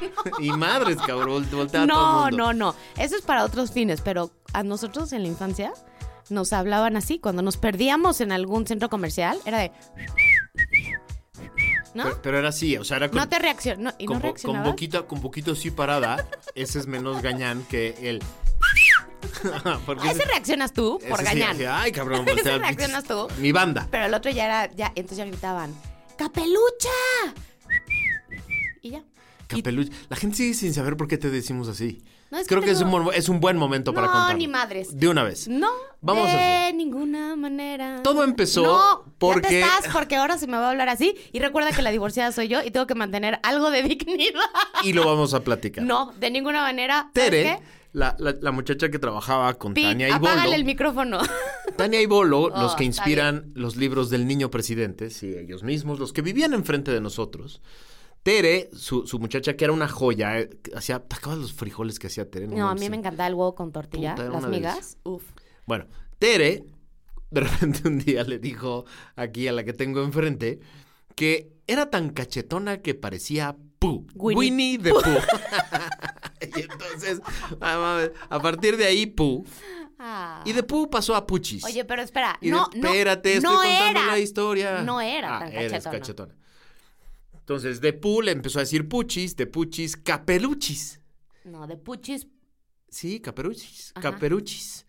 y 0.38 0.50
madres, 0.52 0.96
cabrón, 1.06 1.46
voltea 1.52 1.82
a 1.82 1.86
todo 1.86 1.96
el 1.98 2.02
No, 2.02 2.22
mundo. 2.22 2.36
no, 2.36 2.52
no. 2.52 2.74
Eso 2.98 3.16
es 3.16 3.22
para 3.22 3.44
otros 3.44 3.72
fines, 3.72 4.00
pero 4.00 4.30
a 4.52 4.62
nosotros 4.62 5.12
en 5.12 5.22
la 5.22 5.28
infancia 5.28 5.72
nos 6.28 6.52
hablaban 6.52 6.96
así. 6.96 7.18
Cuando 7.18 7.42
nos 7.42 7.56
perdíamos 7.56 8.20
en 8.20 8.32
algún 8.32 8.66
centro 8.66 8.88
comercial, 8.88 9.38
era 9.44 9.58
de. 9.58 9.72
¿No? 11.92 12.04
Pero, 12.04 12.22
pero 12.22 12.38
era 12.38 12.48
así, 12.50 12.76
o 12.76 12.84
sea, 12.84 12.98
era 12.98 13.08
con, 13.08 13.18
No 13.18 13.28
te 13.28 13.38
reaccionó. 13.40 13.92
¿Y 13.98 14.06
con, 14.06 14.20
no 14.22 14.34
con 14.34 14.62
poquito, 14.62 15.06
con 15.08 15.20
poquito 15.20 15.52
así 15.52 15.72
parada. 15.72 16.24
ese 16.54 16.78
es 16.78 16.86
menos 16.86 17.20
gañán 17.20 17.64
que 17.64 17.96
el. 18.08 18.22
Porque 19.86 20.08
A 20.08 20.12
ese 20.12 20.24
reaccionas 20.24 20.72
tú 20.72 21.00
por 21.08 21.18
sí 21.18 21.24
gañán. 21.24 21.56
Ay, 21.68 21.90
cabrón, 21.92 22.26
Ese 22.28 22.58
reaccionas 22.58 23.04
tú. 23.04 23.26
Mi 23.38 23.50
banda. 23.52 23.88
Pero 23.90 24.06
el 24.06 24.14
otro 24.14 24.30
ya 24.30 24.44
era. 24.44 24.72
Ya, 24.74 24.92
entonces 24.94 25.18
ya 25.18 25.24
gritaban: 25.24 25.74
¡Capelucha! 26.16 26.88
Y 28.82 28.90
ya. 28.90 29.02
La 30.08 30.16
gente 30.16 30.36
sigue 30.36 30.54
sin 30.54 30.72
saber 30.74 30.96
por 30.96 31.08
qué 31.08 31.18
te 31.18 31.30
decimos 31.30 31.68
así. 31.68 32.02
No, 32.30 32.38
es 32.38 32.46
que 32.46 32.54
Creo 32.54 32.62
que, 32.62 32.70
es, 32.70 32.80
un, 32.80 33.10
es 33.12 33.28
buen 33.28 33.56
momento 33.56 33.92
para 33.92 34.06
No, 34.06 34.12
contar. 34.12 34.36
ni 34.36 34.46
madres. 34.46 34.96
De 34.96 35.08
una 35.08 35.24
vez. 35.24 35.48
No, 35.48 35.68
Vamos 36.00 36.28
de 36.32 36.72
ninguna 36.74 37.34
manera. 37.34 38.02
Todo 38.04 38.22
empezó 38.22 38.62
no, 38.62 39.12
porque- 39.18 39.42
ya 39.42 39.48
te 39.48 39.60
estás, 39.60 39.92
porque 39.92 40.14
ahora 40.16 40.38
se 40.38 40.46
me 40.46 40.56
va 40.56 40.66
a 40.66 40.70
hablar 40.70 40.88
así. 40.88 41.16
Y 41.32 41.40
recuerda 41.40 41.72
que 41.72 41.82
la 41.82 41.90
divorciada 41.90 42.30
soy 42.30 42.46
yo 42.48 42.62
y 42.62 42.70
tengo 42.70 42.86
que 42.86 42.94
mantener 42.94 43.40
algo 43.42 43.70
de 43.70 43.82
dignidad. 43.88 44.40
Y 44.84 44.92
lo 44.92 45.04
vamos 45.04 45.34
a 45.34 45.42
platicar. 45.42 45.84
No, 45.84 46.12
de 46.20 46.30
ninguna 46.30 46.62
manera. 46.62 47.10
¿sabes 47.14 47.30
Tere, 47.30 47.58
la, 47.92 48.14
la- 48.20 48.36
la 48.40 48.52
muchacha 48.52 48.88
que 48.90 49.00
trabajaba 49.00 49.52
con 49.54 49.74
Tania 49.74 50.08
y 50.08 50.12
apágale 50.12 50.42
Bolo. 50.44 50.54
el 50.54 50.64
micrófono. 50.64 51.18
Tania 51.76 52.00
y 52.00 52.06
Bolo, 52.06 52.42
Oh, 52.42 52.62
los 52.62 52.76
que 52.76 52.84
inspiran 52.84 53.50
los 53.54 53.74
libros 53.76 54.08
del 54.08 54.28
niño 54.28 54.50
presidente, 54.52 55.10
sí, 55.10 55.34
ellos 55.36 55.64
mismos, 55.64 55.98
los 55.98 56.12
que 56.12 56.22
vivían 56.22 56.54
enfrente 56.54 56.92
de 56.92 57.00
nosotros. 57.00 57.60
Tere, 58.22 58.68
su, 58.74 59.06
su 59.06 59.18
muchacha 59.18 59.56
que 59.56 59.64
era 59.64 59.72
una 59.72 59.88
joya, 59.88 60.38
eh, 60.40 60.50
hacía, 60.76 60.98
¿te 61.00 61.16
acabas 61.16 61.38
los 61.38 61.52
frijoles 61.54 61.98
que 61.98 62.08
hacía 62.08 62.30
Tere? 62.30 62.46
No, 62.48 62.68
a 62.68 62.74
mí 62.74 62.90
me 62.90 62.96
encantaba 62.96 63.26
el 63.26 63.34
huevo 63.34 63.54
con 63.54 63.72
tortilla, 63.72 64.14
Puta, 64.14 64.28
las 64.28 64.46
migas. 64.46 64.98
Uf. 65.04 65.24
Bueno, 65.66 65.86
Tere, 66.18 66.64
de 67.30 67.40
repente 67.40 67.88
un 67.88 67.98
día 67.98 68.22
le 68.24 68.38
dijo 68.38 68.84
aquí 69.16 69.48
a 69.48 69.52
la 69.52 69.64
que 69.64 69.72
tengo 69.72 70.02
enfrente 70.02 70.60
que 71.14 71.52
era 71.66 71.88
tan 71.90 72.10
cachetona 72.10 72.82
que 72.82 72.94
parecía 72.94 73.56
Pooh. 73.78 74.06
Winnie. 74.14 74.76
The 74.78 74.90
Pooh. 74.90 75.02
y 76.56 76.60
entonces, 76.60 77.20
ah, 77.60 78.06
a 78.28 78.40
partir 78.42 78.76
de 78.76 78.84
ahí, 78.86 79.06
Pooh. 79.06 79.44
Ah. 79.98 80.42
Y 80.46 80.52
de 80.52 80.62
Pooh 80.62 80.88
pasó 80.90 81.14
a 81.14 81.26
Puchis. 81.26 81.64
Oye, 81.64 81.84
pero 81.84 82.02
espera. 82.02 82.38
Y 82.40 82.46
de- 82.46 82.52
no, 82.52 82.68
no. 82.74 82.88
espérate, 82.88 83.34
estoy 83.36 83.50
no 83.50 83.56
contando 83.60 84.00
era. 84.00 84.06
la 84.06 84.18
historia. 84.18 84.82
No 84.82 85.00
era 85.00 85.36
Ah, 85.36 85.40
tan 85.40 85.52
eres 85.52 85.84
cachetona. 85.84 86.34
Entonces, 87.50 87.80
de 87.80 87.92
Pooh 87.92 88.22
le 88.22 88.30
empezó 88.30 88.60
a 88.60 88.62
decir 88.62 88.88
Puchis, 88.88 89.34
de 89.34 89.44
Puchis, 89.44 89.96
Capeluchis. 89.96 91.00
No, 91.42 91.66
de 91.66 91.76
puchis. 91.76 92.28
Sí, 92.88 93.18
Caperuchis, 93.18 93.90
Ajá. 93.96 94.12
Caperuchis. 94.12 94.86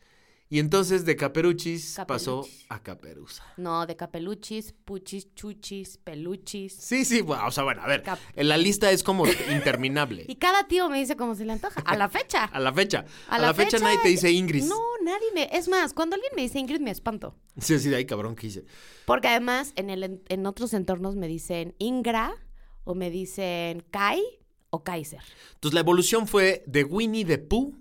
Y 0.47 0.59
entonces 0.59 1.03
de 1.03 1.15
Caperuchis 1.15 1.97
pasó 2.07 2.41
Capeluchis. 2.41 2.65
a 2.69 2.83
Caperuza. 2.83 3.43
No, 3.57 3.87
de 3.87 3.95
capeluchis, 3.95 4.73
puchis, 4.85 5.33
chuchis, 5.33 5.97
peluchis. 5.97 6.73
Sí, 6.75 7.03
sí, 7.03 7.21
bueno, 7.21 7.47
o 7.47 7.51
sea, 7.51 7.63
bueno, 7.63 7.81
a 7.81 7.87
ver, 7.87 8.03
Cap- 8.03 8.19
la 8.35 8.57
lista 8.57 8.91
es 8.91 9.01
como 9.01 9.25
interminable. 9.51 10.25
Y 10.29 10.35
cada 10.35 10.67
tío 10.67 10.87
me 10.87 10.99
dice 10.99 11.15
cómo 11.15 11.33
se 11.33 11.45
le 11.45 11.53
antoja. 11.53 11.81
A 11.81 11.97
la 11.97 12.09
fecha. 12.09 12.43
A 12.53 12.59
la 12.59 12.71
fecha. 12.71 13.05
A, 13.27 13.39
la, 13.39 13.55
fecha, 13.55 13.79
nadie 13.79 13.97
te 14.03 14.09
dice 14.09 14.29
Ingrid. 14.29 14.65
No, 14.65 14.77
nadie 15.03 15.25
me. 15.33 15.49
Es 15.51 15.67
más, 15.67 15.93
cuando 15.95 16.13
alguien 16.13 16.33
me 16.35 16.43
dice 16.43 16.59
Ingrid 16.59 16.79
me 16.81 16.91
espanto. 16.91 17.33
Sí, 17.59 17.79
sí, 17.79 17.89
de 17.89 17.95
ahí 17.95 18.05
cabrón 18.05 18.35
que 18.35 18.45
hice. 18.45 18.65
Porque 19.05 19.29
además 19.29 19.73
en, 19.77 19.89
el, 19.89 20.21
en 20.29 20.45
otros 20.45 20.75
entornos 20.75 21.15
me 21.15 21.27
dicen 21.27 21.73
Ingra 21.79 22.35
o 22.83 22.95
me 22.95 23.09
dicen 23.09 23.83
Kai 23.91 24.21
o 24.69 24.83
Kaiser. 24.83 25.21
Entonces 25.55 25.73
la 25.73 25.81
evolución 25.81 26.27
fue 26.27 26.63
de 26.67 26.83
Winnie 26.83 27.25
the 27.25 27.37
Pooh 27.37 27.75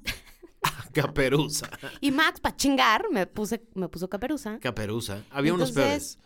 a 0.62 0.84
Caperuza. 0.92 1.68
Y 2.00 2.10
Max, 2.10 2.40
para 2.40 2.56
chingar, 2.56 3.06
me, 3.10 3.26
puse, 3.26 3.62
me 3.74 3.88
puso 3.88 4.08
caperuza. 4.08 4.58
Caperuza. 4.60 5.22
Había 5.30 5.54
unos 5.54 5.72
peores. 5.72 6.18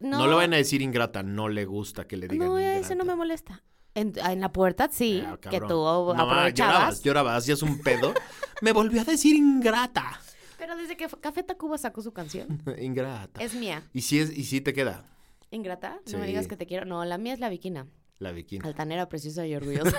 No, 0.00 0.26
le 0.28 0.34
van 0.34 0.54
a 0.54 0.58
decir 0.58 0.80
ingrata, 0.80 1.22
no 1.24 1.48
le 1.48 1.64
gusta 1.64 2.06
que 2.06 2.16
le 2.16 2.28
digan 2.28 2.46
No, 2.48 2.58
ingrata. 2.60 2.78
ese 2.78 2.94
no 2.94 3.04
me 3.04 3.16
molesta. 3.16 3.64
En, 3.94 4.12
en 4.16 4.40
la 4.40 4.52
puerta 4.52 4.88
sí, 4.92 5.24
Ah, 5.26 5.38
que 5.40 5.58
tú 5.60 5.66
No, 5.70 6.10
aprovechabas. 6.12 6.54
llorabas, 6.54 7.02
llorabas, 7.02 7.36
hacías 7.38 7.62
un 7.62 7.80
pedo. 7.80 8.14
me 8.62 8.70
volvió 8.72 9.00
a 9.00 9.04
decir 9.04 9.34
ingrata. 9.34 10.20
Pero 10.56 10.76
desde 10.76 10.96
que 10.96 11.08
Café 11.20 11.42
Tacuba 11.42 11.78
sacó 11.78 12.00
su 12.02 12.12
canción, 12.12 12.62
ingrata. 12.80 13.40
es 13.42 13.54
mía. 13.54 13.88
Y 13.92 14.02
sí, 14.02 14.20
es, 14.20 14.30
y 14.36 14.44
sí 14.44 14.60
te 14.60 14.72
queda 14.72 15.04
¿Ingrata? 15.50 16.00
No 16.12 16.18
me 16.18 16.26
digas 16.26 16.46
que 16.46 16.56
te 16.56 16.66
quiero. 16.66 16.84
No, 16.84 17.04
la 17.04 17.18
mía 17.18 17.32
es 17.34 17.40
la 17.40 17.48
Viquina. 17.48 17.86
la 18.18 18.32
bikini. 18.32 18.66
Altanera, 18.66 19.08
preciosa 19.08 19.46
y 19.46 19.54
orgullosa. 19.56 19.96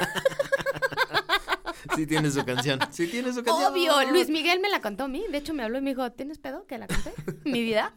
Sí 1.95 2.05
tiene 2.05 2.29
su 2.29 2.43
canción. 2.45 2.79
Sí 2.91 3.07
tiene 3.07 3.31
su 3.33 3.41
canción. 3.43 3.71
Obvio, 3.73 3.93
Luis 4.11 4.29
Miguel 4.29 4.59
me 4.59 4.69
la 4.69 4.81
contó 4.81 5.05
a 5.05 5.07
mí. 5.07 5.23
De 5.31 5.37
hecho, 5.37 5.53
me 5.53 5.63
habló 5.63 5.77
y 5.77 5.81
me 5.81 5.91
dijo, 5.91 6.11
¿tienes 6.11 6.37
pedo 6.37 6.65
que 6.67 6.77
la 6.77 6.87
conté? 6.87 7.13
Mi 7.49 7.61
vida. 7.63 7.95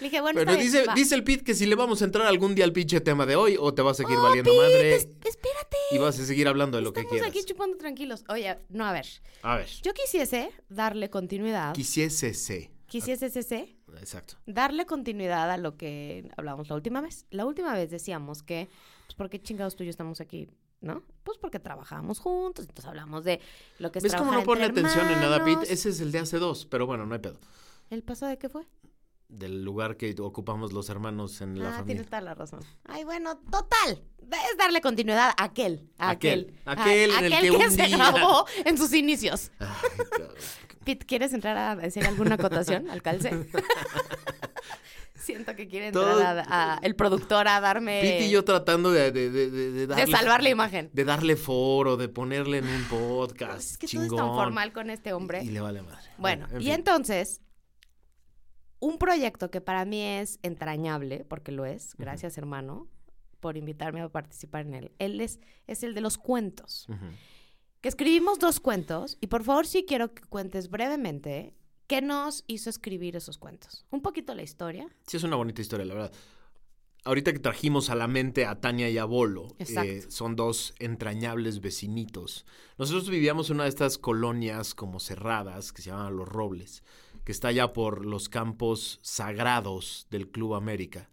Le 0.00 0.06
dije, 0.08 0.20
bueno, 0.20 0.38
Pero 0.40 0.56
dice, 0.56 0.86
va. 0.86 0.94
dice 0.94 1.14
el 1.16 1.24
Pit 1.24 1.42
que 1.42 1.54
si 1.54 1.66
le 1.66 1.74
vamos 1.74 2.00
a 2.00 2.04
entrar 2.04 2.26
algún 2.26 2.54
día 2.54 2.64
al 2.64 2.72
pinche 2.72 3.00
tema 3.00 3.26
de 3.26 3.34
hoy 3.36 3.56
o 3.58 3.74
te 3.74 3.82
vas 3.82 3.98
a 3.98 4.02
seguir 4.04 4.16
Oh, 4.18 4.22
valiendo 4.22 4.50
Pete, 4.52 4.62
madre 4.62 4.94
es- 4.94 5.04
espérate. 5.24 5.76
y 5.90 5.98
vas 5.98 6.18
a 6.18 6.24
seguir 6.24 6.46
hablando 6.48 6.78
de 6.78 6.84
lo 6.84 6.92
que 6.92 7.00
Estamos 7.00 7.20
quieras. 7.20 7.30
aquí 7.36 7.44
chupando 7.44 7.76
tranquilos. 7.76 8.24
Oye, 8.28 8.56
no, 8.70 8.86
a 8.86 8.92
ver. 8.92 9.06
A 9.42 9.56
ver. 9.56 9.66
Yo 9.82 9.92
quisiese 9.92 10.50
darle 10.68 11.10
continuidad. 11.10 11.74
Quisiese. 11.74 12.70
Quisiese 12.86 13.26
ese, 13.26 13.76
Exacto. 13.98 14.34
darle 14.46 14.86
continuidad 14.86 15.50
a 15.50 15.56
lo 15.58 15.76
que 15.76 16.28
hablamos 16.36 16.68
la 16.68 16.74
última 16.76 17.00
vez. 17.00 17.26
La 17.30 17.44
última 17.46 17.72
vez 17.74 17.90
decíamos 17.90 18.42
que, 18.42 18.68
pues, 19.06 19.14
¿por 19.14 19.28
qué 19.30 19.40
chingados 19.40 19.76
tú 19.76 19.82
y 19.82 19.86
yo 19.86 19.90
estamos 19.90 20.20
aquí? 20.20 20.48
¿No? 20.80 21.02
Pues 21.22 21.38
porque 21.38 21.60
trabajábamos 21.60 22.18
juntos, 22.18 22.64
entonces 22.64 22.86
hablamos 22.86 23.22
de 23.24 23.40
lo 23.78 23.92
que 23.92 23.98
es 24.00 24.02
¿Ves 24.02 24.16
cómo 24.16 24.32
no 24.32 24.42
pone 24.42 24.64
atención 24.64 25.06
en 25.10 25.20
nada, 25.20 25.44
Pete? 25.44 25.72
Ese 25.72 25.90
es 25.90 26.00
el 26.00 26.10
de 26.10 26.18
hace 26.18 26.38
dos, 26.38 26.66
pero 26.66 26.86
bueno, 26.86 27.06
no 27.06 27.14
hay 27.14 27.20
pedo. 27.20 27.38
¿El 27.90 28.02
paso 28.02 28.26
de 28.26 28.36
qué 28.38 28.48
fue? 28.48 28.66
Del 29.28 29.64
lugar 29.64 29.96
que 29.96 30.14
ocupamos 30.20 30.72
los 30.72 30.90
hermanos 30.90 31.40
en 31.40 31.58
la 31.58 31.68
ah, 31.68 31.72
familia. 31.72 31.86
tienes 31.86 32.06
toda 32.06 32.20
la 32.20 32.34
razón. 32.34 32.60
Ay, 32.84 33.04
bueno, 33.04 33.38
total. 33.38 34.02
Es 34.20 34.56
darle 34.58 34.80
continuidad 34.80 35.30
a 35.38 35.44
aquel. 35.44 35.88
A 35.98 36.10
Aquel, 36.10 36.54
aquel. 36.66 36.78
aquel 36.80 37.10
a- 37.12 37.18
en 37.20 37.24
el 37.26 37.32
aquel 37.32 37.52
que 37.52 37.58
que, 37.58 37.64
un 37.66 37.70
se 37.70 37.82
día- 37.86 37.96
grabó 37.96 38.46
en 38.64 38.76
sus 38.76 38.92
inicios. 38.92 39.50
Ay. 39.60 39.68
Pete, 40.84 41.06
¿quieres 41.06 41.32
entrar 41.32 41.56
a 41.56 41.76
decir 41.76 42.04
alguna 42.06 42.34
acotación 42.36 42.88
al 42.90 43.02
calce? 43.02 43.30
Siento 45.14 45.54
que 45.54 45.68
quiere 45.68 45.88
entrar 45.88 46.04
Todo- 46.04 46.20
a, 46.22 46.74
a- 46.74 46.78
el 46.82 46.96
productor 46.96 47.46
a 47.46 47.60
darme... 47.60 48.00
Pete 48.00 48.26
y 48.26 48.30
yo 48.30 48.44
tratando 48.44 48.90
de, 48.90 49.12
de, 49.12 49.30
de, 49.30 49.50
de, 49.50 49.70
de 49.70 49.86
darle, 49.86 50.06
salvar 50.08 50.42
la 50.42 50.48
imagen. 50.48 50.90
De 50.92 51.04
darle 51.04 51.36
foro, 51.36 51.96
de 51.96 52.08
ponerle 52.08 52.58
en 52.58 52.66
un 52.66 52.84
podcast. 52.88 53.60
Es 53.72 53.78
que 53.78 53.86
chingón. 53.86 54.08
todo 54.08 54.16
es 54.18 54.24
tan 54.26 54.34
formal 54.34 54.72
con 54.72 54.90
este 54.90 55.12
hombre. 55.12 55.44
Y, 55.44 55.48
y 55.48 55.50
le 55.52 55.60
vale 55.60 55.82
madre. 55.82 56.10
Bueno, 56.18 56.48
en 56.50 56.60
y 56.60 56.64
fin. 56.64 56.72
entonces, 56.72 57.40
un 58.80 58.98
proyecto 58.98 59.48
que 59.52 59.60
para 59.60 59.84
mí 59.84 60.02
es 60.02 60.40
entrañable, 60.42 61.24
porque 61.28 61.52
lo 61.52 61.66
es, 61.66 61.94
gracias 61.98 62.36
hermano 62.36 62.88
por 63.38 63.56
invitarme 63.56 64.00
a 64.00 64.08
participar 64.08 64.66
en 64.66 64.74
él. 64.74 64.92
Él 64.98 65.20
es, 65.20 65.38
es 65.68 65.84
el 65.84 65.94
de 65.94 66.00
los 66.00 66.18
cuentos. 66.18 66.86
Ujú. 66.88 67.06
Que 67.82 67.90
escribimos 67.90 68.38
dos 68.38 68.60
cuentos, 68.60 69.18
y 69.20 69.26
por 69.26 69.44
favor 69.44 69.66
sí 69.66 69.84
quiero 69.86 70.14
que 70.14 70.22
cuentes 70.22 70.70
brevemente 70.70 71.54
¿Qué 71.92 72.00
nos 72.00 72.44
hizo 72.46 72.70
escribir 72.70 73.16
esos 73.16 73.36
cuentos? 73.36 73.84
Un 73.90 74.00
poquito 74.00 74.34
la 74.34 74.42
historia. 74.42 74.88
Sí, 75.06 75.18
es 75.18 75.24
una 75.24 75.36
bonita 75.36 75.60
historia, 75.60 75.84
la 75.84 75.92
verdad. 75.92 76.12
Ahorita 77.04 77.34
que 77.34 77.38
trajimos 77.38 77.90
a 77.90 77.94
la 77.94 78.08
mente 78.08 78.46
a 78.46 78.62
Tania 78.62 78.88
y 78.88 78.96
a 78.96 79.04
Bolo, 79.04 79.54
eh, 79.58 80.02
son 80.08 80.34
dos 80.34 80.72
entrañables 80.78 81.60
vecinitos. 81.60 82.46
Nosotros 82.78 83.10
vivíamos 83.10 83.50
en 83.50 83.56
una 83.56 83.64
de 83.64 83.68
estas 83.68 83.98
colonias 83.98 84.74
como 84.74 85.00
cerradas 85.00 85.70
que 85.70 85.82
se 85.82 85.90
llaman 85.90 86.16
Los 86.16 86.30
Robles, 86.30 86.82
que 87.24 87.32
está 87.32 87.48
allá 87.48 87.74
por 87.74 88.06
los 88.06 88.30
campos 88.30 88.98
sagrados 89.02 90.06
del 90.10 90.30
Club 90.30 90.54
América. 90.54 91.10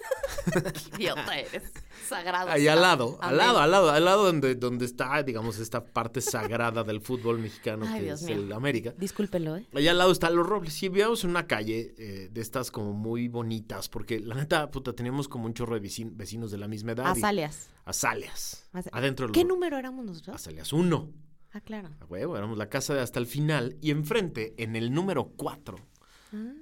Idiota 0.98 1.38
eres. 1.38 1.62
Sagrado. 2.08 2.50
Ahí 2.50 2.66
al 2.66 2.80
lado, 2.80 3.18
al 3.20 3.36
lado, 3.36 3.58
al 3.60 3.70
lado, 3.70 3.90
al 3.90 4.04
lado 4.04 4.24
donde, 4.24 4.54
donde 4.56 4.84
está, 4.84 5.22
digamos, 5.22 5.58
esta 5.58 5.84
parte 5.84 6.20
sagrada 6.20 6.82
del 6.82 7.00
fútbol 7.00 7.38
mexicano 7.38 7.84
Ay, 7.86 7.98
que 8.00 8.04
Dios 8.06 8.22
es 8.22 8.26
mío. 8.26 8.36
el 8.36 8.52
América. 8.52 8.94
Discúlpelo, 8.96 9.56
¿eh? 9.56 9.66
Allá 9.74 9.90
al 9.92 9.98
lado 9.98 10.10
están 10.10 10.34
los 10.34 10.46
robles. 10.46 10.82
Y 10.82 10.88
vivíamos 10.88 11.22
en 11.24 11.30
una 11.30 11.46
calle 11.46 11.94
eh, 11.98 12.28
de 12.32 12.40
estas 12.40 12.70
como 12.70 12.92
muy 12.92 13.28
bonitas, 13.28 13.88
porque 13.88 14.18
la 14.18 14.34
neta, 14.34 14.70
puta, 14.70 14.92
teníamos 14.92 15.28
como 15.28 15.46
un 15.46 15.54
chorro 15.54 15.74
de 15.78 15.82
vecin- 15.82 16.12
vecinos 16.16 16.50
de 16.50 16.58
la 16.58 16.66
misma 16.68 16.92
edad. 16.92 17.14
y- 17.14 17.18
Azaleas. 17.18 17.68
Azaleas. 17.84 18.68
Aza- 18.72 18.90
Adentro 18.92 19.26
de 19.26 19.32
¿Qué 19.32 19.44
número 19.44 19.78
éramos 19.78 20.04
nosotros? 20.04 20.34
Azaleas 20.36 20.72
1. 20.72 21.12
Ah, 21.52 21.60
claro. 21.60 21.90
A 22.00 22.04
huevo, 22.06 22.36
éramos 22.36 22.56
la 22.58 22.68
casa 22.68 22.94
de 22.94 23.00
hasta 23.00 23.18
el 23.18 23.26
final. 23.26 23.76
Y 23.80 23.90
enfrente, 23.90 24.54
en 24.58 24.74
el 24.76 24.92
número 24.92 25.32
4, 25.36 25.78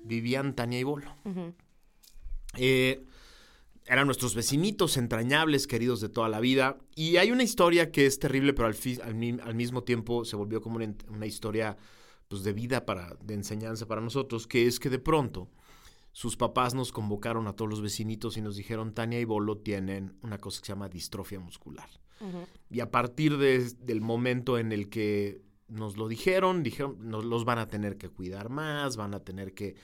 vivían 0.05 0.55
Tania 0.55 0.81
y 0.81 0.83
Bolo. 0.83 1.15
Ujú. 1.25 1.55
Eh, 2.57 3.05
eran 3.89 4.07
nuestros 4.07 4.35
vecinitos 4.35 4.97
entrañables, 4.97 5.67
queridos 5.67 6.01
de 6.01 6.09
toda 6.09 6.29
la 6.29 6.41
vida. 6.41 6.79
Y 6.95 7.17
hay 7.17 7.31
una 7.31 7.43
historia 7.43 7.91
que 7.91 8.07
es 8.07 8.19
terrible, 8.19 8.53
pero 8.53 8.69
al, 8.69 8.75
fi- 8.75 9.01
al, 9.03 9.15
mi- 9.15 9.39
al 9.43 9.55
mismo 9.55 9.83
tiempo 9.83 10.25
se 10.25 10.37
volvió 10.37 10.61
como 10.61 10.77
una, 10.77 11.27
historia 11.27 11.77
pues, 12.29 12.43
de 12.45 12.53
vida, 12.53 12.85
para, 12.85 13.17
de 13.23 13.35
enseñanza 13.35 13.87
para 13.87 14.01
nosotros, 14.01 14.47
que 14.47 14.67
es 14.67 14.79
que 14.79 14.91
de 14.91 14.99
pronto 14.99 15.49
sus 16.13 16.37
papás 16.37 16.75
nos 16.75 16.93
convocaron 16.93 17.47
a 17.47 17.55
todos 17.55 17.71
los 17.71 17.81
vecinitos 17.81 18.37
y 18.37 18.43
nos 18.43 18.57
dijeron, 18.57 18.93
Tania 18.93 19.21
y 19.21 19.25
Bolo 19.25 19.59
tienen 19.59 20.19
una 20.23 20.39
cosa 20.39 20.61
que 20.61 20.67
se 20.67 20.73
llama 20.73 20.89
distrofia 20.89 21.41
muscular. 21.41 21.89
Y 22.71 22.81
a 22.81 22.91
partir 22.91 23.39
de- 23.39 23.71
del 23.81 24.01
momento 24.01 24.59
en 24.59 24.73
el 24.73 24.89
que 24.89 25.41
nos 25.69 25.97
lo 25.97 26.09
dijeron, 26.09 26.63
dijeron, 26.63 26.97
nos 27.09 27.25
los 27.25 27.45
van 27.45 27.59
a 27.59 27.69
tener 27.69 27.97
que 27.99 28.09
cuidar 28.09 28.49
más, 28.49 28.97
van 28.97 29.15
a 29.15 29.21
tener 29.21 29.55
que 29.55 29.77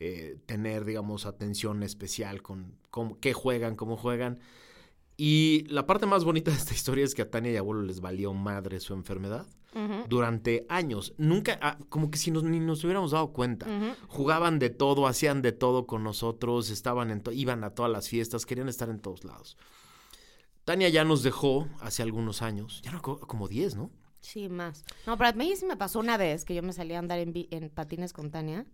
eh, 0.00 0.38
tener, 0.46 0.84
digamos, 0.84 1.26
atención 1.26 1.82
especial 1.82 2.42
con 2.42 2.76
cómo, 2.90 3.18
qué 3.20 3.32
juegan, 3.32 3.76
cómo 3.76 3.96
juegan. 3.96 4.38
Y 5.16 5.64
la 5.68 5.84
parte 5.86 6.06
más 6.06 6.24
bonita 6.24 6.50
de 6.52 6.56
esta 6.56 6.74
historia 6.74 7.04
es 7.04 7.14
que 7.14 7.22
a 7.22 7.30
Tania 7.30 7.50
y 7.52 7.56
a 7.56 7.58
Abuelo 7.60 7.82
les 7.82 8.00
valió 8.00 8.32
madre 8.34 8.78
su 8.80 8.94
enfermedad 8.94 9.46
durante 10.08 10.64
años. 10.68 11.14
Nunca, 11.18 11.58
ah, 11.62 11.78
como 11.88 12.10
que 12.10 12.18
si 12.18 12.30
nos, 12.30 12.42
ni 12.42 12.58
nos 12.60 12.82
hubiéramos 12.84 13.10
dado 13.12 13.32
cuenta. 13.32 13.66
Jugaban 14.08 14.58
de 14.58 14.70
todo, 14.70 15.06
hacían 15.06 15.42
de 15.42 15.52
todo 15.52 15.86
con 15.86 16.02
nosotros, 16.04 16.70
estaban 16.70 17.10
en 17.10 17.22
iban 17.32 17.64
a 17.64 17.70
todas 17.70 17.90
las 17.92 18.08
fiestas, 18.08 18.46
querían 18.46 18.68
estar 18.68 18.88
en 18.90 19.00
todos 19.00 19.24
lados. 19.24 19.56
Tania 20.64 20.88
ya 20.88 21.04
nos 21.04 21.22
dejó 21.22 21.66
hace 21.80 22.02
algunos 22.02 22.42
años, 22.42 22.82
ya 22.82 22.92
no, 22.92 23.00
co- 23.02 23.20
como 23.20 23.48
10, 23.48 23.74
¿no? 23.76 23.90
Sí, 24.20 24.48
más. 24.48 24.84
No, 25.06 25.16
pero 25.16 25.30
a 25.30 25.32
mí 25.32 25.54
sí 25.56 25.64
me 25.64 25.76
pasó 25.76 26.00
una 26.00 26.16
vez 26.16 26.44
que 26.44 26.54
yo 26.54 26.62
me 26.62 26.72
salí 26.72 26.94
a 26.94 26.98
andar 26.98 27.18
en 27.18 27.70
patines 27.70 28.12
con 28.12 28.30
Tania 28.30 28.66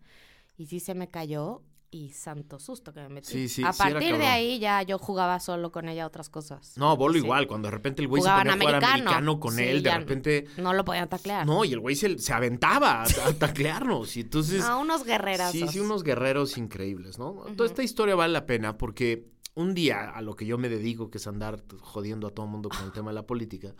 y 0.56 0.66
sí 0.66 0.80
se 0.80 0.94
me 0.94 1.08
cayó 1.08 1.62
y 1.90 2.10
santo 2.10 2.58
susto 2.58 2.92
que 2.92 3.00
me 3.00 3.08
metí. 3.08 3.28
Sí, 3.28 3.48
sí, 3.48 3.62
A 3.64 3.72
sí 3.72 3.78
partir 3.78 4.18
de 4.18 4.26
ahí 4.26 4.58
ya 4.58 4.82
yo 4.82 4.98
jugaba 4.98 5.38
solo 5.38 5.70
con 5.70 5.88
ella 5.88 6.06
otras 6.06 6.28
cosas. 6.28 6.76
No, 6.76 6.96
Bolo 6.96 7.16
igual, 7.16 7.46
cuando 7.46 7.68
de 7.68 7.72
repente 7.72 8.02
el 8.02 8.08
güey 8.08 8.20
se 8.20 8.28
ponía 8.28 8.52
a 8.52 8.56
jugar 8.56 8.84
americano. 8.84 9.38
con 9.38 9.58
él, 9.60 9.82
de 9.82 9.96
repente... 9.96 10.46
No 10.56 10.72
lo 10.72 10.84
podían 10.84 11.08
taclear. 11.08 11.46
No, 11.46 11.64
y 11.64 11.72
el 11.72 11.78
güey 11.78 11.94
se, 11.94 12.18
se 12.18 12.32
aventaba 12.32 13.02
a, 13.02 13.04
a 13.04 13.32
taclearnos. 13.38 14.16
Y 14.16 14.22
entonces... 14.22 14.60
No, 14.64 14.80
unos 14.80 15.04
guerrerazos. 15.04 15.52
Sí, 15.52 15.68
sí, 15.68 15.78
unos 15.78 16.02
guerreros 16.02 16.58
increíbles, 16.58 17.18
¿no? 17.18 17.44
Toda 17.56 17.68
esta 17.68 17.84
historia 17.84 18.16
vale 18.16 18.32
la 18.32 18.44
pena 18.44 18.76
porque 18.76 19.28
un 19.54 19.72
día, 19.72 20.10
a 20.10 20.20
lo 20.20 20.34
que 20.34 20.46
yo 20.46 20.58
me 20.58 20.68
dedico, 20.68 21.10
que 21.10 21.18
es 21.18 21.26
andar 21.28 21.62
jodiendo 21.80 22.26
a 22.26 22.30
todo 22.30 22.46
el 22.46 22.52
mundo 22.52 22.70
con 22.70 22.84
el 22.84 22.92
tema 22.92 23.10
de 23.10 23.14
la 23.14 23.26
política, 23.26 23.72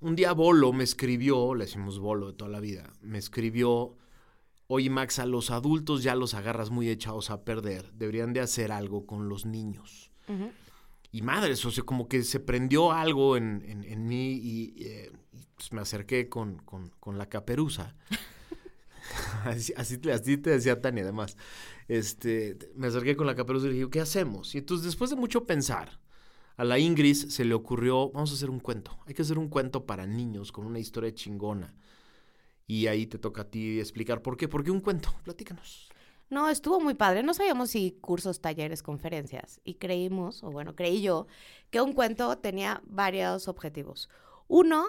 un 0.00 0.14
día 0.14 0.32
Bolo 0.32 0.72
me 0.72 0.84
escribió, 0.84 1.54
le 1.54 1.64
decimos 1.64 1.98
Bolo 1.98 2.28
de 2.28 2.32
toda 2.34 2.50
la 2.50 2.60
vida, 2.60 2.92
me 3.00 3.18
escribió, 3.18 3.96
oye 4.72 4.90
Max, 4.90 5.18
a 5.18 5.26
los 5.26 5.50
adultos 5.50 6.02
ya 6.02 6.14
los 6.14 6.34
agarras 6.34 6.70
muy 6.70 6.88
echados 6.88 7.30
a 7.30 7.44
perder, 7.44 7.92
deberían 7.94 8.32
de 8.32 8.40
hacer 8.40 8.72
algo 8.72 9.06
con 9.06 9.28
los 9.28 9.44
niños. 9.46 10.10
Y 11.10 11.20
madre, 11.22 11.52
o 11.52 11.56
sea, 11.56 11.84
como 11.84 12.08
que 12.08 12.22
se 12.22 12.40
prendió 12.40 12.90
algo 12.92 13.36
en, 13.36 13.62
en- 13.68 13.84
en 13.84 14.06
mí 14.06 14.32
y, 14.32 14.74
eh, 14.86 15.12
pues, 15.56 15.72
me 15.72 15.80
acerqué 15.82 16.28
con, 16.30 16.56
con- 16.58 16.88
con 17.00 17.18
la 17.18 17.28
caperuza. 17.28 17.94
así, 19.44 19.72
así, 19.76 19.98
te- 19.98 20.12
así 20.12 20.38
te 20.38 20.50
decía 20.50 20.80
Tania, 20.80 21.02
además. 21.02 21.36
Este, 21.88 22.56
me 22.76 22.86
acerqué 22.86 23.16
con 23.16 23.26
la 23.26 23.34
caperuza 23.34 23.66
y 23.66 23.70
le 23.70 23.74
dije, 23.76 23.90
¿qué 23.90 24.00
hacemos? 24.00 24.54
Y 24.54 24.58
entonces, 24.58 24.86
después 24.86 25.10
de 25.10 25.16
mucho 25.16 25.44
pensar, 25.44 26.00
a 26.56 26.64
la 26.64 26.78
Ingrid 26.78 27.14
se 27.14 27.44
le 27.44 27.54
ocurrió, 27.54 28.10
vamos 28.10 28.30
a 28.30 28.34
hacer 28.34 28.50
un 28.50 28.60
cuento. 28.60 28.98
Hay 29.06 29.14
que 29.14 29.22
hacer 29.22 29.38
un 29.38 29.48
cuento 29.48 29.84
para 29.84 30.06
niños 30.06 30.52
con 30.52 30.64
una 30.64 30.78
historia 30.78 31.12
chingona. 31.14 31.74
Y 32.66 32.86
ahí 32.86 33.06
te 33.06 33.18
toca 33.18 33.42
a 33.42 33.50
ti 33.50 33.80
explicar 33.80 34.22
por 34.22 34.36
qué. 34.36 34.48
¿Por 34.48 34.64
qué 34.64 34.70
un 34.70 34.80
cuento? 34.80 35.14
Platícanos. 35.24 35.90
No, 36.30 36.48
estuvo 36.48 36.80
muy 36.80 36.94
padre. 36.94 37.22
No 37.22 37.34
sabíamos 37.34 37.70
si 37.70 37.92
cursos, 38.00 38.40
talleres, 38.40 38.82
conferencias. 38.82 39.60
Y 39.64 39.74
creímos, 39.74 40.42
o 40.42 40.50
bueno, 40.50 40.74
creí 40.74 41.02
yo, 41.02 41.26
que 41.70 41.80
un 41.80 41.92
cuento 41.92 42.38
tenía 42.38 42.80
varios 42.86 43.48
objetivos. 43.48 44.08
Uno, 44.48 44.86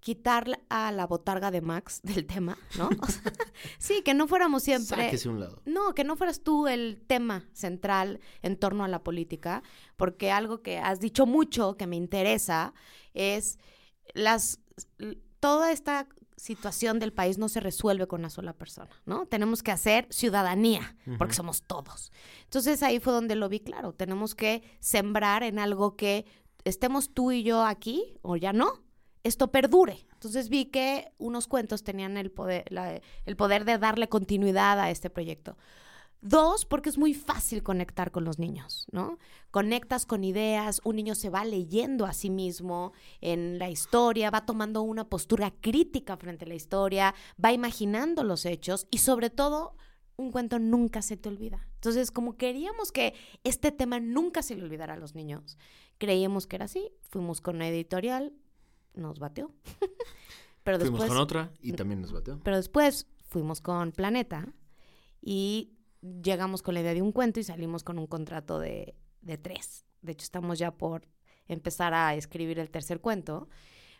quitar 0.00 0.60
a 0.68 0.92
la 0.92 1.06
botarga 1.06 1.50
de 1.50 1.60
Max 1.60 2.00
del 2.04 2.26
tema, 2.26 2.56
¿no? 2.78 2.88
O 3.00 3.06
sea, 3.08 3.32
sí, 3.78 4.02
que 4.02 4.14
no 4.14 4.28
fuéramos 4.28 4.62
siempre... 4.62 5.04
Sáquese 5.04 5.28
un 5.28 5.40
lado. 5.40 5.60
No, 5.66 5.94
que 5.94 6.04
no 6.04 6.16
fueras 6.16 6.42
tú 6.42 6.68
el 6.68 7.02
tema 7.06 7.48
central 7.52 8.20
en 8.40 8.56
torno 8.56 8.84
a 8.84 8.88
la 8.88 9.02
política, 9.02 9.62
porque 9.96 10.30
algo 10.30 10.62
que 10.62 10.78
has 10.78 11.00
dicho 11.00 11.26
mucho 11.26 11.76
que 11.76 11.86
me 11.86 11.96
interesa 11.96 12.72
es 13.14 13.58
las 14.14 14.60
toda 15.40 15.72
esta 15.72 16.08
situación 16.36 16.98
del 16.98 17.12
país 17.12 17.38
no 17.38 17.48
se 17.48 17.60
resuelve 17.60 18.06
con 18.06 18.20
una 18.20 18.30
sola 18.30 18.52
persona, 18.52 18.90
¿no? 19.06 19.26
Tenemos 19.26 19.62
que 19.62 19.72
hacer 19.72 20.06
ciudadanía, 20.10 20.96
porque 21.18 21.34
somos 21.34 21.62
todos. 21.62 22.12
Entonces 22.44 22.82
ahí 22.82 23.00
fue 23.00 23.12
donde 23.12 23.34
lo 23.36 23.48
vi 23.48 23.60
claro, 23.60 23.92
tenemos 23.94 24.34
que 24.34 24.62
sembrar 24.80 25.42
en 25.42 25.58
algo 25.58 25.96
que 25.96 26.26
estemos 26.64 27.12
tú 27.14 27.32
y 27.32 27.42
yo 27.42 27.64
aquí 27.64 28.18
o 28.22 28.36
ya 28.36 28.52
no, 28.52 28.82
esto 29.24 29.50
perdure. 29.50 30.06
Entonces 30.12 30.48
vi 30.48 30.66
que 30.66 31.12
unos 31.18 31.46
cuentos 31.48 31.82
tenían 31.84 32.16
el 32.16 32.30
poder, 32.30 32.64
la- 32.70 33.00
el 33.24 33.36
poder 33.36 33.64
de 33.64 33.78
darle 33.78 34.08
continuidad 34.08 34.78
a 34.78 34.90
este 34.90 35.10
proyecto. 35.10 35.56
Dos, 36.20 36.64
porque 36.64 36.88
es 36.88 36.98
muy 36.98 37.14
fácil 37.14 37.62
conectar 37.62 38.10
con 38.10 38.24
los 38.24 38.38
niños, 38.38 38.86
¿no? 38.90 39.18
Conectas 39.50 40.06
con 40.06 40.24
ideas, 40.24 40.80
un 40.84 40.96
niño 40.96 41.14
se 41.14 41.30
va 41.30 41.44
leyendo 41.44 42.04
a 42.04 42.12
sí 42.12 42.30
mismo 42.30 42.92
en 43.20 43.58
la 43.58 43.70
historia, 43.70 44.30
va 44.30 44.46
tomando 44.46 44.82
una 44.82 45.08
postura 45.08 45.52
crítica 45.60 46.16
frente 46.16 46.44
a 46.44 46.48
la 46.48 46.54
historia, 46.54 47.14
va 47.42 47.52
imaginando 47.52 48.24
los 48.24 48.44
hechos 48.46 48.86
y 48.90 48.98
sobre 48.98 49.30
todo 49.30 49.76
un 50.16 50.32
cuento 50.32 50.58
nunca 50.58 51.02
se 51.02 51.16
te 51.16 51.28
olvida. 51.28 51.68
Entonces, 51.74 52.10
como 52.10 52.36
queríamos 52.36 52.90
que 52.90 53.14
este 53.44 53.70
tema 53.70 54.00
nunca 54.00 54.42
se 54.42 54.56
le 54.56 54.64
olvidara 54.64 54.94
a 54.94 54.96
los 54.96 55.14
niños, 55.14 55.58
creíamos 55.98 56.46
que 56.46 56.56
era 56.56 56.64
así, 56.64 56.90
fuimos 57.02 57.40
con 57.40 57.56
una 57.56 57.68
editorial, 57.68 58.32
nos 58.94 59.18
bateó. 59.18 59.52
Pero 60.64 60.78
Fuimos 60.80 61.00
después 61.00 61.08
con 61.10 61.18
otra 61.18 61.52
y 61.60 61.72
también 61.74 62.00
nos 62.00 62.10
bateó. 62.10 62.40
pero 62.42 62.56
después 62.56 63.06
fuimos 63.28 63.60
con 63.60 63.92
Planeta 63.92 64.52
y 65.22 65.75
llegamos 66.22 66.62
con 66.62 66.74
la 66.74 66.80
idea 66.80 66.94
de 66.94 67.02
un 67.02 67.12
cuento 67.12 67.40
y 67.40 67.44
salimos 67.44 67.84
con 67.84 67.98
un 67.98 68.06
contrato 68.06 68.58
de, 68.58 68.94
de 69.20 69.38
tres. 69.38 69.84
De 70.02 70.12
hecho, 70.12 70.24
estamos 70.24 70.58
ya 70.58 70.72
por 70.72 71.08
empezar 71.48 71.94
a 71.94 72.14
escribir 72.14 72.58
el 72.58 72.70
tercer 72.70 73.00
cuento. 73.00 73.48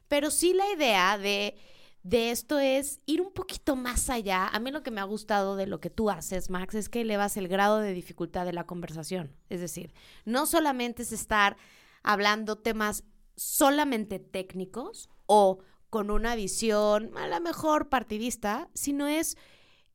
Pero 0.09 0.31
sí 0.31 0.55
la 0.55 0.71
idea 0.73 1.19
de, 1.19 1.57
de 2.03 2.31
esto 2.31 2.59
es 2.59 3.01
ir 3.07 3.21
un 3.21 3.33
poquito 3.33 3.77
más 3.77 4.11
allá. 4.11 4.47
A 4.49 4.61
mí 4.61 4.71
lo 4.71 4.83
que 4.83 4.91
me 4.91 5.01
ha 5.01 5.05
gustado 5.05 5.57
de 5.57 5.67
lo 5.67 5.81
que 5.81 5.91
tú 5.91 6.11
haces, 6.11 6.51
Max, 6.51 6.75
es 6.75 6.89
que 6.89 7.01
elevas 7.01 7.37
el 7.37 7.49
grado 7.49 7.81
de 7.81 7.93
dificultad 7.93 8.45
de 8.45 8.53
la 8.53 8.67
conversación. 8.67 9.35
Es 9.49 9.61
decir, 9.61 9.93
no 10.25 10.47
solamente 10.47 11.03
es 11.03 11.13
estar 11.13 11.57
hablando 12.03 12.57
temas 12.57 13.05
solamente 13.37 14.19
técnicos 14.19 15.11
o 15.27 15.59
con 15.91 16.11
una 16.11 16.37
visión 16.37 17.17
a 17.17 17.27
lo 17.27 17.41
mejor 17.41 17.89
partidista, 17.89 18.71
sino 18.75 19.07
es 19.07 19.37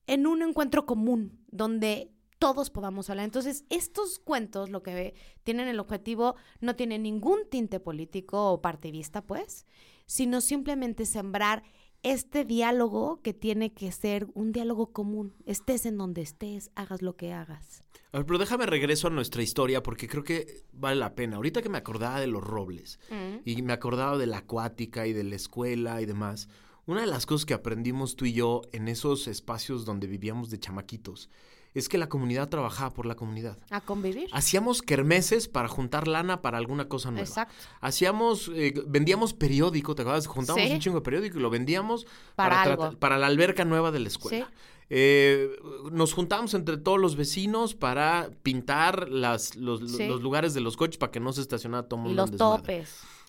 en 0.08 0.28
un 0.28 0.42
encuentro 0.42 0.86
común 0.86 1.41
donde 1.52 2.12
todos 2.40 2.72
podamos 2.72 3.10
hablar. 3.10 3.26
Entonces, 3.26 3.66
estos 3.70 4.18
cuentos 4.18 4.70
lo 4.72 4.82
que 4.82 5.14
tienen 5.44 5.68
el 5.68 5.80
objetivo 5.80 6.36
no 6.60 6.76
tienen 6.76 7.04
ningún 7.04 7.42
tinte 7.50 7.80
político 7.80 8.52
o 8.52 8.62
partidista, 8.62 9.22
pues, 9.22 9.68
sino 10.08 10.42
simplemente 10.42 11.06
sembrar 11.06 11.64
este 12.04 12.44
diálogo 12.44 13.22
que 13.22 13.34
tiene 13.34 13.74
que 13.74 13.92
ser 13.92 14.28
un 14.34 14.52
diálogo 14.52 14.92
común. 14.92 15.36
Estés 15.46 15.86
en 15.86 15.98
donde 15.98 16.22
estés, 16.22 16.72
hagas 16.76 17.02
lo 17.02 17.16
que 17.16 17.32
hagas. 17.32 17.84
A 18.12 18.18
ver, 18.18 18.26
pero 18.26 18.40
déjame 18.40 18.66
regreso 18.66 19.08
a 19.08 19.12
nuestra 19.12 19.42
historia 19.42 19.84
porque 19.84 20.08
creo 20.08 20.24
que 20.24 20.66
vale 20.74 21.00
la 21.00 21.16
pena. 21.16 21.38
Ahorita 21.38 21.62
que 21.62 21.70
me 21.70 21.78
acordaba 21.78 22.20
de 22.20 22.28
los 22.28 22.44
robles 22.44 23.00
y 23.46 23.62
me 23.62 23.74
acordaba 23.74 24.18
de 24.18 24.28
la 24.28 24.40
acuática 24.40 25.08
y 25.08 25.14
de 25.14 25.24
la 25.24 25.36
escuela 25.36 26.02
y 26.02 26.06
demás, 26.06 26.50
una 26.86 27.02
de 27.02 27.08
las 27.08 27.26
cosas 27.26 27.46
que 27.46 27.54
aprendimos 27.54 28.16
tú 28.16 28.26
y 28.26 28.34
yo 28.34 28.62
en 28.72 28.88
esos 28.88 29.28
espacios 29.28 29.86
donde 29.86 30.08
vivíamos 30.08 30.50
de 30.50 30.60
chamaquitos 30.60 31.30
es 31.74 31.88
que 31.88 31.98
la 31.98 32.10
comunidad 32.10 32.50
trabajaba 32.50 32.94
por 32.94 33.06
la 33.06 33.16
comunidad. 33.16 33.58
A 33.70 33.80
convivir. 33.80 34.28
Hacíamos 34.34 34.82
kermeses 34.82 35.48
para 35.48 35.70
juntar 35.70 36.06
lana 36.08 36.42
para 36.42 36.58
alguna 36.58 36.90
cosa 36.90 37.12
nueva. 37.12 37.26
Exacto. 37.26 37.56
Hacíamos, 37.80 38.52
eh, 38.54 38.74
vendíamos 38.88 39.34
periódico, 39.34 39.96
¿te 39.96 40.02
acuerdas? 40.02 40.28
Juntábamos 40.28 40.68
Sí. 40.68 40.74
un 40.74 40.80
chingo 40.82 40.98
de 40.98 41.04
periódico 41.04 41.38
y 41.38 41.42
lo 41.42 41.50
vendíamos 41.50 42.06
Para 42.36 42.62
algo. 42.64 42.92
para 43.00 43.18
la 43.18 43.28
alberca 43.28 43.64
nueva 43.64 43.92
de 43.92 44.00
la 44.02 44.10
escuela. 44.10 44.48
Sí. 44.48 44.54
Eh, 44.90 45.50
nos 45.94 46.12
juntábamos 46.12 46.54
entre 46.56 46.76
todos 46.78 47.00
los 47.00 47.16
vecinos 47.16 47.74
para 47.74 48.30
pintar 48.44 49.08
las, 49.08 49.56
los, 49.56 49.90
Sí. 49.94 50.06
los 50.10 50.22
lugares 50.22 50.54
de 50.54 50.60
los 50.60 50.76
coches 50.76 50.98
para 50.98 51.14
que 51.14 51.22
no 51.22 51.32
se 51.32 51.40
estacionara 51.40 51.88
todo 51.88 52.02
el 52.02 52.06
Y 52.08 52.10
mundo. 52.10 52.22
los 52.24 52.32
en 52.32 52.38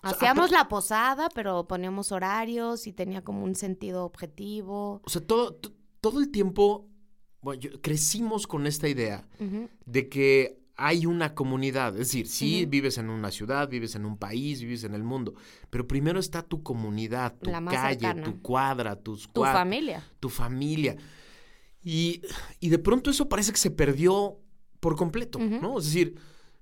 O 0.03 0.09
sea, 0.09 0.17
Hacíamos 0.17 0.51
la 0.51 0.67
posada, 0.67 1.29
pero 1.33 1.65
poníamos 1.67 2.11
horarios 2.11 2.87
y 2.87 2.93
tenía 2.93 3.23
como 3.23 3.43
un 3.43 3.55
sentido 3.55 4.03
objetivo. 4.05 5.01
O 5.05 5.09
sea, 5.09 5.21
todo, 5.25 5.59
todo 6.01 6.19
el 6.19 6.29
tiempo 6.29 6.87
bueno, 7.41 7.59
yo- 7.61 7.81
crecimos 7.81 8.45
con 8.47 8.67
esta 8.67 8.87
idea 8.87 9.27
de 9.85 10.09
que 10.09 10.59
hay 10.75 11.05
una 11.05 11.35
comunidad. 11.35 11.91
Es 11.93 12.07
decir, 12.07 12.27
sí 12.27 12.65
vives 12.65 12.97
en 12.97 13.09
una 13.09 13.31
ciudad, 13.31 13.69
vives 13.69 13.95
en 13.95 14.05
un 14.05 14.17
país, 14.17 14.59
vives 14.61 14.83
en 14.85 14.93
el 14.95 15.03
mundo, 15.03 15.35
pero 15.69 15.87
primero 15.87 16.19
está 16.19 16.41
tu 16.41 16.63
comunidad, 16.63 17.35
tu 17.37 17.51
calle, 17.51 17.99
cercana. 17.99 18.23
tu 18.23 18.41
cuadra, 18.41 18.95
tus 18.95 19.29
Tu 19.31 19.43
familia. 19.43 20.03
tu 20.19 20.29
familia. 20.29 20.95
Y, 21.83 22.21
y 22.59 22.69
de 22.69 22.79
pronto 22.79 23.09
eso 23.11 23.27
parece 23.29 23.51
que 23.51 23.57
se 23.57 23.71
perdió 23.71 24.39
por 24.79 24.95
completo. 24.95 25.37
¿no? 25.39 25.79
Es 25.79 25.85
decir, 25.85 26.15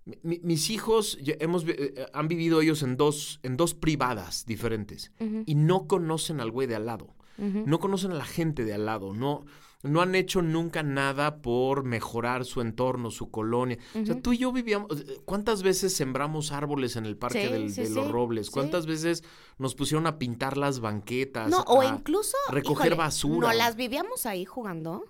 mi- 0.06 0.18
mi- 0.24 0.40
mis 0.44 0.70
hijos 0.70 1.18
hemos, 1.40 1.66
eh, 1.68 2.06
han 2.14 2.28
vivido 2.28 2.62
ellos 2.62 2.82
en 2.84 2.98
dos, 2.98 3.40
en 3.44 3.58
dos 3.58 3.74
privadas 3.74 4.46
diferentes 4.46 5.12
y 5.46 5.56
no 5.56 5.88
conocen 5.88 6.40
al 6.42 6.52
güey 6.52 6.68
de 6.68 6.76
al 6.76 6.86
lado, 6.86 7.16
no 7.38 7.80
conocen 7.80 8.12
a 8.12 8.16
la 8.16 8.26
gente 8.26 8.66
de 8.66 8.74
al 8.74 8.86
lado, 8.86 9.14
no, 9.14 9.46
no 9.84 10.02
han 10.02 10.14
hecho 10.14 10.44
nunca 10.44 10.84
nada 10.84 11.42
por 11.42 11.84
mejorar 11.84 12.46
su 12.46 12.62
entorno, 12.62 13.10
su 13.10 13.32
colonia. 13.32 13.80
O 14.00 14.06
sea, 14.06 14.22
tú 14.22 14.32
y 14.34 14.38
yo 14.38 14.52
vivíamos, 14.52 14.90
¿cuántas 15.26 15.64
veces 15.64 15.92
sembramos 15.96 16.52
árboles 16.52 16.98
en 16.98 17.08
el 17.08 17.18
parque 17.18 17.48
Sí, 17.48 17.52
del- 17.52 17.72
sí, 17.72 17.82
de 17.84 17.90
los 17.90 18.06
sí, 18.06 18.12
robles? 18.12 18.52
¿Cuántas 18.52 18.86
veces 18.86 19.24
nos 19.58 19.74
pusieron 19.74 20.06
a 20.06 20.20
pintar 20.20 20.56
las 20.58 20.82
banquetas? 20.82 21.50
No, 21.50 21.62
o 21.68 21.82
incluso 21.82 22.38
recoger 22.52 22.88
híjole, 22.88 22.96
basura. 22.96 23.48
No 23.48 23.54
las 23.56 23.76
vivíamos 23.76 24.28
ahí 24.28 24.46
jugando 24.46 25.04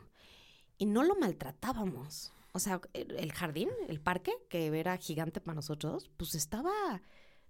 y 0.78 0.86
no 0.86 1.04
lo 1.04 1.16
maltratábamos. 1.16 2.32
O 2.54 2.60
sea, 2.60 2.82
el 2.94 3.12
el 3.18 3.32
jardín, 3.32 3.70
el 3.88 4.00
parque, 4.02 4.32
que 4.50 4.68
era 4.68 4.98
gigante 4.98 5.40
para 5.42 5.56
nosotros, 5.56 6.10
pues 6.18 6.36
estaba. 6.36 7.02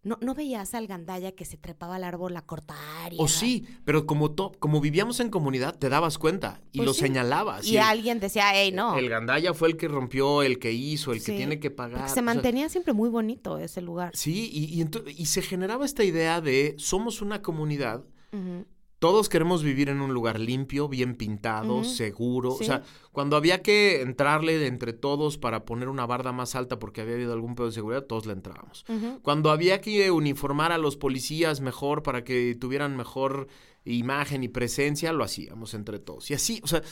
No, 0.03 0.17
no 0.19 0.33
veías 0.33 0.73
al 0.73 0.87
gandalla 0.87 1.31
que 1.33 1.45
se 1.45 1.57
trepaba 1.57 1.97
al 1.97 2.03
árbol 2.03 2.35
a 2.35 2.41
cortar. 2.43 3.11
O 3.19 3.27
sí, 3.27 3.67
pero 3.85 4.07
como, 4.07 4.31
to- 4.31 4.51
como 4.57 4.81
vivíamos 4.81 5.19
en 5.19 5.29
comunidad, 5.29 5.77
te 5.77 5.89
dabas 5.89 6.17
cuenta 6.17 6.59
y 6.71 6.77
Pues 6.79 6.87
lo 6.87 6.93
sí. 6.95 7.01
señalabas. 7.01 7.67
Y 7.67 7.77
el- 7.77 7.83
alguien 7.83 8.19
decía, 8.19 8.45
hey, 8.51 8.71
no. 8.71 8.97
El 8.97 9.09
gandalla 9.09 9.53
fue 9.53 9.67
el 9.69 9.77
que 9.77 9.87
rompió, 9.87 10.41
el 10.41 10.57
que 10.57 10.71
hizo, 10.71 11.11
el 11.13 11.23
que 11.23 11.33
tiene 11.33 11.59
que 11.59 11.69
pagar. 11.69 11.99
Porque 11.99 12.05
o 12.05 12.09
se 12.09 12.13
sea, 12.15 12.23
mantenía 12.23 12.67
siempre 12.69 12.93
muy 12.93 13.09
bonito 13.09 13.59
ese 13.59 13.79
lugar. 13.81 14.11
sí, 14.15 14.49
y, 14.51 14.81
y, 14.81 14.87
y 15.21 15.25
se 15.27 15.43
generaba 15.43 15.85
esta 15.85 16.03
idea 16.03 16.41
de 16.41 16.73
somos 16.79 17.21
una 17.21 17.43
comunidad, 17.43 18.03
Ujú. 18.33 18.65
Todos 19.01 19.29
queremos 19.29 19.63
vivir 19.63 19.89
en 19.89 19.99
un 19.99 20.13
lugar 20.13 20.39
limpio, 20.39 20.87
bien 20.87 21.15
pintado, 21.15 21.83
seguro. 21.83 22.51
Sí. 22.51 22.63
O 22.63 22.67
sea, 22.67 22.83
cuando 23.11 23.35
había 23.35 23.63
que 23.63 24.01
entrarle 24.01 24.59
de 24.59 24.67
entre 24.67 24.93
todos 24.93 25.39
para 25.39 25.65
poner 25.65 25.89
una 25.89 26.05
barda 26.05 26.31
más 26.31 26.53
alta 26.53 26.77
porque 26.77 27.01
había 27.01 27.15
habido 27.15 27.33
algún 27.33 27.55
pedo 27.55 27.65
de 27.65 27.71
seguridad, 27.71 28.03
todos 28.03 28.27
le 28.27 28.33
entrábamos. 28.33 28.85
Cuando 29.23 29.49
había 29.49 29.81
que 29.81 30.11
uniformar 30.11 30.71
a 30.71 30.77
los 30.77 30.97
policías 30.97 31.61
mejor 31.61 32.03
para 32.03 32.23
que 32.23 32.53
tuvieran 32.53 32.95
mejor 32.95 33.47
imagen 33.85 34.43
y 34.43 34.49
presencia, 34.49 35.11
lo 35.13 35.23
hacíamos 35.23 35.73
entre 35.73 35.97
todos. 35.97 36.29
Y 36.29 36.35
así, 36.35 36.61
o 36.63 36.67
sea, 36.67 36.83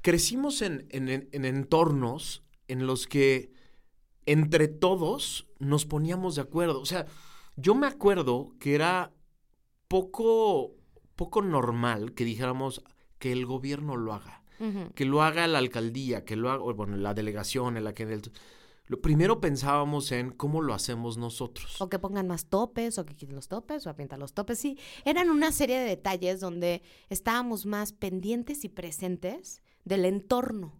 crecimos 0.00 0.62
en- 0.62 0.86
en- 0.90 1.28
en 1.32 1.44
entornos 1.44 2.44
en 2.68 2.86
los 2.86 3.08
que 3.08 3.50
entre 4.26 4.68
todos 4.68 5.48
nos 5.58 5.86
poníamos 5.86 6.36
de 6.36 6.42
acuerdo. 6.42 6.80
O 6.80 6.86
sea, 6.86 7.06
yo 7.56 7.74
me 7.74 7.88
acuerdo 7.88 8.52
que 8.60 8.76
era 8.76 9.12
poco, 9.88 10.76
poco 11.18 11.42
normal 11.42 12.14
que 12.14 12.24
dijéramos 12.24 12.82
que 13.18 13.32
el 13.32 13.44
gobierno 13.44 13.96
lo 13.96 14.14
haga 14.14 14.42
que 14.96 15.04
lo 15.04 15.22
haga 15.22 15.46
la 15.46 15.58
alcaldía, 15.58 16.24
que 16.24 16.34
lo 16.34 16.50
haga, 16.50 16.64
bueno, 16.72 16.96
la 16.96 17.14
delegación, 17.14 17.76
en 17.76 17.84
la 17.84 17.92
que... 17.94 18.02
el- 18.04 18.32
lo 18.86 19.00
primero 19.00 19.38
pensábamos 19.40 20.10
en 20.12 20.30
cómo 20.30 20.62
lo 20.62 20.72
hacemos 20.74 21.16
nosotros. 21.18 21.80
O 21.80 21.88
que 21.88 21.98
pongan 22.00 22.26
más 22.26 22.46
topes, 22.46 22.98
o 22.98 23.04
que 23.06 23.14
quiten 23.14 23.36
los 23.36 23.46
topes, 23.46 23.86
o 23.86 23.90
a 23.90 23.94
pintar 23.94 24.18
los 24.18 24.32
topes. 24.32 24.58
Sí, 24.58 24.76
eran 25.04 25.28
una 25.30 25.52
serie 25.52 25.78
de 25.78 25.84
detalles 25.84 26.40
donde 26.40 26.82
estábamos 27.10 27.66
más 27.66 27.92
pendientes 27.92 28.64
y 28.64 28.68
presentes 28.70 29.62
del 29.84 30.04
entorno. 30.06 30.72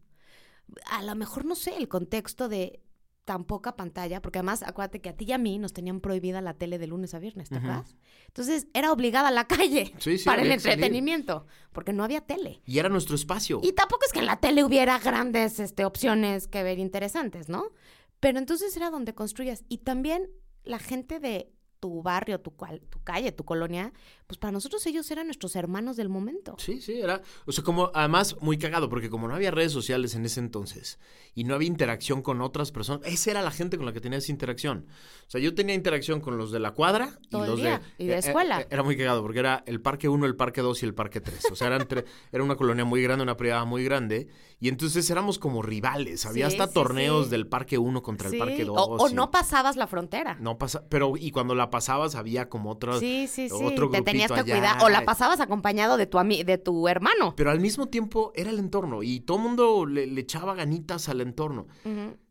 A 0.91 1.03
lo 1.05 1.15
mejor, 1.15 1.45
no 1.45 1.55
sé, 1.55 1.77
el 1.77 1.87
contexto 1.87 2.49
de 2.49 2.81
tan 3.29 3.45
poca 3.45 3.77
pantalla, 3.77 4.23
porque 4.23 4.39
además, 4.39 4.63
acuérdate 4.63 5.03
que 5.03 5.11
a 5.11 5.13
ti 5.15 5.27
y 5.29 5.33
a 5.33 5.39
mí 5.39 5.59
nos 5.59 5.75
tenían 5.75 6.01
prohibida 6.01 6.41
la 6.41 6.55
tele 6.55 6.79
de 6.79 6.87
lunes 6.87 7.13
a 7.13 7.19
viernes, 7.19 7.51
¿te 7.51 7.57
acuerdas? 7.57 7.95
Entonces, 8.29 8.69
era 8.73 8.91
obligada 8.91 9.29
a 9.29 9.31
la 9.31 9.47
calle 9.47 9.93
Sí, 9.99 10.17
sí, 10.17 10.25
para 10.25 10.41
el 10.41 10.49
salir. 10.49 10.53
entretenimiento, 10.73 11.47
porque 11.73 11.93
no 11.93 12.05
había 12.05 12.23
tele. 12.23 12.63
Y 12.65 12.79
era 12.79 12.89
nuestro 12.89 13.17
espacio. 13.17 13.61
Y 13.63 13.73
tampoco 13.75 14.07
es 14.07 14.15
que 14.15 14.21
en 14.21 14.25
la 14.27 14.41
tele 14.41 14.65
hubiera 14.65 14.99
grandes 14.99 15.61
este, 15.61 15.85
opciones 15.85 16.49
que 16.49 16.63
ver 16.63 16.79
interesantes, 16.79 17.51
¿no? 17.51 17.71
Pero 18.19 18.39
entonces 18.39 18.75
era 18.79 18.89
donde 18.89 19.15
construyas. 19.15 19.63
Y 19.69 19.79
también 19.79 20.31
la 20.65 20.79
gente 20.79 21.21
de 21.21 21.53
tu 21.81 22.03
barrio, 22.03 22.41
tu, 22.41 22.51
cual, 22.53 22.81
tu 22.91 23.01
calle, 23.03 23.33
tu 23.33 23.45
colonia, 23.45 23.93
pues 24.27 24.39
para 24.39 24.53
nosotros 24.53 24.85
ellos 24.87 25.11
eran 25.11 25.27
nuestros 25.27 25.55
hermanos 25.57 25.97
del 25.97 26.09
momento. 26.09 26.57
Sí, 26.59 26.81
sí, 26.81 27.01
era. 27.01 27.23
O 27.47 27.53
sea, 27.53 27.63
como 27.65 27.91
además 27.95 28.37
muy 28.41 28.59
cagado, 28.59 28.89
porque 28.89 29.09
como 29.11 29.29
no 29.29 29.35
había 29.35 29.51
redes 29.51 29.73
sociales 29.73 30.15
en 30.15 30.25
ese 30.27 30.41
entonces 30.41 30.99
y 31.35 31.45
no 31.45 31.55
había 31.55 31.69
interacción 31.69 32.23
con 32.23 32.41
otras 32.41 32.73
personas, 32.73 33.07
esa 33.07 33.31
era 33.31 33.43
la 33.43 33.51
gente 33.51 33.77
con 33.77 33.87
la 33.87 33.93
que 33.93 34.01
tenías 34.01 34.29
interacción. 34.29 34.87
O 35.27 35.31
sea, 35.31 35.41
yo 35.41 35.55
tenía 35.55 35.75
interacción 35.75 36.21
con 36.21 36.37
los 36.37 36.51
de 36.51 36.59
la 36.61 36.73
cuadra 36.73 37.19
y 37.23 37.29
Todo 37.29 37.45
el 37.45 37.51
los 37.51 37.61
día, 37.61 37.79
de. 37.99 38.05
y 38.05 38.07
de 38.09 38.15
eh, 38.15 38.19
escuela. 38.19 38.61
eh, 38.63 38.67
era 38.71 38.83
muy 38.83 38.97
cagado, 38.97 39.23
porque 39.23 39.39
era 39.39 39.63
el 39.67 39.81
parque 39.81 40.09
1, 40.09 40.27
el 40.27 40.37
parque 40.37 40.61
2 40.63 40.83
y 40.83 40.87
el 40.87 40.95
parque 40.95 41.21
3. 41.21 41.53
O 41.53 41.57
sea, 41.57 41.69
eran 41.69 41.83
tre- 41.89 42.05
era 42.33 42.43
una 42.43 42.57
colonia 42.57 42.85
muy 42.85 43.03
grande, 43.03 43.23
una 43.23 43.37
privada 43.37 43.65
muy 43.65 43.85
grande. 43.85 44.29
Y 44.61 44.69
entonces 44.69 45.09
éramos 45.11 45.39
como 45.39 45.63
rivales. 45.63 46.27
Había 46.27 46.49
Sí, 46.51 46.57
hasta 46.57 46.67
sí, 46.67 46.75
torneos 46.75 47.27
sí. 47.27 47.31
del 47.31 47.47
parque 47.47 47.79
1 47.79 48.03
contra 48.03 48.29
el 48.29 48.39
parque 48.39 48.65
2. 48.65 48.77
O, 48.77 48.97
o 48.97 49.09
no 49.11 49.31
pasabas 49.31 49.77
la 49.77 49.87
frontera. 49.87 50.37
No 50.41 50.59
pasa, 50.59 50.85
pero 50.89 51.17
y 51.17 51.31
cuando 51.31 51.55
la 51.55 51.68
pasabas 51.71 52.15
había 52.15 52.49
como 52.49 52.71
otro, 52.71 52.99
sí, 52.99 53.27
sí, 53.29 53.49
sí. 53.49 53.55
otro 53.55 53.91
Te 53.91 54.03
tenías 54.03 54.31
que 54.31 54.41
allá. 54.41 54.55
cuidar. 54.55 54.83
O 54.83 54.89
la 54.89 55.05
pasabas 55.05 55.41
acompañado 55.41 55.97
de 55.97 56.07
tu, 56.07 56.19
de 56.19 56.59
tu 56.59 56.89
hermano. 56.89 57.35
Pero 57.37 57.51
al 57.51 57.61
mismo 57.61 57.87
tiempo 57.87 58.33
era 58.35 58.51
el 58.51 58.59
entorno 58.59 59.03
y 59.03 59.21
todo 59.21 59.39
el 59.39 59.43
mundo 59.43 59.87
le, 59.87 60.07
le 60.07 60.21
echaba 60.21 60.55
ganitas 60.55 61.09
al 61.09 61.21
entorno. 61.21 61.67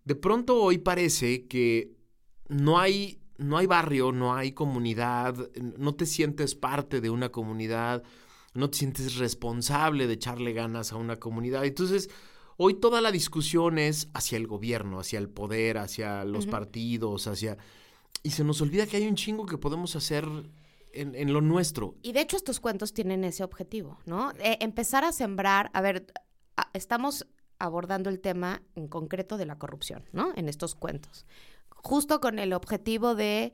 De 0.03 0.15
pronto 0.15 0.61
hoy 0.61 0.77
parece 0.77 1.47
que 1.47 1.91
no 2.47 2.79
hay, 2.79 3.19
no 3.37 3.57
hay 3.57 3.65
barrio, 3.65 4.11
no 4.11 4.35
hay 4.35 4.53
comunidad, 4.53 5.35
no 5.77 5.95
te 5.95 6.05
sientes 6.05 6.55
parte 6.55 7.01
de 7.01 7.09
una 7.09 7.29
comunidad, 7.29 8.03
no 8.53 8.69
te 8.69 8.77
sientes 8.77 9.17
responsable 9.17 10.07
de 10.07 10.13
echarle 10.13 10.53
ganas 10.53 10.91
a 10.93 10.95
una 10.95 11.19
comunidad. 11.19 11.65
Entonces, 11.65 12.09
hoy 12.57 12.75
toda 12.75 13.01
la 13.01 13.11
discusión 13.11 13.77
es 13.79 14.09
hacia 14.13 14.37
el 14.37 14.47
gobierno, 14.47 14.99
hacia 14.99 15.19
el 15.19 15.29
poder, 15.29 15.77
hacia 15.77 16.23
los 16.25 16.47
partidos, 16.47 17.27
hacia... 17.27 17.57
Y 18.23 18.31
se 18.31 18.43
nos 18.43 18.61
olvida 18.61 18.87
que 18.87 18.97
hay 18.97 19.07
un 19.07 19.15
chingo 19.15 19.45
que 19.45 19.57
podemos 19.57 19.95
hacer 19.95 20.25
en, 20.93 21.15
en 21.15 21.33
lo 21.33 21.41
nuestro. 21.41 21.95
Y 22.01 22.11
de 22.11 22.21
hecho 22.21 22.37
estos 22.37 22.59
cuentos 22.59 22.93
tienen 22.93 23.23
ese 23.23 23.43
objetivo, 23.43 23.99
¿no? 24.05 24.31
Eh, 24.39 24.57
empezar 24.61 25.03
a 25.03 25.11
sembrar, 25.11 25.69
a 25.73 25.81
ver, 25.81 26.07
estamos 26.73 27.27
abordando 27.59 28.09
el 28.09 28.19
tema 28.19 28.61
en 28.75 28.87
concreto 28.87 29.37
de 29.37 29.45
la 29.45 29.57
corrupción, 29.57 30.05
¿no? 30.11 30.31
En 30.35 30.49
estos 30.49 30.75
cuentos. 30.75 31.25
Justo 31.69 32.19
con 32.19 32.39
el 32.39 32.53
objetivo 32.53 33.15
de, 33.15 33.53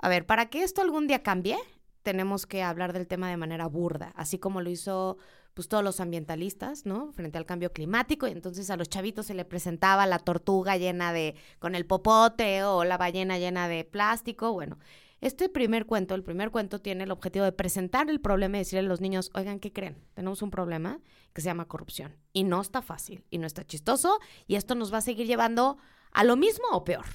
a 0.00 0.08
ver, 0.08 0.26
para 0.26 0.46
que 0.46 0.62
esto 0.62 0.82
algún 0.82 1.06
día 1.06 1.22
cambie, 1.22 1.58
tenemos 2.02 2.46
que 2.46 2.62
hablar 2.62 2.92
del 2.92 3.06
tema 3.06 3.30
de 3.30 3.36
manera 3.36 3.66
burda, 3.66 4.12
así 4.14 4.38
como 4.38 4.60
lo 4.60 4.70
hizo 4.70 5.16
pues 5.54 5.68
todos 5.68 5.82
los 5.82 6.00
ambientalistas, 6.00 6.84
¿no? 6.84 7.12
Frente 7.12 7.38
al 7.38 7.46
cambio 7.46 7.72
climático 7.72 8.26
y 8.26 8.32
entonces 8.32 8.68
a 8.70 8.76
los 8.76 8.88
chavitos 8.88 9.26
se 9.26 9.34
le 9.34 9.44
presentaba 9.44 10.06
la 10.06 10.18
tortuga 10.18 10.76
llena 10.76 11.12
de 11.12 11.36
con 11.58 11.74
el 11.74 11.86
popote 11.86 12.64
o 12.64 12.84
la 12.84 12.98
ballena 12.98 13.38
llena 13.38 13.68
de 13.68 13.84
plástico, 13.84 14.52
bueno, 14.52 14.78
este 15.24 15.48
primer 15.48 15.86
cuento, 15.86 16.14
el 16.14 16.22
primer 16.22 16.50
cuento 16.50 16.82
tiene 16.82 17.04
el 17.04 17.10
objetivo 17.10 17.46
de 17.46 17.52
presentar 17.52 18.10
el 18.10 18.20
problema 18.20 18.58
y 18.58 18.60
decirle 18.60 18.80
a 18.80 18.88
los 18.88 19.00
niños, 19.00 19.30
oigan, 19.32 19.58
¿qué 19.58 19.72
creen? 19.72 19.96
Tenemos 20.12 20.42
un 20.42 20.50
problema 20.50 21.00
que 21.32 21.40
se 21.40 21.46
llama 21.46 21.64
corrupción. 21.64 22.14
Y 22.34 22.44
no 22.44 22.60
está 22.60 22.82
fácil, 22.82 23.24
y 23.30 23.38
no 23.38 23.46
está 23.46 23.64
chistoso, 23.64 24.20
y 24.46 24.56
esto 24.56 24.74
nos 24.74 24.92
va 24.92 24.98
a 24.98 25.00
seguir 25.00 25.26
llevando 25.26 25.78
a 26.12 26.24
lo 26.24 26.36
mismo 26.36 26.66
o 26.72 26.84
peor. 26.84 27.06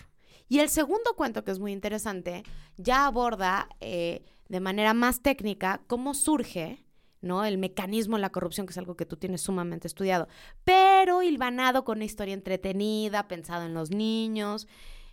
Y 0.47 0.57
el 0.57 0.69
segundo 0.69 1.15
cuento, 1.15 1.43
que 1.43 1.51
es 1.51 1.59
muy 1.59 1.71
interesante, 1.71 2.41
ya 2.77 3.05
aborda 3.05 3.69
eh, 3.79 4.25
de 4.47 4.59
manera 4.59 4.95
más 4.95 5.21
técnica 5.21 5.81
cómo 5.85 6.15
surge 6.15 6.83
¿no? 7.21 7.43
El 7.45 7.57
mecanismo 7.57 8.15
de 8.15 8.21
la 8.21 8.31
corrupción, 8.31 8.65
que 8.65 8.71
es 8.71 8.77
algo 8.77 8.95
que 8.95 9.05
tú 9.05 9.17
tienes 9.17 9.41
sumamente 9.41 9.87
estudiado, 9.87 10.27
pero 10.63 11.21
hilvanado 11.23 11.83
con 11.83 11.97
una 11.97 12.05
historia 12.05 12.33
entretenida, 12.33 13.27
pensado 13.27 13.65
en 13.65 13.73
los 13.73 13.91
niños, 13.91 14.67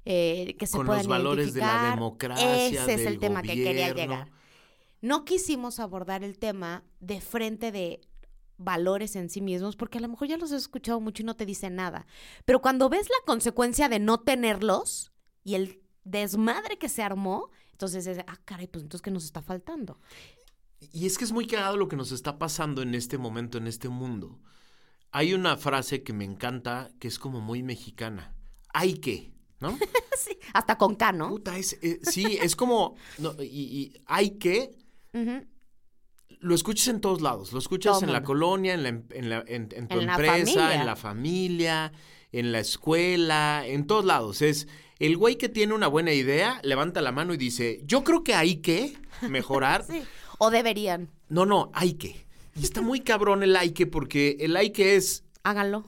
eh, 0.05 0.55
que 0.59 0.67
se 0.67 0.77
Con 0.77 0.87
puedan 0.87 1.03
los 1.03 1.09
valores 1.09 1.53
de 1.55 1.61
la 1.61 1.91
democracia, 1.91 2.67
Ese 2.67 2.95
es 2.95 3.07
el 3.07 3.19
tema 3.19 3.43
que 3.43 3.55
quería 3.55 3.93
llegar. 3.93 4.31
no 5.01 5.25
quisimos 5.25 5.81
abordar 5.81 6.23
el 6.23 6.39
tema 6.39 6.85
de 7.01 7.21
frente 7.21 7.73
de 7.73 8.01
valores 8.59 9.17
en 9.17 9.29
sí 9.29 9.41
mismos, 9.41 9.77
porque 9.77 9.99
a 9.99 10.01
lo 10.01 10.09
mejor 10.09 10.29
ya 10.29 10.37
los 10.39 10.51
has 10.53 10.63
escuchado 10.63 11.01
mucho 11.01 11.23
y 11.23 11.27
no 11.27 11.37
te 11.37 11.45
dicen 11.45 11.75
nada. 11.75 12.07
Pero 12.45 12.63
cuando 12.63 12.89
ves 12.89 13.09
la 13.09 13.27
consecuencia 13.27 13.89
de 13.89 13.99
no 13.99 14.21
tenerlos 14.21 15.13
y 15.45 15.57
el 15.57 15.83
desmadre 16.05 16.79
que 16.79 16.89
se 16.89 17.03
armó, 17.03 17.51
entonces 17.73 18.07
es, 18.07 18.19
ah, 18.27 18.39
caray, 18.47 18.67
pues 18.69 18.83
entonces, 18.85 19.03
¿qué 19.03 19.11
nos 19.11 19.25
está 19.25 19.43
faltando? 19.43 20.01
Y 20.81 21.07
es 21.07 21.19
que 21.19 21.25
es 21.25 21.33
muy 21.33 21.47
cagado 21.47 21.77
lo 21.77 21.89
que 21.89 21.97
nos 21.97 22.13
está 22.13 22.39
pasando 22.39 22.83
en 22.83 22.95
este 22.95 23.19
momento, 23.19 23.59
en 23.59 23.67
este 23.67 23.89
mundo. 23.89 24.41
Hay 25.11 25.33
una 25.35 25.57
frase 25.57 26.03
que 26.03 26.13
me 26.13 26.25
encanta, 26.25 26.91
que 27.01 27.09
es 27.09 27.19
como 27.19 27.41
muy 27.41 27.63
mexicana. 27.63 28.35
Hay 28.75 28.95
que, 28.95 29.33
¿no? 29.61 29.79
sí, 30.19 30.37
hasta 30.53 30.77
con 30.77 30.95
K, 30.97 31.13
¿no? 31.13 31.29
Puta, 31.31 31.57
es, 31.57 31.79
eh, 31.83 32.01
sí, 32.03 32.39
es 32.41 32.55
como, 32.57 32.97
no, 33.19 33.35
y, 33.43 33.47
y 33.47 33.93
hay 34.07 34.33
que, 34.39 34.77
lo 36.41 36.55
escuchas 36.55 36.89
en 36.89 37.01
todos 37.01 37.23
lados. 37.23 37.53
Lo 37.53 37.59
escuchas 37.59 37.95
Todo 37.99 38.05
en 38.07 38.13
la 38.13 38.23
colonia, 38.23 38.75
en, 38.75 38.83
la, 38.83 38.89
en, 38.89 39.29
la- 39.31 39.45
en- 39.47 39.69
en 39.73 39.89
tu 39.89 39.97
la 40.01 40.13
empresa, 40.13 40.75
en 40.75 40.85
la 40.87 40.97
familia, 40.97 41.93
en 42.33 42.53
la 42.53 42.59
escuela, 42.61 43.63
en 43.67 43.87
todos 43.87 44.05
lados. 44.05 44.43
Es 44.43 44.69
el 44.99 45.17
güey 45.17 45.37
que 45.37 45.49
tiene 45.49 45.75
una 45.75 45.89
buena 45.89 46.13
idea, 46.13 46.61
levanta 46.63 47.01
la 47.01 47.13
mano 47.13 47.35
y 47.35 47.37
dice, 47.37 47.81
yo 47.85 48.05
creo 48.05 48.25
que 48.25 48.35
hay 48.35 48.57
que 48.57 48.95
mejorar. 49.29 49.85
Sí. 49.91 50.03
O 50.39 50.51
deberían. 50.51 51.09
No, 51.29 51.47
no, 51.47 51.71
hay 51.73 51.95
que. 51.95 52.27
Y 52.55 52.63
está 52.63 52.83
muy 52.83 53.01
cabrón 53.01 53.43
el 53.43 53.57
hay 53.57 53.71
que 53.71 53.87
porque 53.87 54.37
el 54.41 54.55
hay 54.57 54.71
que 54.71 54.97
es 54.97 55.25
Háganlo. 55.47 55.85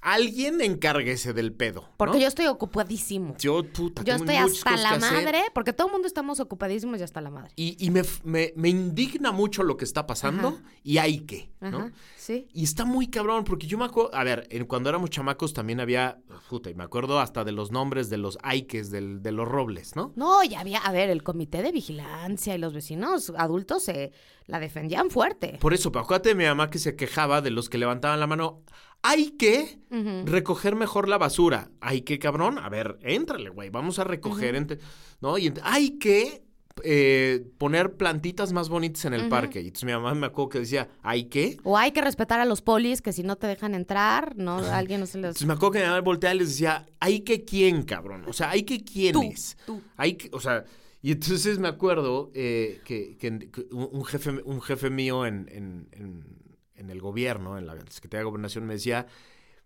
Alguien 0.00 0.60
encárguese 0.60 1.32
del 1.32 1.52
pedo. 1.52 1.82
¿no? 1.82 1.94
Porque 1.96 2.20
yo 2.20 2.28
estoy 2.28 2.46
ocupadísimo. 2.46 3.34
Yo, 3.38 3.64
puta, 3.64 4.02
Yo 4.04 4.14
estoy 4.14 4.36
hasta 4.36 4.76
la 4.76 4.98
madre, 4.98 5.42
porque 5.54 5.72
todo 5.72 5.88
el 5.88 5.92
mundo 5.92 6.06
estamos 6.06 6.40
ocupadísimos 6.40 7.00
y 7.00 7.02
hasta 7.02 7.20
la 7.20 7.30
madre. 7.30 7.50
Y, 7.56 7.76
y 7.84 7.90
me, 7.90 8.02
me- 8.24 8.52
me 8.56 8.68
indigna 8.68 9.32
mucho 9.32 9.62
lo 9.62 9.76
que 9.76 9.84
está 9.84 10.06
pasando 10.06 10.48
Ajá. 10.48 10.62
y 10.82 10.98
hay 10.98 11.20
que, 11.20 11.50
¿no? 11.60 11.78
Ajá, 11.78 11.92
sí. 12.16 12.46
Y 12.52 12.64
está 12.64 12.84
muy 12.84 13.08
cabrón, 13.08 13.44
porque 13.44 13.66
yo 13.66 13.76
me 13.78 13.84
acuerdo, 13.86 14.14
a 14.14 14.22
ver, 14.24 14.46
en- 14.50 14.66
cuando 14.66 14.88
éramos 14.88 15.10
chamacos 15.10 15.52
también 15.52 15.80
había, 15.80 16.18
puta, 16.48 16.70
y 16.70 16.74
me 16.74 16.84
acuerdo 16.84 17.18
hasta 17.20 17.44
de 17.44 17.52
los 17.52 17.72
nombres 17.72 18.08
de 18.10 18.18
los 18.18 18.38
aikes, 18.42 18.90
del, 18.90 19.22
de 19.22 19.32
los 19.32 19.48
robles, 19.48 19.96
¿no? 19.96 20.12
No, 20.16 20.44
ya 20.44 20.60
había, 20.60 20.78
a 20.78 20.92
ver, 20.92 21.10
el 21.10 21.22
comité 21.22 21.62
de 21.62 21.72
vigilancia 21.72 22.54
y 22.54 22.58
los 22.58 22.72
vecinos 22.72 23.32
adultos 23.36 23.82
se 23.84 24.12
la 24.46 24.60
defendían 24.60 25.10
fuerte. 25.10 25.58
Por 25.60 25.74
eso, 25.74 25.90
pero 25.92 26.04
acuérdate 26.04 26.30
de 26.30 26.34
mi 26.36 26.44
mamá 26.44 26.70
que 26.70 26.78
se 26.78 26.96
quejaba 26.96 27.40
de 27.42 27.50
los 27.50 27.68
que 27.68 27.78
levantaban 27.78 28.20
la 28.20 28.26
mano. 28.26 28.62
Hay 29.02 29.30
que 29.32 29.78
recoger 30.26 30.74
mejor 30.76 31.08
la 31.08 31.18
basura. 31.18 31.70
Hay 31.80 32.02
que, 32.02 32.18
cabrón, 32.18 32.58
a 32.58 32.68
ver, 32.68 32.98
éntrale, 33.02 33.48
güey, 33.50 33.70
vamos 33.70 33.98
a 33.98 34.04
recoger, 34.04 34.54
entre- 34.56 34.78
¿no? 35.20 35.38
Y 35.38 35.52
hay 35.62 35.98
que 35.98 36.42
eh, 36.84 37.44
poner 37.58 37.96
plantitas 37.96 38.52
más 38.52 38.68
bonitas 38.68 39.04
en 39.04 39.14
el 39.14 39.28
parque. 39.28 39.60
Y 39.60 39.66
entonces 39.66 39.84
mi 39.84 39.92
mamá 39.92 40.14
me 40.14 40.26
acuerdo 40.26 40.48
que 40.50 40.60
decía, 40.60 40.88
¿hay 41.02 41.24
que? 41.24 41.56
O 41.64 41.76
hay 41.76 41.90
que 41.90 42.00
respetar 42.00 42.38
a 42.40 42.44
los 42.44 42.62
polis, 42.62 43.02
que 43.02 43.12
si 43.12 43.22
no 43.24 43.34
te 43.36 43.48
dejan 43.48 43.74
entrar, 43.74 44.36
no, 44.36 44.58
alguien 44.58 45.00
no 45.00 45.06
se 45.06 45.18
les... 45.18 45.24
Entonces 45.30 45.46
me 45.48 45.54
acuerdo 45.54 45.72
que 45.72 45.78
mi 45.80 45.86
mamá 45.86 46.00
volteaba 46.02 46.34
y 46.36 46.38
les 46.38 46.48
decía, 46.50 46.86
¿hay 47.00 47.20
que 47.20 47.44
quién, 47.44 47.82
cabrón? 47.82 48.24
O 48.28 48.32
sea, 48.32 48.50
¿hay 48.50 48.62
que 48.62 48.84
quiénes? 48.84 49.56
tú. 49.66 49.80
Hay 49.96 50.14
que, 50.14 50.28
o 50.32 50.38
sea, 50.40 50.64
y 51.02 51.10
entonces 51.12 51.58
me 51.58 51.66
acuerdo 51.68 52.30
eh, 52.34 52.80
que, 52.84 53.16
que- 53.16 53.50
un 53.72 54.04
jefe, 54.04 54.30
un 54.44 54.60
jefe 54.60 54.88
mío 54.90 55.26
en, 55.26 55.48
en- 55.50 55.88
en- 55.92 56.38
en 56.78 56.90
el 56.90 57.00
gobierno, 57.00 57.58
en 57.58 57.66
la 57.66 57.74
Secretaría 57.90 58.20
de 58.20 58.24
Gobernación, 58.24 58.66
me 58.66 58.74
decía, 58.74 59.06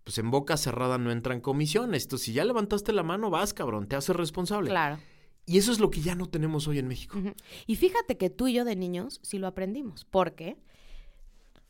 pues 0.05 0.19
en 0.19 0.31
boca 0.31 0.57
cerrada 0.57 0.99
no 0.99 1.13
entran 1.13 1.41
comisiones. 1.41 2.05
Entonces, 2.05 2.27
si 2.27 2.33
ya 2.33 2.45
levantaste 2.45 2.93
la 2.93 3.03
mano, 3.03 3.31
vas, 3.31 3.55
cabrón, 3.55 3.87
te 3.87 3.97
haces 3.97 4.17
responsable. 4.17 4.71
Claro. 4.71 4.99
Y 5.47 5.59
eso 5.59 5.73
es 5.73 5.81
lo 5.81 5.91
que 5.91 6.01
ya 6.01 6.15
no 6.15 6.29
tenemos 6.29 6.69
hoy 6.69 6.79
en 6.79 6.89
México. 6.89 7.19
Y 7.67 7.77
fíjate 7.77 8.17
que 8.17 8.31
tú 8.31 8.49
y 8.49 8.55
yo 8.55 8.65
de 8.65 8.77
niños 8.77 9.21
sí 9.23 9.39
lo 9.39 9.47
aprendimos, 9.47 10.05
porque 10.05 10.57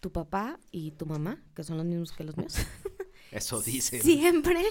tu 0.00 0.12
papá 0.12 0.58
y 0.70 0.92
tu 0.92 1.06
mamá, 1.06 1.42
que 1.54 1.64
son 1.64 1.76
los 1.78 1.86
mismos 1.86 2.12
que 2.12 2.24
los 2.24 2.36
míos, 2.36 2.54
Eso 3.30 3.62
dicen. 3.62 4.02
siempre, 4.02 4.62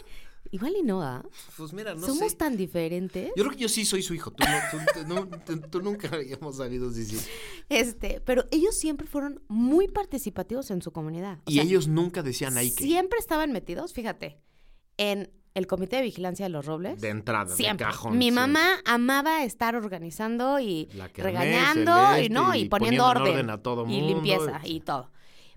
igual 0.51 0.74
y 0.79 0.84
no, 0.84 1.01
¿ah? 1.01 1.24
Pues 1.58 1.74
mira, 1.74 1.96
no 1.96 2.05
Somos 2.05 2.31
sé. 2.31 2.38
tan 2.38 2.55
diferentes. 2.58 3.27
Yo 3.35 3.44
creo 3.44 3.51
que 3.51 3.57
yo 3.64 3.70
sí 3.70 3.85
soy 3.85 4.01
su 4.03 4.14
hijo. 4.14 4.31
Tú, 4.31 4.44
no- 4.44 4.59
tú- 4.72 5.00
tú 5.01 5.07
no- 5.07 5.27
tú- 5.46 5.61
tú 5.70 5.81
nunca 5.81 6.09
habíamos 6.14 6.57
sabido 6.57 6.90
decir. 6.92 7.20
Este, 7.70 8.22
pero 8.25 8.46
ellos 8.51 8.77
siempre 8.77 9.07
fueron 9.07 9.42
muy 9.48 9.87
participativos 9.87 10.70
en 10.72 10.81
su 10.81 10.92
comunidad. 10.92 11.40
O 11.46 11.51
Y 11.51 11.55
sea, 11.55 11.64
ellos 11.64 11.87
nunca 11.87 12.22
decían 12.24 12.57
hay 12.57 12.74
que. 12.74 12.83
siempre 12.83 13.18
estaban 13.20 13.51
metidos, 13.51 13.94
fíjate, 13.94 14.37
en 14.98 15.31
el 15.53 15.68
comité 15.68 15.98
de 15.98 16.03
vigilancia 16.03 16.46
de 16.46 16.50
los 16.50 16.66
robles. 16.66 17.01
De 17.01 17.09
entrada, 17.09 17.53
Siempre. 17.55 17.85
de 17.85 17.92
cajón. 17.92 18.18
Mi 18.18 18.31
mamá 18.31 18.79
amaba 18.85 19.44
estar 19.44 19.75
organizando 19.75 20.59
y 20.61 20.87
regañando 21.16 22.18
y 22.22 22.29
no 22.29 22.48
este, 22.53 22.59
y 22.59 22.61
y 22.64 22.70
poniendo 22.70 22.70
poniendo 22.70 23.03
en 23.03 23.18
orden, 23.18 23.33
orden 23.33 23.50
a 23.50 23.57
todo 23.61 23.83
y 23.85 23.87
mundo, 24.00 24.07
limpieza 24.07 24.61
y- 24.64 24.75
y 24.77 24.79
todo. 24.81 25.11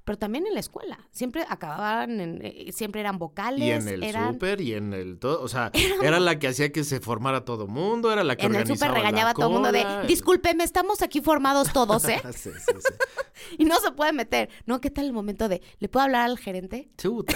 Pero 0.04 0.18
también 0.18 0.46
en 0.46 0.52
la 0.54 0.60
escuela, 0.60 0.98
siempre 1.12 1.46
acababan, 1.48 2.20
en- 2.20 2.40
eh, 2.44 2.70
siempre 2.72 3.00
eran 3.00 3.18
vocales, 3.18 3.60
Y 3.60 3.70
en 3.70 3.88
el 3.88 4.02
eran 4.02 4.34
súper 4.34 4.60
y 4.60 4.74
en 4.74 4.92
el 4.92 5.18
todo. 5.18 5.40
O 5.42 5.48
sea, 5.48 5.70
era 6.02 6.20
la 6.20 6.38
que 6.38 6.48
hacía 6.48 6.70
que 6.70 6.84
se 6.84 7.00
formara 7.00 7.44
todo 7.46 7.66
mundo, 7.66 8.12
era 8.12 8.22
la 8.22 8.36
que 8.36 8.44
en 8.44 8.54
el 8.54 8.60
organizaba 8.62 8.76
súper 8.76 9.02
la 9.02 9.08
regañaba 9.08 9.30
a 9.30 9.34
todo 9.34 9.46
el 9.46 9.52
mundo 9.54 9.72
de, 9.72 10.06
discúlpeme, 10.06 10.62
estamos 10.62 11.00
aquí 11.00 11.20
formados 11.22 11.72
todos, 11.72 12.06
¿eh? 12.08 12.20
sí, 12.34 12.50
sí, 12.52 12.72
sí. 12.78 12.94
y 13.58 13.64
no 13.64 13.80
se 13.80 13.92
puede 13.92 14.12
meter. 14.12 14.50
No, 14.66 14.80
¿qué 14.80 14.90
tal 14.90 15.06
el 15.06 15.12
momento 15.14 15.48
de, 15.48 15.62
¿le 15.78 15.88
puedo 15.88 16.04
hablar 16.04 16.22
al 16.22 16.38
gerente? 16.38 16.90
Chuta. 16.98 17.34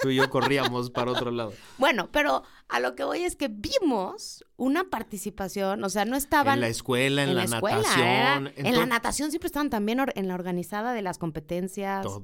Tú 0.00 0.10
y 0.10 0.16
yo 0.16 0.28
corríamos 0.30 0.90
para 0.90 1.10
otro 1.12 1.30
lado. 1.30 1.52
Bueno, 1.78 2.10
pero 2.12 2.42
a 2.68 2.80
lo 2.80 2.94
que 2.94 3.04
voy 3.04 3.24
es 3.24 3.36
que 3.36 3.48
vimos 3.48 4.44
una 4.56 4.84
participación, 4.90 5.82
o 5.82 5.88
sea, 5.88 6.04
no 6.04 6.16
estaban 6.16 6.54
En 6.54 6.60
la 6.60 6.68
escuela, 6.68 7.22
en, 7.24 7.34
la, 7.34 7.44
escuela, 7.44 7.76
natación. 7.78 8.06
era- 8.06 8.36
en 8.56 8.66
en 8.66 8.76
la 8.76 8.86
natación 8.86 9.30
siempre 9.30 9.46
estaban 9.46 9.70
también 9.70 10.00
en 10.14 10.28
la 10.28 10.34
organizada 10.34 10.92
de 10.92 11.02
las 11.02 11.18
competencias. 11.18 12.02
Todo. 12.02 12.22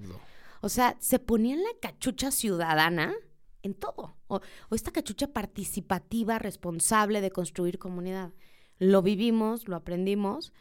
O 0.60 0.68
sea, 0.68 0.96
se 1.00 1.18
ponían 1.18 1.60
la 1.62 1.70
cachucha 1.80 2.30
ciudadana 2.30 3.14
en 3.62 3.74
todo. 3.74 4.16
O, 4.28 4.40
o 4.68 4.74
esta 4.74 4.90
cachucha 4.92 5.28
participativa, 5.28 6.38
responsable 6.38 7.20
de 7.20 7.30
construir 7.30 7.78
comunidad. 7.78 8.32
Lo 8.78 9.02
vivimos, 9.02 9.68
lo 9.68 9.76
aprendimos. 9.76 10.52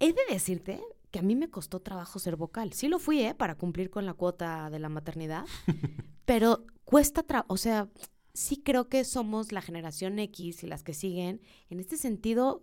He 0.00 0.12
de 0.12 0.20
decirte 0.30 0.82
que 1.16 1.20
a 1.20 1.22
mí 1.22 1.34
me 1.34 1.48
costó 1.48 1.80
trabajo 1.80 2.18
ser 2.18 2.36
vocal. 2.36 2.74
Sí 2.74 2.88
lo 2.88 2.98
fui, 2.98 3.22
¿eh? 3.22 3.34
Para 3.34 3.54
cumplir 3.54 3.88
con 3.88 4.04
la 4.04 4.12
cuota 4.12 4.68
de 4.68 4.78
la 4.78 4.90
maternidad. 4.90 5.46
pero 6.26 6.66
cuesta 6.84 7.22
trabajo. 7.22 7.54
O 7.54 7.56
sea, 7.56 7.88
sí 8.34 8.58
creo 8.62 8.90
que 8.90 9.02
somos 9.04 9.50
la 9.50 9.62
generación 9.62 10.18
X 10.18 10.62
y 10.62 10.66
las 10.66 10.82
que 10.82 10.92
siguen. 10.92 11.40
En 11.70 11.80
este 11.80 11.96
sentido, 11.96 12.62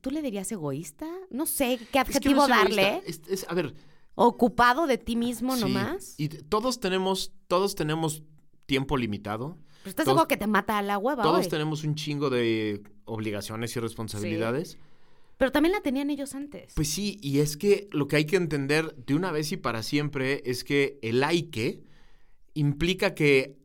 ¿tú 0.00 0.10
le 0.10 0.22
dirías 0.22 0.50
egoísta? 0.52 1.06
No 1.28 1.44
sé 1.44 1.76
qué 1.76 1.82
Es 1.84 1.88
que 1.90 1.98
adjetivo 1.98 2.48
no 2.48 2.48
darle. 2.48 3.02
es- 3.06 3.20
es- 3.28 3.46
a 3.46 3.52
ver, 3.54 3.74
Ocupado 4.14 4.86
de 4.86 4.96
ti 4.98 5.14
mismo 5.16 5.54
sí, 5.56 5.60
nomás. 5.62 6.14
Y 6.18 6.28
todos 6.28 6.80
tenemos, 6.80 7.32
todos 7.46 7.74
tenemos 7.74 8.22
tiempo 8.66 8.96
limitado. 8.96 9.58
Pero 9.82 9.90
estás 9.90 10.04
seguro 10.06 10.28
que 10.28 10.36
te 10.38 10.46
mata 10.46 10.78
a 10.78 10.82
la 10.82 10.96
hueva 10.96 11.22
Todos 11.22 11.44
hoy. 11.44 11.48
tenemos 11.50 11.84
un 11.84 11.94
chingo 11.94 12.30
de 12.30 12.82
obligaciones 13.04 13.74
y 13.76 13.80
responsabilidades. 13.80 14.78
Pero 15.42 15.50
también 15.50 15.72
la 15.72 15.80
tenían 15.80 16.08
ellos 16.08 16.36
antes. 16.36 16.72
Pues 16.76 16.88
sí, 16.88 17.18
y 17.20 17.40
es 17.40 17.56
que 17.56 17.88
lo 17.90 18.06
que 18.06 18.14
hay 18.14 18.26
que 18.26 18.36
entender 18.36 18.94
de 18.94 19.16
una 19.16 19.32
vez 19.32 19.50
y 19.50 19.56
para 19.56 19.82
siempre 19.82 20.40
es 20.46 20.62
que 20.62 21.00
el 21.02 21.50
que 21.50 21.82
implica 22.54 23.12
que 23.16 23.58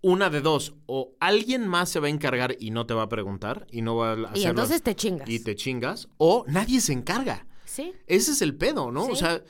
una 0.00 0.30
de 0.30 0.40
dos, 0.40 0.74
o 0.86 1.14
alguien 1.20 1.68
más 1.68 1.90
se 1.90 2.00
va 2.00 2.08
a 2.08 2.10
encargar 2.10 2.56
y 2.58 2.72
no 2.72 2.86
te 2.86 2.94
va 2.94 3.02
a 3.04 3.08
preguntar 3.08 3.68
y 3.70 3.82
no 3.82 3.94
va 3.94 4.08
a 4.08 4.12
hacerlo 4.14 4.32
y 4.34 4.44
entonces 4.46 4.82
te 4.82 4.96
chingas. 4.96 5.28
y 5.30 5.38
te 5.38 5.54
chingas, 5.54 6.08
o 6.16 6.44
nadie 6.48 6.80
se 6.80 6.92
encarga. 6.92 7.46
Sí. 7.64 7.92
Ese 8.08 8.32
es 8.32 8.42
el 8.42 8.56
pedo, 8.56 8.90
¿no? 8.90 9.04
Sí. 9.04 9.12
O 9.12 9.14
sea, 9.14 9.44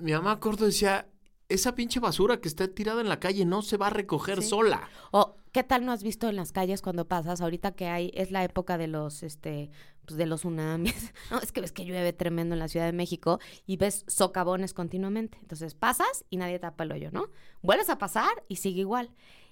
mi 0.00 0.12
mamá 0.12 0.40
Corto 0.40 0.66
decía, 0.66 1.08
esa 1.48 1.74
pinche 1.74 2.00
basura 2.00 2.38
que 2.38 2.48
está 2.48 2.68
tirada 2.68 3.00
en 3.00 3.08
la 3.08 3.18
calle 3.18 3.46
no 3.46 3.62
se 3.62 3.78
va 3.78 3.86
a 3.86 3.90
recoger 3.90 4.42
Sí. 4.42 4.50
sola. 4.50 4.90
O 5.10 5.36
qué 5.52 5.64
tal 5.64 5.84
no 5.84 5.92
has 5.92 6.02
visto 6.02 6.28
en 6.28 6.36
las 6.36 6.52
calles 6.52 6.82
cuando 6.82 7.08
pasas 7.08 7.40
ahorita 7.40 7.72
que 7.72 7.86
hay 7.86 8.10
es 8.14 8.30
la 8.30 8.44
época 8.44 8.78
de 8.78 8.86
los 8.86 9.22
este 9.22 9.70
pues 10.10 10.18
de 10.18 10.26
los 10.26 10.40
tsunamis. 10.40 11.12
No, 11.30 11.38
es 11.38 11.52
que 11.52 11.60
ves 11.60 11.70
que 11.72 11.84
llueve 11.84 12.12
tremendo 12.12 12.54
en 12.54 12.58
la 12.58 12.68
Ciudad 12.68 12.86
de 12.86 12.92
México 12.92 13.38
y 13.66 13.76
ves 13.76 14.04
socavones 14.08 14.74
continuamente. 14.74 15.38
Entonces 15.40 15.74
pasas 15.74 16.24
y 16.28 16.36
nadie 16.36 16.58
tapa 16.58 16.84
el 16.84 16.92
hoyo, 16.92 17.10
¿no? 17.12 17.28
Vuelves 17.62 17.88
a 17.90 17.98
pasar 17.98 18.44
y 18.48 18.56
sigue 18.56 18.80
igual. 18.80 19.10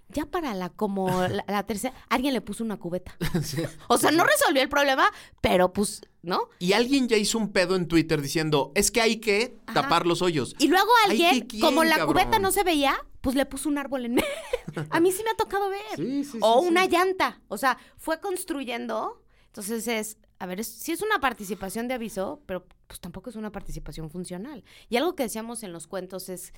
Ya 0.08 0.24
para 0.24 0.54
la 0.54 0.70
como 0.70 1.10
la, 1.28 1.44
la 1.46 1.62
tercera 1.66 1.94
alguien 2.08 2.32
le 2.32 2.40
puso 2.40 2.64
una 2.64 2.78
cubeta. 2.78 3.14
Sí. 3.42 3.62
O 3.88 3.98
sea, 3.98 4.10
no 4.10 4.24
resolvió 4.24 4.62
el 4.62 4.68
problema, 4.68 5.08
pero 5.40 5.72
pues, 5.72 6.00
¿no? 6.22 6.48
Y 6.58 6.72
alguien 6.72 7.06
ya 7.08 7.16
hizo 7.16 7.38
un 7.38 7.52
pedo 7.52 7.76
en 7.76 7.86
Twitter 7.86 8.20
diciendo, 8.20 8.72
es 8.74 8.90
que 8.90 9.00
hay 9.00 9.18
que 9.18 9.56
Ajá. 9.66 9.82
tapar 9.82 10.06
los 10.06 10.22
hoyos. 10.22 10.56
Y 10.58 10.66
luego 10.68 10.90
alguien, 11.06 11.42
¿qué 11.42 11.46
quién, 11.46 11.62
como 11.62 11.84
la 11.84 11.98
cabrón? 11.98 12.14
cubeta 12.14 12.38
no 12.40 12.50
se 12.50 12.64
veía, 12.64 12.96
pues 13.20 13.36
le 13.36 13.46
puso 13.46 13.68
un 13.68 13.78
árbol 13.78 14.06
en 14.06 14.14
medio. 14.14 14.28
A 14.90 14.98
mí 14.98 15.12
sí 15.12 15.22
me 15.22 15.30
ha 15.30 15.36
tocado 15.36 15.68
ver. 15.68 15.96
Sí, 15.96 16.24
sí, 16.24 16.38
o 16.40 16.62
sí, 16.62 16.68
una 16.68 16.86
llanta. 16.86 17.40
O 17.48 17.58
sea, 17.58 17.78
fue 17.96 18.18
construyendo. 18.20 19.22
Entonces 19.46 19.88
es, 19.88 20.16
a 20.38 20.46
ver, 20.46 20.60
es- 20.60 20.68
sí 20.68 20.92
es 20.92 21.02
una 21.02 21.18
participación 21.20 21.88
de 21.88 21.94
aviso, 21.94 22.42
pero 22.46 22.66
pues 22.86 23.00
tampoco 23.00 23.30
es 23.30 23.36
una 23.36 23.50
participación 23.52 24.10
funcional. 24.10 24.64
Y 24.88 24.96
algo 24.96 25.14
que 25.14 25.24
decíamos 25.24 25.62
en 25.62 25.72
los 25.72 25.86
cuentos 25.86 26.28
es 26.28 26.52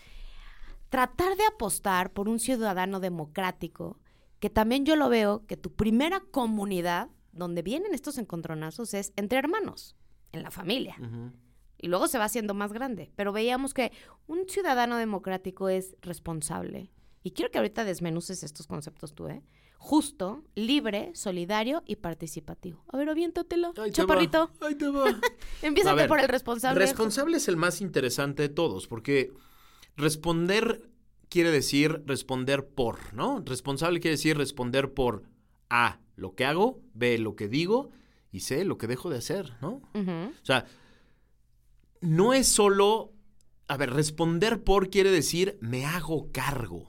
tratar 0.89 1.37
de 1.37 1.45
apostar 1.47 2.13
por 2.13 2.29
un 2.29 2.39
ciudadano 2.41 3.01
democrático, 3.01 3.99
que 4.41 4.51
también 4.51 4.85
yo 4.85 4.97
lo 4.97 5.09
veo 5.09 5.47
que 5.47 5.57
tu 5.57 5.73
primera 5.75 6.21
comunidad 6.21 7.09
donde 7.33 7.63
vienen 7.63 7.95
estos 7.95 8.19
encontronazos 8.19 8.95
es 8.95 9.13
entre 9.17 9.39
hermanos. 9.39 9.97
en 10.33 10.45
la 10.45 10.53
familia. 10.53 10.95
Y 11.79 11.89
luego 11.89 12.07
se 12.07 12.17
va 12.17 12.25
haciendo 12.25 12.55
más 12.55 12.73
grande. 12.73 13.11
Pero 13.17 13.33
veíamos 13.33 13.75
que 13.75 13.91
un 14.29 14.49
ciudadano 14.49 14.97
democrático 14.97 15.69
es 15.69 15.97
responsable. 16.03 16.93
Y 17.25 17.33
quiero 17.33 17.51
que 17.51 17.59
ahorita 17.59 17.83
desmenuces 17.85 18.45
estos 18.45 18.69
conceptos 18.69 19.13
tú, 19.13 19.27
¿eh? 19.27 19.43
Justo, 19.83 20.45
libre, 20.55 21.11
solidario 21.15 21.83
y 21.87 21.97
participativo. 21.97 22.85
A 22.93 22.99
ver, 22.99 23.09
aviéntatelo, 23.09 23.69
Ahí 23.69 23.75
te 23.75 23.81
va, 23.81 23.91
chaparrito. 23.91 24.51
Ahí 24.61 24.75
te 24.75 24.89
va. 24.91 25.19
Empieza 25.63 25.97
por 26.07 26.21
el 26.21 26.29
responsable. 26.29 26.79
Responsable 26.79 27.39
es 27.39 27.49
el 27.49 27.57
más 27.57 27.81
interesante 27.81 28.43
de 28.43 28.51
todos, 28.51 28.87
porque 28.87 29.33
responder 29.97 30.91
quiere 31.31 31.51
decir 31.51 32.03
responder 32.05 32.69
por, 32.69 33.15
¿no? 33.15 33.43
Responsable 33.45 34.01
quiere 34.01 34.17
decir 34.17 34.37
responder 34.37 34.93
por 34.93 35.23
A, 35.71 35.99
lo 36.15 36.35
que 36.35 36.45
hago, 36.45 36.83
B, 36.93 37.17
lo 37.17 37.35
que 37.35 37.49
digo 37.49 37.91
y 38.31 38.41
C, 38.41 38.67
lo 38.67 38.77
que 38.77 38.87
dejo 38.87 39.09
de 39.09 39.17
hacer, 39.17 39.55
¿no? 39.63 39.81
O 39.95 40.45
sea, 40.45 40.67
no 42.03 42.35
es 42.35 42.49
solo, 42.49 43.15
a 43.67 43.79
ver, 43.79 43.95
responder 43.95 44.63
por 44.63 44.91
quiere 44.91 45.11
decir 45.11 45.57
me 45.63 45.87
hago 45.87 46.31
cargo. 46.33 46.87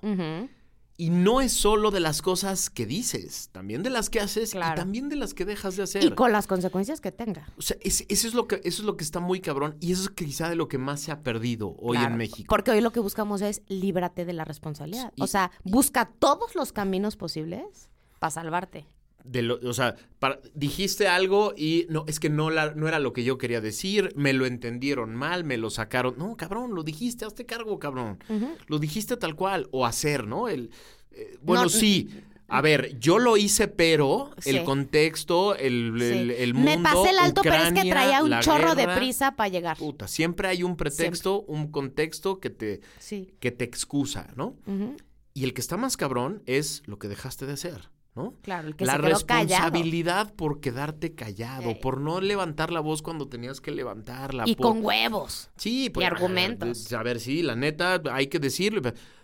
Y 1.01 1.09
no 1.09 1.41
es 1.41 1.51
solo 1.51 1.89
de 1.89 1.99
las 1.99 2.21
cosas 2.21 2.69
que 2.69 2.85
dices, 2.85 3.49
también 3.51 3.81
de 3.81 3.89
las 3.89 4.11
que 4.11 4.19
haces 4.19 4.51
Claro. 4.51 4.73
y 4.73 4.75
también 4.75 5.09
de 5.09 5.15
las 5.15 5.33
que 5.33 5.45
dejas 5.45 5.75
de 5.75 5.81
hacer. 5.81 6.03
Y 6.03 6.11
con 6.11 6.31
las 6.31 6.45
consecuencias 6.45 7.01
que 7.01 7.11
tenga. 7.11 7.47
O 7.57 7.61
sea, 7.63 7.75
es- 7.81 8.05
eso, 8.07 8.27
es 8.27 8.35
lo 8.35 8.47
que, 8.47 8.57
eso 8.63 8.83
es 8.83 8.85
lo 8.85 8.97
que 8.97 9.03
está 9.03 9.19
muy 9.19 9.41
cabrón 9.41 9.77
y 9.79 9.93
eso 9.93 10.03
es 10.03 10.09
quizá 10.11 10.47
de 10.47 10.55
lo 10.55 10.67
que 10.67 10.77
más 10.77 10.99
se 11.01 11.11
ha 11.11 11.23
perdido 11.23 11.75
hoy 11.79 11.97
Claro, 11.97 12.11
en 12.11 12.17
México. 12.19 12.45
Porque 12.49 12.69
hoy 12.69 12.81
lo 12.81 12.91
que 12.91 12.99
buscamos 12.99 13.41
es 13.41 13.63
líbrate 13.67 14.25
de 14.25 14.33
la 14.33 14.45
responsabilidad. 14.45 15.11
Y- 15.15 15.23
o 15.23 15.27
sea, 15.27 15.49
busca 15.63 16.05
todos 16.19 16.53
los 16.53 16.71
caminos 16.71 17.15
posibles 17.15 17.89
para 18.19 18.29
salvarte. 18.29 18.85
De 19.23 19.41
lo- 19.41 19.59
o 19.63 19.73
sea, 19.73 19.95
para- 20.19 20.39
dijiste 20.53 21.07
algo 21.07 21.53
y 21.55 21.85
no, 21.89 22.05
es 22.07 22.19
que 22.19 22.29
no, 22.29 22.49
la- 22.49 22.73
no 22.75 22.87
era 22.87 22.99
lo 22.99 23.13
que 23.13 23.23
yo 23.23 23.37
quería 23.37 23.61
decir, 23.61 24.11
me 24.15 24.33
lo 24.33 24.45
entendieron 24.45 25.15
mal, 25.15 25.43
me 25.43 25.57
lo 25.57 25.69
sacaron. 25.69 26.15
No, 26.17 26.35
cabrón, 26.37 26.73
lo 26.75 26.83
dijiste, 26.83 27.25
hazte 27.25 27.45
cargo, 27.45 27.79
cabrón. 27.79 28.19
Lo 28.67 28.79
dijiste 28.79 29.17
tal 29.17 29.35
cual, 29.35 29.67
o 29.71 29.85
hacer, 29.85 30.27
¿no? 30.27 30.47
El, 30.49 30.71
eh, 31.11 31.37
bueno, 31.41 31.63
No, 31.63 31.69
sí. 31.69 32.09
A 32.53 32.59
ver, 32.59 32.99
yo 32.99 33.17
lo 33.17 33.37
hice, 33.37 33.69
pero 33.69 34.31
el 34.43 34.65
contexto, 34.65 35.55
el, 35.55 35.93
Sí. 35.97 36.03
el- 36.05 36.31
el 36.31 36.53
mundo. 36.53 36.69
Me 36.69 36.83
pasé 36.83 37.09
el 37.11 37.19
alto, 37.19 37.41
pero 37.43 37.55
es 37.55 37.71
que 37.71 37.89
traía 37.89 38.21
un 38.21 38.39
chorro 38.41 38.75
de 38.75 38.89
prisa 38.89 39.37
para 39.37 39.47
llegar. 39.47 39.77
Puta, 39.77 40.07
siempre 40.09 40.49
hay 40.49 40.61
un 40.63 40.75
pretexto, 40.75 41.43
un 41.43 41.71
contexto 41.71 42.41
que 42.41 42.49
te, 42.49 42.81
Sí. 42.99 43.33
que 43.39 43.51
te 43.51 43.63
excusa, 43.63 44.27
¿no? 44.35 44.57
Y 45.33 45.45
el 45.45 45.53
que 45.53 45.61
está 45.61 45.77
más 45.77 45.95
cabrón 45.95 46.43
es 46.45 46.83
lo 46.87 46.99
que 46.99 47.07
dejaste 47.07 47.45
de 47.45 47.53
hacer, 47.53 47.89
¿no? 48.15 48.35
Claro, 48.41 48.67
el 48.67 48.75
que 48.75 48.85
la 48.85 48.93
se 48.97 49.01
quedó 49.01 49.19
callado. 49.25 49.47
responsabilidad 49.65 50.33
por 50.35 50.59
quedarte 50.59 51.15
callado, 51.15 51.79
por 51.79 51.99
no 52.01 52.19
levantar 52.21 52.71
la 52.71 52.79
voz 52.81 53.01
cuando 53.01 53.27
tenías 53.27 53.61
que 53.61 53.71
levantarla. 53.71 54.43
Y 54.47 54.55
por- 54.55 54.67
con 54.67 54.83
huevos. 54.85 55.49
Sí, 55.55 55.89
pues, 55.89 56.05
argumentos. 56.07 56.91
A, 56.93 56.99
a 56.99 57.03
ver, 57.03 57.19
sí, 57.19 57.41
la 57.41 57.55
neta, 57.55 58.01
hay 58.11 58.27
que 58.27 58.39
decirlo. 58.39 58.81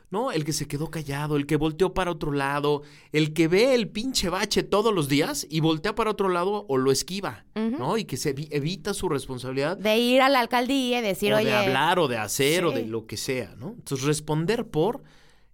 No, 0.10 0.32
el 0.32 0.45
que 0.45 0.54
se 0.54 0.69
quedó 0.69 0.89
callado, 0.89 1.36
el 1.36 1.45
que 1.45 1.58
volteó 1.58 1.93
para 1.93 2.12
otro 2.12 2.32
lado, 2.32 2.82
el 3.12 3.34
que 3.34 3.50
ve 3.50 3.73
el 3.76 3.89
pinche 3.89 4.30
bache 4.30 4.63
todos 4.63 4.93
los 4.95 5.10
días 5.10 5.45
y 5.50 5.60
voltea 5.60 5.95
para 5.95 6.12
otro 6.12 6.30
lado 6.30 6.65
o 6.69 6.78
lo 6.78 6.93
esquiva, 6.93 7.43
¿no? 7.56 7.97
Y 7.97 8.06
que 8.06 8.15
se 8.15 8.34
evi- 8.34 8.47
evita 8.52 8.93
su 8.93 9.10
responsabilidad 9.10 9.76
De 9.78 9.97
ir 9.97 10.21
a 10.21 10.30
la 10.30 10.39
alcaldía 10.39 11.00
y 11.00 11.02
decir, 11.02 11.34
o 11.34 11.36
oye. 11.36 11.47
de 11.47 11.54
hablar 11.58 12.00
o 12.00 12.08
de 12.08 12.17
hacer 12.17 12.63
o 12.63 12.71
de 12.71 12.86
lo 12.86 13.06
que 13.06 13.17
sea, 13.17 13.54
¿no? 13.58 13.71
Entonces, 13.71 14.08
responder 14.08 14.69
por 14.69 15.04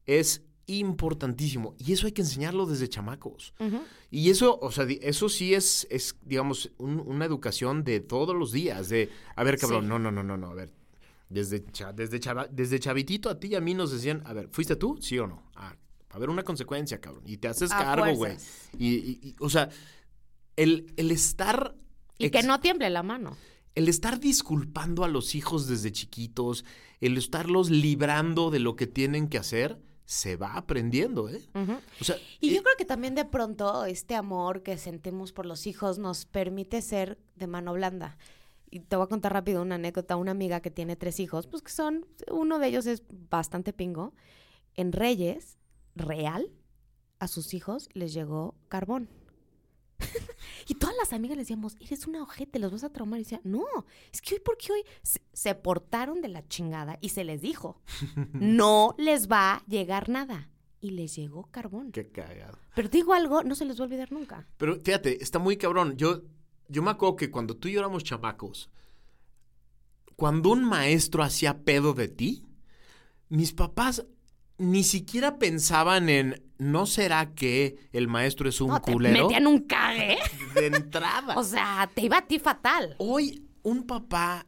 es 0.06 0.43
importantísimo 0.67 1.76
y 1.78 1.93
eso 1.93 2.06
hay 2.08 2.13
que 2.13 2.21
enseñarlo 2.21 2.65
desde 2.65 2.88
chamacos. 2.89 3.54
Y 4.12 4.30
eso, 4.30 4.60
o 4.62 4.71
sea, 4.71 4.86
eso 5.02 5.30
sí 5.30 5.54
es, 5.54 5.88
es 5.89 6.15
digamos, 6.23 6.71
un- 6.78 6.99
una 7.06 7.26
educación 7.26 7.84
de 7.84 7.99
todos 7.99 8.36
los 8.36 8.52
días, 8.52 8.89
de, 8.89 9.10
a 9.36 9.43
ver, 9.43 9.58
cabrón, 9.58 9.84
Sí. 9.84 9.89
no, 9.89 9.99
no, 9.99 10.12
no, 10.12 10.23
no, 10.23 10.38
no, 10.38 10.47
a 10.47 10.54
ver, 10.54 10.71
desde, 11.30 11.65
cha- 11.71 11.93
desde, 11.93 12.19
chava- 12.19 12.47
desde 12.52 12.80
chavitito 12.80 13.30
a 13.30 13.39
ti 13.39 13.47
y 13.47 13.56
a 13.56 13.62
mí 13.62 13.73
nos 13.73 13.91
decían, 13.91 14.21
a 14.26 14.34
ver, 14.34 14.47
¿fuiste 14.49 14.76
tú? 14.76 14.97
¿Sí 15.02 15.17
o 15.19 15.28
no? 15.28 15.43
Ah, 15.56 15.76
a 16.10 16.19
ver, 16.19 16.30
una 16.30 16.43
consecuencia, 16.43 17.02
cabrón, 17.02 17.23
y 17.26 17.38
te 17.38 17.47
haces 17.47 17.71
A 17.71 17.80
cargo, 17.84 18.13
güey. 18.15 18.38
Y, 18.78 18.88
y- 18.95 19.19
y, 19.23 19.36
o 19.39 19.49
sea, 19.49 19.69
el, 20.56 20.93
el 20.97 21.12
estar... 21.12 21.76
Y 22.19 22.30
que 22.30 22.43
no 22.43 22.60
tiemble 22.60 22.89
la 22.89 23.04
mano. 23.04 23.36
el 23.76 23.89
estar 23.89 24.19
disculpando 24.19 25.04
a 25.04 25.08
los 25.08 25.34
hijos 25.34 25.67
desde 25.67 25.91
chiquitos, 25.91 26.63
el 27.02 27.17
estarlos 27.17 27.71
librando 27.71 28.52
de 28.52 28.60
lo 28.60 28.76
que 28.76 28.86
tienen 28.86 29.28
que 29.28 29.39
hacer, 29.39 29.80
se 30.06 30.36
va 30.36 30.56
aprendiendo, 30.56 31.30
¿eh? 31.30 31.42
O 32.00 32.04
sea, 32.04 32.18
Y 32.39 32.50
eh, 32.50 32.56
yo 32.56 32.63
creo 32.63 32.76
que 32.78 32.86
también 32.86 33.16
de 33.16 33.26
pronto 33.26 33.86
este 33.86 34.16
amor 34.16 34.63
que 34.63 34.78
sentimos 34.78 35.32
por 35.32 35.46
los 35.46 35.66
hijos 35.66 35.98
nos 35.98 36.26
permite 36.26 36.82
ser 36.82 37.18
de 37.36 37.48
mano 37.48 37.74
blanda. 37.74 38.18
Y 38.70 38.80
te 38.80 38.96
voy 38.96 39.06
a 39.06 39.10
contar 39.10 39.34
rápido 39.34 39.62
una 39.62 39.76
anécdota. 39.76 40.16
Una 40.16 40.32
amiga 40.32 40.60
que 40.60 40.72
tiene 40.72 40.96
tres 40.96 41.20
hijos, 41.20 41.48
pues 41.48 41.62
que 41.62 41.72
son, 41.72 42.08
uno 42.32 42.60
de 42.60 42.68
ellos 42.68 42.86
es 42.88 43.04
bastante 43.30 43.72
pingo. 43.72 44.13
En 44.76 44.92
Reyes, 44.92 45.60
real, 45.96 46.52
a 47.20 47.28
sus 47.28 47.54
hijos 47.54 47.89
les 47.94 48.13
llegó 48.13 48.56
carbón. 48.70 49.10
Y 50.67 50.76
todas 50.76 50.95
las 50.97 51.13
amigas 51.13 51.38
les 51.38 51.47
decíamos, 51.47 51.76
eres 51.80 52.08
una 52.08 52.21
ojete, 52.23 52.60
los 52.60 52.71
vas 52.71 52.84
a 52.84 52.91
traumar. 52.91 53.19
Y 53.19 53.23
decía, 53.23 53.41
no, 53.43 53.63
es 54.12 54.21
que 54.21 54.36
hoy 54.36 54.41
porque 54.43 54.71
hoy 54.71 54.82
se, 55.02 55.21
se 55.34 55.56
portaron 55.56 56.21
de 56.21 56.28
la 56.30 56.47
chingada 56.47 56.97
y 57.02 57.10
se 57.10 57.23
les 57.23 57.41
dijo, 57.41 57.82
no 58.34 58.95
les 58.97 59.30
va 59.32 59.56
a 59.56 59.63
llegar 59.67 60.10
nada. 60.10 60.49
Y 60.80 60.91
les 60.91 61.15
llegó 61.15 61.45
carbón. 61.49 61.91
qué 61.93 62.10
cagado. 62.10 62.58
Pero 62.76 62.89
digo 62.89 63.13
algo, 63.13 63.41
no 63.43 63.56
se 63.56 63.63
les 63.63 63.78
va 63.80 63.84
a 63.84 63.88
olvidar 63.88 64.12
nunca. 64.12 64.47
Pero 64.58 64.80
fíjate, 64.82 65.23
está 65.23 65.39
muy 65.39 65.56
cabrón. 65.56 65.95
Yo, 65.95 66.23
yo 66.67 66.84
me 66.84 66.91
acuerdo 66.91 67.15
que 67.15 67.32
cuando 67.32 67.56
tú 67.56 67.69
y 67.69 67.73
yo 67.73 67.80
éramos 67.80 68.04
chamacos, 68.04 68.69
cuando 70.15 70.49
un 70.52 70.63
maestro 70.65 71.23
hacía 71.23 71.63
pedo 71.63 71.93
de 71.93 72.08
ti, 72.10 72.45
mis 73.30 73.54
papás 73.54 74.06
ni 74.58 74.84
siquiera 74.84 75.39
pensaban 75.39 76.10
en, 76.10 76.43
¿no 76.58 76.86
será 76.86 77.34
que 77.34 77.78
el 77.91 78.08
maestro 78.08 78.47
es 78.47 78.62
un 78.62 78.69
No, 78.69 78.82
te 78.82 78.91
culero? 78.93 79.23
metían 79.23 79.47
un 79.47 79.62
cague. 79.62 80.17
De 80.56 80.68
entrada. 80.68 81.34
O 81.38 81.44
sea, 81.44 81.89
te 81.94 82.02
iba 82.02 82.18
a 82.18 82.28
ti 82.28 82.39
fatal. 82.39 82.96
Hoy 83.00 83.48
un 83.63 83.86
papá 83.88 84.46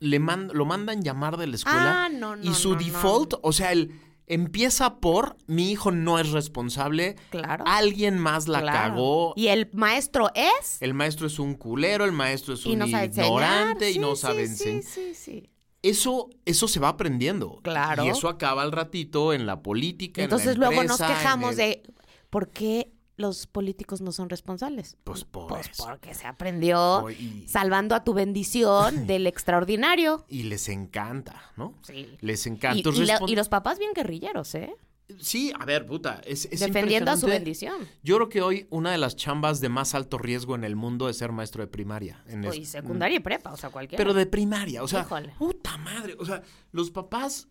le 0.00 0.18
man- 0.18 0.50
lo 0.52 0.64
mandan 0.64 1.02
llamar 1.02 1.36
de 1.36 1.46
la 1.48 1.56
escuela 1.56 2.04
Ah, 2.04 2.08
no, 2.08 2.36
no, 2.36 2.42
y 2.48 2.54
su 2.54 2.74
no, 2.74 2.78
default, 2.78 3.34
o 3.42 3.52
sea, 3.52 3.72
el 3.72 3.92
empieza 4.30 5.00
por 5.00 5.38
mi 5.46 5.70
hijo 5.72 5.90
no 5.90 6.18
es 6.18 6.30
responsable, 6.32 7.16
Claro. 7.30 7.64
alguien 7.66 8.18
más 8.18 8.46
la 8.46 8.60
Claro. 8.60 8.94
cagó, 8.94 9.32
Y 9.36 9.48
el 9.48 9.70
maestro 9.72 10.30
es. 10.34 10.76
el 10.82 10.92
maestro 10.92 11.26
es 11.26 11.38
un 11.38 11.54
culero, 11.54 12.04
el 12.04 12.12
maestro 12.12 12.52
es 12.54 12.66
y 12.66 12.74
un 12.74 12.82
ignorante 12.86 13.90
y 13.90 13.98
no 13.98 14.14
sabe 14.16 14.46
sí, 14.46 14.52
enseñar. 14.52 14.82
Sí, 14.84 15.14
sí, 15.14 15.50
Eso, 15.82 16.28
eso 16.44 16.68
se 16.68 16.78
va 16.78 16.88
aprendiendo. 16.88 17.60
Claro. 17.62 18.04
Y 18.04 18.08
eso 18.08 18.28
acaba 18.28 18.62
al 18.62 18.72
ratito 18.72 19.32
en 19.32 19.46
la 19.46 19.62
política. 19.62 20.22
en 20.22 20.28
la 20.28 20.34
Entonces 20.36 20.58
luego 20.58 20.82
nos 20.84 21.00
empresa, 21.00 21.20
quejamos 21.22 21.50
el- 21.52 21.56
de 21.56 21.82
por 22.30 22.50
qué 22.50 22.92
los 23.18 23.46
políticos 23.46 24.00
no 24.00 24.12
son 24.12 24.30
responsables. 24.30 24.96
Pues 25.04 25.24
por 25.24 25.48
Pues 25.48 25.68
porque 25.76 26.14
se 26.14 26.26
aprendió 26.26 26.98
Por- 27.02 27.12
y- 27.12 27.46
salvando 27.46 27.94
a 27.94 28.02
tu 28.04 28.14
bendición 28.14 29.06
del 29.06 29.26
extraordinario. 29.26 30.24
Y 30.28 30.44
les 30.44 30.68
encanta, 30.70 31.52
¿no? 31.56 31.74
Sí. 31.82 32.08
Les 32.20 32.46
encanta. 32.46 32.88
y 32.88 33.04
la- 33.04 33.20
y 33.26 33.36
los 33.36 33.48
papás 33.50 33.78
bien 33.78 33.92
guerrilleros, 33.94 34.54
¿eh? 34.54 34.74
Sí, 35.18 35.52
a 35.58 35.64
ver, 35.64 35.86
puta, 35.86 36.20
es, 36.26 36.44
es 36.52 36.60
Defendiendo 36.60 37.10
a 37.10 37.16
su 37.16 37.26
bendición. 37.26 37.76
Yo 38.02 38.16
creo 38.16 38.28
que 38.28 38.42
hoy 38.42 38.66
una 38.70 38.92
de 38.92 38.98
las 38.98 39.16
chambas 39.16 39.58
de 39.60 39.70
más 39.70 39.94
alto 39.94 40.18
riesgo 40.18 40.54
en 40.54 40.64
el 40.64 40.76
mundo 40.76 41.08
es 41.08 41.16
ser 41.16 41.32
maestro 41.32 41.62
de 41.62 41.66
primaria. 41.66 42.22
En 42.26 42.44
Y 42.52 42.66
secundaria 42.66 43.16
y 43.16 43.20
prepa, 43.20 43.50
o 43.52 43.56
sea, 43.56 43.70
cualquiera. 43.70 43.98
Pero 44.04 44.12
de 44.12 44.26
primaria, 44.26 44.82
o 44.82 44.88
sea, 44.88 45.00
Híjole. 45.00 45.32
puta 45.38 45.78
madre. 45.78 46.14
O 46.20 46.26
sea, 46.26 46.42
los 46.72 46.90
papás 46.90 47.48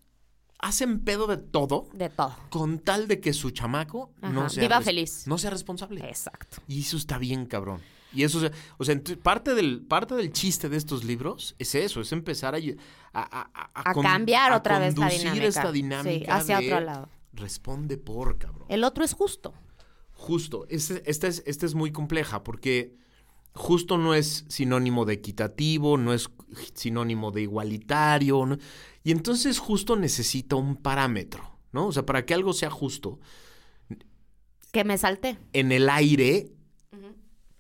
hacen 0.60 1.00
pedo 1.02 1.28
de 1.28 1.38
todo 1.38 1.88
De 1.93 2.10
todo. 2.10 2.36
con 2.50 2.80
tal 2.80 3.08
de 3.08 3.20
que 3.20 3.34
su 3.34 3.52
chamaco 3.52 4.12
no 4.22 4.50
sea 4.50 4.62
viva 4.62 4.82
feliz. 4.82 5.24
No 5.28 5.38
sea 5.38 5.50
responsable. 5.52 6.02
Exacto. 6.08 6.58
Y 6.67 6.82
eso 6.82 6.98
está 6.98 7.17
bien, 7.17 7.46
cabrón. 7.46 7.82
Y 8.13 8.24
eso, 8.24 8.39
o 8.78 8.84
sea, 8.86 9.02
parte 9.22 9.54
del, 9.54 9.82
parte 9.82 10.15
del 10.15 10.32
chiste 10.32 10.70
de 10.70 10.78
estos 10.78 11.04
libros 11.04 11.56
es 11.60 11.76
eso, 11.76 12.00
es 12.02 12.12
empezar 12.13 12.56
a, 12.56 12.58
a, 12.58 12.62
a- 13.13 13.50
a 13.84 13.89
A 13.91 13.93
con- 13.93 14.04
cambiar 14.04 14.54
otra 14.54 14.80
vez 14.80 14.98
la 14.98 15.10
dinámica. 15.10 15.46
esta 15.46 15.67
Sí, 15.67 15.74
dinámica 15.74 16.36
hacia 16.38 16.60
de 16.60 16.67
otro 16.74 16.80
lado. 16.86 17.10
Responde 17.34 17.98
por, 17.98 18.38
cabrón. 18.38 18.65
El 18.70 18.84
otro 18.86 19.04
es 19.04 19.13
justo. 19.13 19.54
Justo, 20.13 20.65
este, 20.70 21.04
esta 21.06 21.28
es, 21.28 21.76
muy 21.76 21.91
compleja 21.91 22.43
porque 22.43 22.96
justo 23.54 23.98
no 24.00 24.15
es 24.15 24.46
sinónimo 24.48 25.06
de 25.06 25.13
equitativo, 25.13 25.98
no 25.98 26.13
es 26.13 26.30
sinónimo 26.74 27.30
de 27.32 27.43
igualitario, 27.43 28.46
¿no? 28.46 28.58
Y 29.08 29.12
entonces 29.12 29.60
justo 29.60 29.96
necesita 29.96 30.56
un 30.56 30.76
parámetro, 30.76 31.60
¿no? 31.72 31.88
O 31.88 31.91
sea, 31.91 32.06
para 32.06 32.26
que 32.26 32.34
algo 32.34 32.52
sea 32.54 32.70
justo, 32.70 33.20
Que 34.72 34.84
me 34.84 34.98
salté. 34.98 35.38
en 35.54 35.72
el 35.72 35.89
aire, 35.89 36.52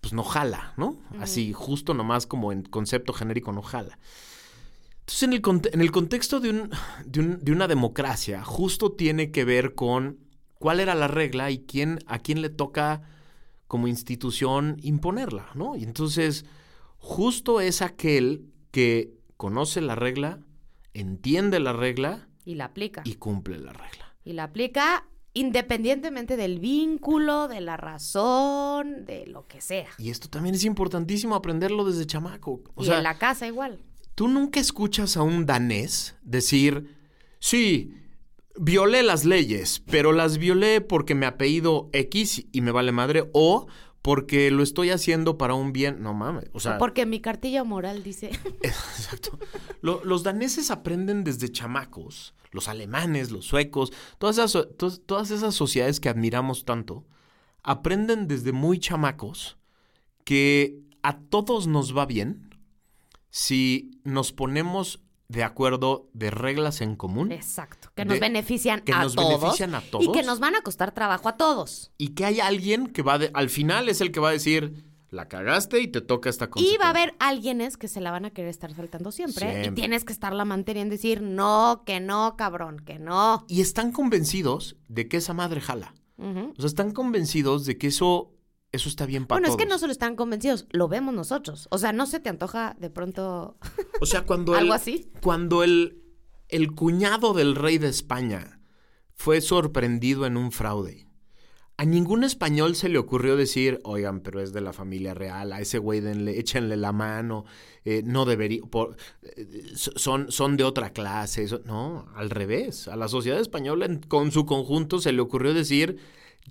pues 0.01 0.13
no 0.13 0.23
jala, 0.23 0.73
¿no? 0.77 0.97
Así, 1.19 1.53
justo 1.53 1.93
nomás 1.93 2.27
como 2.27 2.51
en 2.51 2.63
concepto 2.63 3.13
genérico 3.13 3.51
no 3.51 3.61
jala. 3.61 3.97
Entonces, 4.99 5.23
en 5.23 5.33
el, 5.33 5.41
en 5.73 5.81
el 5.81 5.91
contexto 5.91 6.39
de, 6.39 6.49
un, 6.49 6.69
de, 7.05 7.19
un- 7.21 7.39
de 7.43 7.51
una 7.51 7.67
democracia, 7.67 8.43
justo 8.43 8.91
tiene 8.91 9.31
que 9.31 9.45
ver 9.45 9.73
con 9.73 10.19
cuál 10.59 10.79
era 10.81 10.95
la 10.95 11.07
regla 11.07 11.49
y 11.49 11.59
quién, 11.59 11.99
a 12.07 12.19
quién 12.19 12.41
le 12.41 12.49
toca 12.49 13.01
como 13.67 13.87
institución 13.87 14.77
imponerla, 14.81 15.47
¿no? 15.55 15.75
Y 15.75 15.83
entonces, 15.83 16.45
Justo 16.99 17.61
es 17.61 17.81
aquel 17.83 18.51
que 18.71 19.13
conoce 19.37 19.81
la 19.81 19.93
regla, 19.95 20.39
entiende 20.99 21.59
la 21.59 21.73
regla 21.73 22.27
Y 22.45 22.55
la 22.55 22.65
aplica. 22.65 23.01
y 23.05 23.15
cumple 23.15 23.57
la 23.59 23.73
regla. 23.73 24.15
Y 24.23 24.33
la 24.33 24.43
aplica 24.43 25.05
independientemente 25.33 26.35
del 26.35 26.59
vínculo, 26.59 27.47
de 27.47 27.61
la 27.61 27.77
razón, 27.77 29.05
de 29.05 29.27
lo 29.27 29.47
que 29.47 29.61
sea. 29.61 29.87
Y 29.97 30.09
esto 30.09 30.29
también 30.29 30.55
es 30.55 30.63
importantísimo 30.65 31.35
aprenderlo 31.35 31.85
desde 31.85 32.05
chamaco. 32.07 32.63
O 32.75 32.83
y 32.83 32.87
sea, 32.87 32.97
en 32.97 33.03
la 33.03 33.17
casa 33.17 33.45
igual. 33.47 33.79
tú 34.15 34.27
nunca 34.27 34.59
escuchas 34.59 35.15
a 35.15 35.21
un 35.21 35.45
danés 35.45 36.15
decir, 36.23 36.95
sí, 37.39 37.93
violé 38.59 39.03
las 39.03 39.25
leyes, 39.25 39.83
pero 39.85 40.11
las 40.11 40.39
violé 40.39 40.81
porque 40.81 41.13
me 41.13 41.27
apellido 41.27 41.89
X 41.93 42.47
y 42.51 42.61
me 42.61 42.71
vale 42.71 42.91
madre, 42.91 43.29
o 43.33 43.67
porque 44.01 44.51
lo 44.51 44.63
estoy 44.63 44.89
haciendo 44.91 45.37
para 45.37 45.53
un 45.53 45.73
bien. 45.73 46.01
No 46.01 46.13
mames. 46.13 46.49
O 46.53 46.59
sea, 46.59 46.77
Porque 46.77 47.05
mi 47.05 47.19
cartilla 47.19 47.63
moral 47.63 48.03
dice... 48.03 48.31
Exacto. 48.61 49.37
Lo- 49.81 50.03
los 50.05 50.23
daneses 50.23 50.71
aprenden 50.71 51.23
desde 51.23 51.51
chamacos, 51.51 52.33
los 52.51 52.67
alemanes, 52.67 53.31
los 53.31 53.45
suecos, 53.45 53.91
todas 54.17 54.37
esas, 54.37 54.67
todas 55.05 55.31
esas 55.31 55.55
sociedades 55.55 55.99
que 55.99 56.09
admiramos 56.09 56.63
tanto, 56.65 57.05
aprenden 57.63 58.27
desde 58.27 58.51
muy 58.53 58.79
chamacos 58.79 59.57
que 60.23 60.79
a 61.03 61.19
todos 61.19 61.67
nos 61.67 61.95
va 61.95 62.05
bien 62.05 62.49
si 63.29 63.99
nos 64.03 64.31
ponemos 64.31 65.01
de 65.29 65.43
acuerdo 65.43 66.07
de 66.13 66.31
reglas 66.31 66.79
en 66.81 66.95
común 66.95 67.31
Exacto. 67.31 67.89
Que 67.95 68.05
nos 68.05 68.15
De- 68.15 68.19
benefician 68.21 68.81
que 68.81 68.93
a 68.93 69.03
nos 69.03 69.15
todos. 69.15 69.39
benefician 69.41 69.75
a 69.75 69.79
Y 69.85 69.89
todos. 69.91 70.09
que 70.15 70.23
nos 70.23 70.39
van 70.39 70.55
a 70.55 70.61
costar 70.61 70.93
trabajo 70.93 71.27
a 71.29 71.35
todos. 71.37 71.91
y 71.97 72.09
que 72.09 72.25
hay 72.25 72.39
alguien 72.39 72.87
que 72.87 73.01
va 73.01 73.17
de- 73.19 73.31
al 73.33 73.49
final 73.49 73.89
es 73.89 73.99
el 74.01 74.11
que 74.11 74.19
va 74.21 74.29
a 74.29 74.31
decir, 74.33 74.85
la 75.09 75.27
cagaste 75.29 75.79
y 75.81 75.87
te 75.87 76.01
toca 76.01 76.29
esta 76.29 76.45
Y 76.45 76.49
consecuencia. 76.49 76.79
va 76.79 76.85
a 76.87 76.89
haber 76.89 77.15
alguienes 77.19 77.77
que 77.77 77.87
se 77.87 78.01
la 78.01 78.11
van 78.11 78.25
a 78.25 78.29
querer 78.31 78.49
estar 78.49 78.73
saltando 78.73 79.11
siempre. 79.11 79.49
Siempre. 79.49 79.71
Y 79.71 79.75
tienes 79.75 80.03
que 80.03 80.11
estarla 80.13 80.43
manteniendo 80.45 80.93
y 80.93 80.97
decir, 80.97 81.21
no, 81.21 81.83
que 81.85 81.99
no, 82.01 82.35
cabrón, 82.37 82.79
que 82.81 82.99
no. 82.99 83.45
Y 83.47 83.61
están 83.61 83.91
convencidos 83.93 84.75
de 84.89 85.07
que 85.07 85.17
esa 85.17 85.33
madre 85.33 85.61
jala. 85.61 85.93
O 86.19 86.53
sea, 86.57 86.65
están 86.65 86.91
convencidos 86.91 87.65
de 87.65 87.77
que 87.77 87.87
eso, 87.87 88.31
eso 88.77 88.87
está 88.89 89.05
bien 89.05 89.25
para 89.27 89.35
Bueno, 89.39 89.47
todos. 89.49 89.59
es 89.59 89.65
que 89.65 89.69
no 89.69 89.77
solo 89.77 89.91
están 89.91 90.15
convencidos, 90.15 90.65
lo 90.71 90.87
vemos 90.87 91.13
nosotros. 91.13 91.67
O 91.69 91.77
sea, 91.77 91.91
no 91.91 92.05
se 92.05 92.19
te 92.21 92.29
antoja 92.29 92.75
de 92.79 92.89
pronto 92.89 93.57
O 94.01 94.05
sea, 94.05 94.21
cuando 94.21 94.53
algo 94.55 94.73
el, 94.73 94.79
así. 94.79 95.11
Cuando 95.21 95.63
el, 95.63 96.01
el 96.47 96.71
cuñado 96.73 97.33
del 97.33 97.55
rey 97.55 97.77
de 97.77 97.89
España 97.89 98.61
fue 99.13 99.41
sorprendido 99.41 100.25
en 100.25 100.37
un 100.37 100.51
fraude, 100.51 101.05
a 101.79 101.85
ningún 101.85 102.23
español 102.23 102.75
se 102.75 102.89
le 102.89 102.97
ocurrió 102.97 103.35
decir, 103.35 103.79
oigan, 103.83 104.21
pero 104.21 104.41
es 104.41 104.51
de 104.51 104.61
la 104.61 104.73
familia 104.73 105.13
real, 105.13 105.53
a 105.53 105.61
ese 105.61 105.77
güey 105.77 105.99
denle, 105.99 106.39
échenle 106.39 106.75
la 106.75 106.91
mano, 106.91 107.45
eh, 107.85 108.01
no 108.03 108.25
debería, 108.25 108.63
por- 108.63 108.95
eh, 109.21 109.47
son, 109.75 110.31
son 110.31 110.57
de 110.57 110.63
otra 110.63 110.89
clase. 110.91 111.43
eso-". 111.43 111.61
No, 111.65 112.07
al 112.15 112.31
revés. 112.31 112.87
A 112.87 112.95
la 112.95 113.07
sociedad 113.07 113.39
española 113.39 113.85
en- 113.85 113.99
con 113.99 114.31
su 114.31 114.47
conjunto 114.47 114.99
se 114.99 115.11
le 115.11 115.21
ocurrió 115.21 115.53
decir, 115.53 115.99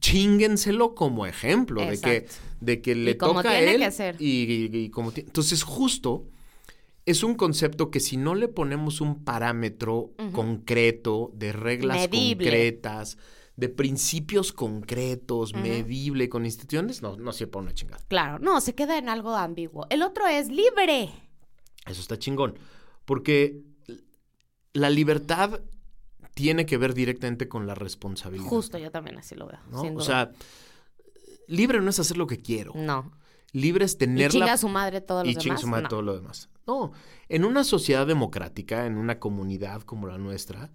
chíngenselo 0.01 0.95
como 0.95 1.27
ejemplo 1.27 1.85
de 1.85 2.01
que, 2.01 2.27
de 2.61 2.81
que 2.83 2.95
le 2.95 3.11
Y 3.13 3.17
como 3.17 3.35
toca 3.43 3.51
a 3.51 3.61
él 3.61 3.81
que 3.81 3.91
ser. 3.91 4.17
y, 4.21 4.71
y- 4.73 4.77
y 4.77 4.91
como 4.91 5.13
Entonces, 5.15 5.63
justo 5.63 6.25
es 7.07 7.23
un 7.23 7.35
concepto 7.35 7.91
que 7.91 8.01
si 8.01 8.17
no 8.17 8.35
le 8.35 8.49
ponemos 8.49 9.01
un 9.01 9.25
parámetro 9.25 10.11
concreto 10.33 11.31
de 11.35 11.53
reglas 11.53 11.99
Medible. 12.11 12.45
concretas, 12.45 13.17
de 13.57 13.69
principios 13.71 14.53
concretos, 14.53 15.55
medible, 15.55 16.29
con 16.29 16.45
instituciones, 16.45 17.01
no, 17.03 17.17
no 17.17 17.33
se 17.33 17.47
pone 17.47 17.67
una 17.69 17.75
chingada. 17.75 18.05
Claro, 18.09 18.39
no, 18.39 18.61
se 18.61 18.75
queda 18.75 18.99
en 18.99 19.09
algo 19.09 19.35
ambiguo. 19.35 19.87
El 19.89 20.03
otro 20.03 20.27
es 20.27 20.49
libre. 20.49 21.11
Eso 21.87 22.01
está 22.01 22.19
chingón. 22.19 22.59
Porque 23.07 23.63
la 24.73 24.91
libertad 24.91 25.61
tiene 26.37 26.67
que 26.67 26.77
ver 26.77 26.93
directamente 26.93 27.49
con 27.49 27.67
la 27.67 27.75
responsabilidad. 27.75 28.47
Justo, 28.47 28.77
yo 28.77 28.91
también 28.91 29.17
así 29.17 29.35
lo 29.35 29.47
veo. 29.47 29.59
¿no? 29.71 29.95
O 29.97 30.03
sea, 30.03 30.33
libre 31.49 31.81
no 31.81 31.89
es 31.89 31.99
hacer 31.99 32.19
lo 32.19 32.27
que 32.27 32.39
quiero. 32.43 32.73
no. 32.77 33.11
Libre 33.53 33.87
es 33.87 33.95
Y 33.95 33.99
tener 33.99 34.31
chinga 34.33 34.47
la 34.47 34.53
a 34.53 34.57
su 34.59 34.69
madre 34.69 35.01
todos 35.01 35.25
los 35.25 35.33
y 35.33 35.37
chinga 35.37 35.55
demás. 35.55 35.61
su 35.63 35.67
madre 35.69 35.83
no. 35.85 35.89
todo 35.89 36.03
lo 36.03 36.15
demás. 36.15 36.51
No, 36.67 36.93
en 37.31 37.45
una 37.47 37.65
sociedad 37.65 38.07
democrática, 38.07 38.85
en 38.85 38.99
una 38.99 39.19
comunidad 39.19 39.81
como 39.83 40.07
la 40.09 40.19
nuestra, 40.19 40.71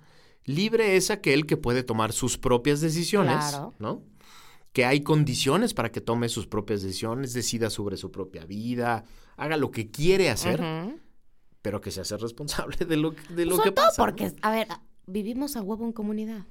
libre 0.46 0.96
es 0.96 1.12
aquel 1.12 1.46
que 1.46 1.58
puede 1.58 1.84
tomar 1.84 2.12
sus 2.12 2.40
propias 2.40 2.82
decisiones, 2.82 3.36
Claro. 3.50 3.76
¿no? 3.78 4.02
Que 4.74 4.86
hay 4.86 5.02
condiciones 5.02 5.76
para 5.76 5.92
que 5.92 6.02
tome 6.02 6.28
sus 6.28 6.48
propias 6.48 6.82
decisiones, 6.82 7.34
decida 7.34 7.70
sobre 7.70 7.98
su 7.98 8.10
propia 8.10 8.46
vida, 8.46 9.04
haga 9.38 9.58
lo 9.58 9.70
que 9.70 9.92
quiere 9.92 10.32
hacer, 10.32 10.60
pero 11.62 11.82
que 11.82 11.92
se 11.92 12.02
hace 12.02 12.18
responsable 12.18 12.78
de 12.78 12.98
lo, 12.98 13.12
de 13.30 13.46
lo 13.46 13.58
Sobre 13.58 13.70
que 13.70 13.76
todo 13.76 13.86
pasa. 13.86 14.02
¿no? 14.02 14.08
porque, 14.08 14.34
a 14.42 14.50
ver, 14.50 14.68
vivimos 15.06 15.56
a 15.56 15.62
huevo 15.62 15.86
en 15.86 15.92
comunidad. 15.94 16.46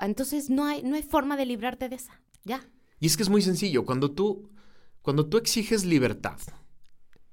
Entonces 0.00 0.50
no 0.50 0.64
hay, 0.64 0.82
no 0.82 0.96
hay 0.96 1.02
forma 1.02 1.36
de 1.36 1.46
librarte 1.46 1.88
de 1.88 1.96
esa. 1.96 2.20
Ya. 2.44 2.68
Y 3.00 3.06
es 3.06 3.16
que 3.16 3.22
es 3.22 3.28
muy 3.30 3.42
sencillo, 3.42 3.84
cuando 3.84 4.10
tú, 4.10 4.50
cuando 5.02 5.26
tú 5.26 5.36
exiges 5.38 5.84
libertad, 5.84 6.38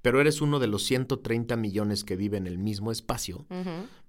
pero 0.01 0.19
eres 0.19 0.41
uno 0.41 0.59
de 0.59 0.67
los 0.67 0.83
130 0.83 1.55
millones 1.55 2.03
que 2.03 2.17
viven 2.17 2.45
en 2.45 2.51
el 2.53 2.59
mismo 2.59 2.91
espacio, 2.91 3.45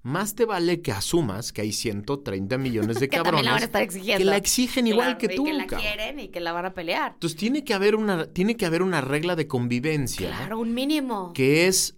más 0.03 0.35
te 0.35 0.45
vale 0.45 0.83
que 0.83 0.91
asumas 0.91 1.53
que 1.53 1.63
hay 1.63 1.73
130 1.73 2.59
millones 2.59 2.99
de 2.99 3.09
Que 3.09 3.17
también 3.19 3.45
la 3.45 3.53
van 3.53 3.61
cabrones 3.61 3.63
a 3.63 3.65
estar 3.67 3.83
exigiendo. 3.83 4.19
que 4.19 4.25
la 4.25 4.37
exigen 4.37 4.87
igual 4.89 5.17
que 5.19 5.27
y 5.33 5.37
tú. 5.37 5.45
que 5.45 5.53
la 5.53 5.67
cabrón. 5.67 5.81
quieren 5.89 6.19
y 6.21 6.29
que 6.29 6.41
la 6.41 6.53
van 6.53 6.67
a 6.67 6.75
pelear. 6.75 7.13
Entonces 7.15 7.39
tiene 7.39 7.63
que 7.63 7.75
haber 7.75 7.95
una, 7.95 8.27
tiene 8.27 8.57
que 8.57 8.67
haber 8.67 8.83
una 8.83 9.01
regla 9.01 9.37
de 9.37 9.47
convivencia 9.47 10.29
Claro, 10.29 10.59
un 10.59 10.75
mínimo. 10.75 11.33
que 11.33 11.69
es 11.69 11.95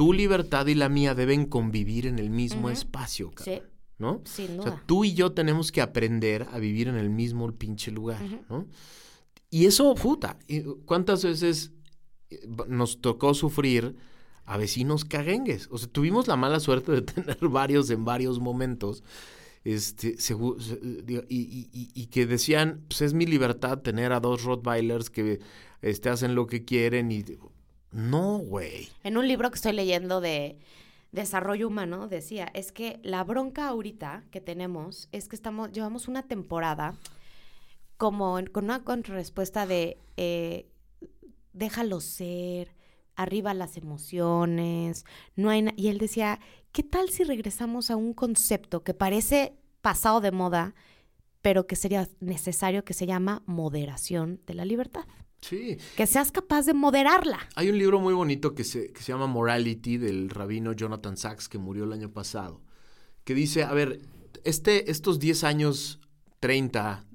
tu 0.00 0.12
libertad 0.14 0.66
y 0.66 0.74
la 0.74 0.88
mía 0.88 1.14
deben 1.14 1.44
convivir 1.44 2.06
en 2.06 2.18
el 2.18 2.30
mismo 2.30 2.70
espacio, 2.70 3.30
cabrón, 3.32 3.54
Sí, 3.54 3.62
¿no? 3.98 4.22
sin 4.24 4.58
O 4.58 4.62
sea, 4.62 4.82
tú 4.86 5.04
y 5.04 5.12
yo 5.12 5.32
tenemos 5.32 5.70
que 5.72 5.82
aprender 5.82 6.46
a 6.52 6.58
vivir 6.58 6.88
en 6.88 6.94
el 6.96 7.10
mismo 7.10 7.50
pinche 7.52 7.90
lugar, 7.90 8.22
¿no? 8.48 8.66
Y 9.50 9.66
eso, 9.66 9.94
puta, 9.94 10.38
¿cuántas 10.86 11.22
veces 11.24 11.72
eh, 12.30 12.40
nos 12.66 13.02
tocó 13.02 13.34
sufrir 13.34 13.94
a 14.46 14.56
vecinos 14.56 15.04
caguengues? 15.04 15.68
O 15.70 15.76
sea, 15.76 15.88
tuvimos 15.90 16.28
la 16.28 16.36
mala 16.36 16.60
suerte 16.60 16.92
de 16.92 17.02
tener 17.12 17.36
varios 17.48 17.90
en 17.90 18.06
varios 18.06 18.38
momentos, 18.40 19.02
este, 19.64 20.16
se- 20.18 20.34
y 21.28 22.06
que 22.06 22.26
decían, 22.26 22.84
pues 22.88 23.02
es 23.02 23.12
mi 23.12 23.26
libertad 23.26 23.80
tener 23.82 24.12
a 24.12 24.20
dos 24.20 24.44
Rottweilers 24.44 25.10
que 25.10 25.40
este, 25.82 26.08
hacen 26.08 26.34
lo 26.34 26.46
que 26.46 26.64
quieren 26.64 27.12
y... 27.12 27.22
No, 27.92 28.38
güey. 28.38 28.88
En 29.02 29.16
un 29.16 29.26
libro 29.26 29.50
que 29.50 29.56
estoy 29.56 29.72
leyendo 29.72 30.20
de 30.20 30.58
desarrollo 31.12 31.66
humano 31.66 32.06
decía, 32.08 32.50
es 32.54 32.72
que 32.72 33.00
la 33.02 33.24
bronca 33.24 33.68
ahorita 33.68 34.24
que 34.30 34.40
tenemos 34.40 35.08
es 35.12 35.28
que 35.28 35.36
estamos 35.36 35.72
llevamos 35.72 36.06
una 36.06 36.22
temporada 36.22 36.94
como 37.96 38.38
con 38.52 38.64
una 38.64 38.84
contrarrespuesta 38.84 39.66
de 39.66 39.98
eh, 40.16 40.66
déjalo 41.52 42.00
ser, 42.00 42.74
arriba 43.16 43.54
las 43.54 43.76
emociones, 43.76 45.04
no 45.36 45.50
hay 45.50 45.68
y 45.76 45.88
él 45.88 45.98
decía, 45.98 46.40
¿qué 46.72 46.82
tal 46.82 47.10
si 47.10 47.24
regresamos 47.24 47.90
a 47.90 47.96
un 47.96 48.14
concepto 48.14 48.84
que 48.84 48.94
parece 48.94 49.54
pasado 49.82 50.20
de 50.20 50.30
moda, 50.30 50.74
pero 51.42 51.66
que 51.66 51.76
sería 51.76 52.08
necesario 52.20 52.84
que 52.84 52.94
se 52.94 53.06
llama 53.06 53.42
moderación 53.46 54.40
de 54.46 54.54
la 54.54 54.64
libertad? 54.64 55.04
Sí. 55.40 55.78
Que 55.96 56.06
seas 56.06 56.30
capaz 56.32 56.66
de 56.66 56.74
moderarla. 56.74 57.38
Hay 57.54 57.70
un 57.70 57.78
libro 57.78 57.98
muy 58.00 58.12
bonito 58.14 58.54
que 58.54 58.62
se, 58.64 58.92
que 58.92 59.00
se 59.02 59.12
llama 59.12 59.26
Morality 59.26 59.96
del 59.96 60.28
rabino 60.30 60.72
Jonathan 60.72 61.16
Sachs 61.16 61.48
que 61.48 61.58
murió 61.58 61.84
el 61.84 61.92
año 61.92 62.10
pasado, 62.12 62.60
que 63.24 63.34
dice, 63.34 63.62
a 63.64 63.72
ver, 63.72 64.00
este, 64.44 64.90
estos 64.90 65.18
10 65.18 65.44
años, 65.44 65.98
30, 66.40 67.06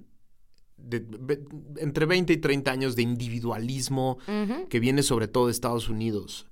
de- 0.78 1.06
ve- 1.20 1.46
entre 1.78 2.06
20 2.06 2.34
y 2.34 2.38
30 2.38 2.72
años 2.72 2.96
de 2.96 3.02
individualismo 3.04 4.18
que 4.70 4.80
viene 4.80 5.04
sobre 5.04 5.28
todo 5.28 5.46
de 5.48 5.52
Estados 5.52 5.90
Unidos, 5.90 6.48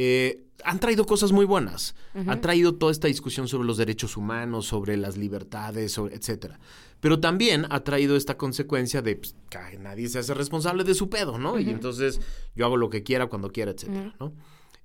eh, 0.00 0.44
han 0.64 0.78
traído 0.78 1.04
cosas 1.06 1.32
muy 1.32 1.44
buenas. 1.44 1.96
Han 2.14 2.40
traído 2.40 2.76
toda 2.76 2.92
esta 2.92 3.08
discusión 3.08 3.48
sobre 3.48 3.66
los 3.66 3.76
derechos 3.76 4.16
humanos, 4.16 4.66
sobre 4.66 4.96
las 4.96 5.16
libertades, 5.16 5.92
sobre, 5.92 6.14
etcétera. 6.14 6.58
Pero 7.00 7.18
también 7.18 7.66
ha 7.70 7.80
traído 7.82 8.16
esta 8.16 8.36
consecuencia 8.36 9.02
de 9.02 9.16
pues, 9.16 9.34
que 9.50 9.78
nadie 9.78 10.08
se 10.08 10.20
hace 10.20 10.34
responsable 10.34 10.84
de 10.84 10.94
su 10.94 11.08
pedo, 11.08 11.38
¿no? 11.38 11.58
Y 11.58 11.68
entonces 11.70 12.20
yo 12.54 12.64
hago 12.64 12.76
lo 12.76 12.90
que 12.90 13.02
quiera, 13.02 13.26
cuando 13.26 13.50
quiera, 13.50 13.72
etcétera, 13.72 14.14
¿no? 14.20 14.32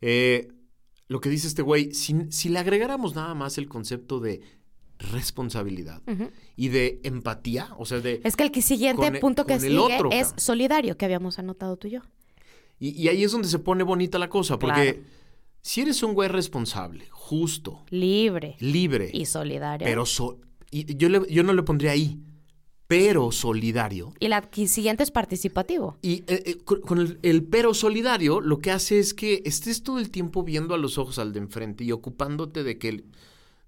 Eh, 0.02 0.52
lo 1.08 1.22
que 1.22 1.30
dice 1.30 1.48
este 1.48 1.62
güey, 1.62 1.94
si, 1.94 2.32
si 2.32 2.50
le 2.50 2.58
agregáramos 2.58 3.14
nada 3.14 3.36
más 3.36 3.60
el 3.60 3.68
concepto 3.68 4.20
de 4.20 4.42
responsabilidad 4.98 6.02
y 6.56 6.70
de 6.70 7.02
empatía, 7.04 7.70
o 7.78 7.86
sea, 7.86 8.00
de... 8.00 8.22
Es 8.24 8.36
que 8.36 8.44
el 8.44 8.64
siguiente 8.64 9.08
e- 9.08 9.20
punto 9.20 9.46
que 9.46 9.60
sigue 9.60 9.78
otro, 9.78 10.10
es 10.12 10.34
solidario, 10.38 10.98
que 10.98 11.06
habíamos 11.06 11.38
anotado 11.40 11.78
tú 11.78 11.88
y 11.88 11.92
yo. 11.92 12.02
Y, 12.84 13.02
y 13.02 13.08
ahí 13.08 13.24
es 13.24 13.32
donde 13.32 13.48
se 13.48 13.60
pone 13.60 13.84
bonita 13.84 14.20
la 14.20 14.28
cosa, 14.28 14.60
porque 14.60 14.94
Claro. 14.96 15.08
si 15.62 15.82
eres 15.82 16.04
un 16.04 16.14
güey 16.14 16.28
responsable, 16.28 17.08
justo, 17.12 17.86
Libre 17.90 18.58
libre, 18.60 19.10
y 19.14 19.26
solidario. 19.26 19.86
pero 19.86 20.06
so- 20.06 20.40
y 20.70 20.98
yo, 20.98 21.08
le- 21.08 21.32
yo 21.32 21.44
no 21.44 21.54
le 21.54 21.64
pondría 21.64 21.92
ahí, 21.92 22.20
pero 22.88 23.32
solidario. 23.32 24.14
Y 24.20 24.28
la 24.28 24.48
siguiente 24.68 25.02
es 25.04 25.12
participativo. 25.12 25.98
Y 26.02 26.24
eh, 26.28 26.44
eh, 26.46 26.58
con, 26.66 27.00
el, 27.00 27.20
el 27.22 27.44
pero 27.44 27.74
solidario 27.74 28.42
lo 28.42 28.60
que 28.60 28.72
hace 28.72 29.00
es 29.00 29.14
que 29.14 29.42
estés 29.46 29.82
todo 29.84 29.98
el 30.00 30.10
tiempo 30.10 30.44
viendo 30.44 30.74
a 30.76 30.78
los 30.78 30.98
ojos 30.98 31.18
al 31.20 31.32
de 31.32 31.40
enfrente 31.40 31.86
y 31.86 31.92
ocupándote 31.94 32.64
de 32.64 32.78
que, 32.78 33.06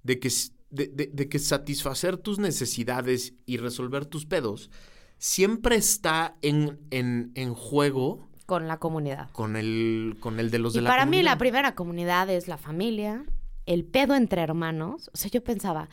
de 0.04 0.20
que, 0.20 0.28
s- 0.28 0.52
de, 0.72 0.88
de- 0.88 1.08
de 1.14 1.30
que 1.30 1.40
satisfacer 1.40 2.18
tus 2.18 2.38
necesidades 2.38 3.34
y 3.46 3.58
resolver 3.58 4.06
tus 4.06 4.26
pedos 4.26 4.70
siempre 5.18 5.78
está 5.78 6.36
en, 6.42 6.78
en, 6.92 7.32
en 7.36 7.54
juego 7.54 8.25
con 8.46 8.68
la 8.68 8.78
comunidad. 8.78 9.30
con 9.32 9.56
el, 9.56 10.18
con 10.20 10.40
el 10.40 10.52
de 10.52 10.60
los 10.60 10.74
Y 10.74 10.78
de 10.78 10.82
la 10.84 10.90
para 10.90 11.06
mí 11.06 11.18
la 11.18 11.32
comunidad. 11.32 11.38
primera 11.40 11.76
comunidad 11.76 12.30
es 12.30 12.48
la 12.48 12.58
familia, 12.58 13.26
el 13.66 13.86
pedo 13.86 14.16
entre 14.16 14.42
hermanos. 14.42 15.10
O 15.14 15.18
sea, 15.18 15.30
yo 15.32 15.44
pensaba, 15.44 15.90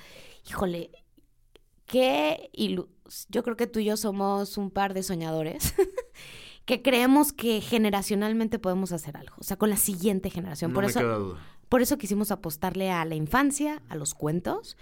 híjole, 0.49 0.91
qué 1.87 2.51
Yo 3.29 3.43
creo 3.43 3.57
que 3.57 3.67
tú 3.67 3.79
y 3.81 3.85
yo 3.85 3.97
somos 3.97 4.57
un 4.59 4.71
par 4.71 4.95
de 4.95 5.03
soñadores 5.03 5.75
que 6.65 6.83
creemos 6.83 7.33
que 7.33 7.61
generacionalmente 7.61 8.59
podemos 8.59 8.93
hacer 8.93 9.17
algo. 9.17 9.35
O 9.39 9.43
sea, 9.43 9.57
con 9.57 9.71
la 9.71 9.77
siguiente 9.77 10.31
generación. 10.31 10.71
No 10.71 10.75
por 10.75 10.85
me 10.85 10.91
eso, 10.91 11.01
queda 11.01 11.15
duda. 11.17 11.41
por 11.69 11.83
eso 11.83 11.99
quisimos 11.99 12.31
apostarle 12.31 12.91
a 12.91 13.05
la 13.05 13.15
infancia, 13.15 13.83
a 13.89 13.97
los 13.97 14.15
cuentos 14.15 14.77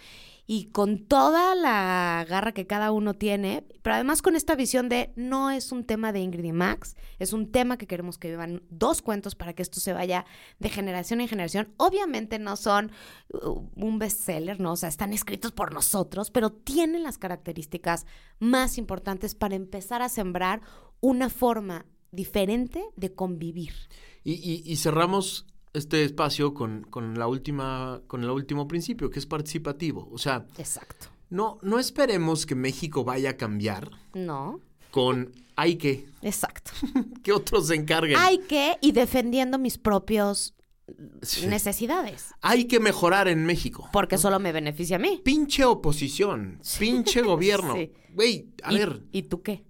y 0.52 0.64
con 0.64 0.98
toda 0.98 1.54
la 1.54 2.26
garra 2.28 2.50
que 2.50 2.66
cada 2.66 2.90
uno 2.90 3.14
tiene, 3.14 3.62
pero 3.82 3.94
además 3.94 4.20
con 4.20 4.34
esta 4.34 4.56
visión 4.56 4.88
de 4.88 5.12
no 5.14 5.48
es 5.52 5.70
un 5.70 5.84
tema 5.84 6.12
de 6.12 6.18
Ingrid 6.18 6.42
y 6.42 6.50
Max, 6.50 6.96
es 7.20 7.32
un 7.32 7.52
tema 7.52 7.78
que 7.78 7.86
queremos 7.86 8.18
que 8.18 8.30
vivan 8.30 8.64
dos 8.68 9.00
cuentos 9.00 9.36
para 9.36 9.52
que 9.52 9.62
esto 9.62 9.78
se 9.78 9.92
vaya 9.92 10.26
de 10.58 10.68
generación 10.68 11.20
en 11.20 11.28
generación. 11.28 11.72
Obviamente 11.76 12.40
no 12.40 12.56
son 12.56 12.90
uh, 13.32 13.62
un 13.76 14.00
bestseller, 14.00 14.58
¿no? 14.58 14.72
O 14.72 14.76
sea, 14.76 14.88
están 14.88 15.12
escritos 15.12 15.52
por 15.52 15.72
nosotros, 15.72 16.32
pero 16.32 16.50
tienen 16.50 17.04
las 17.04 17.16
características 17.16 18.04
más 18.40 18.76
importantes 18.76 19.36
para 19.36 19.54
empezar 19.54 20.02
a 20.02 20.08
sembrar 20.08 20.62
una 20.98 21.30
forma 21.30 21.86
diferente 22.10 22.82
de 22.96 23.14
convivir. 23.14 23.74
Y, 24.24 24.74
cerramos 24.76 25.46
este 25.72 26.04
espacio 26.04 26.52
con, 26.54 26.82
con 26.90 27.18
la 27.18 27.26
última, 27.26 28.02
con 28.06 28.22
el 28.24 28.30
último 28.30 28.66
principio, 28.68 29.10
que 29.10 29.18
es 29.18 29.26
participativo. 29.26 30.08
O 30.12 30.18
sea, 30.18 30.46
Exacto. 30.58 31.06
no, 31.30 31.58
no 31.62 31.78
esperemos 31.78 32.46
que 32.46 32.54
México 32.54 33.04
vaya 33.04 33.30
a 33.30 33.36
cambiar 33.36 33.90
No, 34.14 34.60
con 34.90 35.32
hay 35.56 35.76
que, 35.76 36.06
exacto. 36.22 36.72
que 37.22 37.32
otros 37.32 37.68
se 37.68 37.74
encarguen. 37.76 38.16
hay 38.18 38.38
que 38.38 38.76
y 38.80 38.92
defendiendo 38.92 39.58
mis 39.58 39.78
propios 39.78 40.54
Sí. 41.22 41.46
necesidades, 41.46 42.34
Hay 42.40 42.64
que 42.64 42.80
mejorar 42.80 43.28
en 43.28 43.46
México. 43.46 43.88
porque 43.92 44.18
solo 44.18 44.40
me 44.40 44.50
beneficia 44.50 44.96
a 44.96 44.98
mí. 44.98 45.20
Pinche 45.24 45.64
oposición, 45.64 46.58
pinche 46.80 47.22
gobierno. 47.22 47.74
Sí. 47.76 47.92
Güey, 48.12 48.48
a 48.64 48.72
¿Y- 48.72 48.78
ver, 48.78 49.02
¿Y 49.12 49.22
tú 49.22 49.40
qué? 49.40 49.64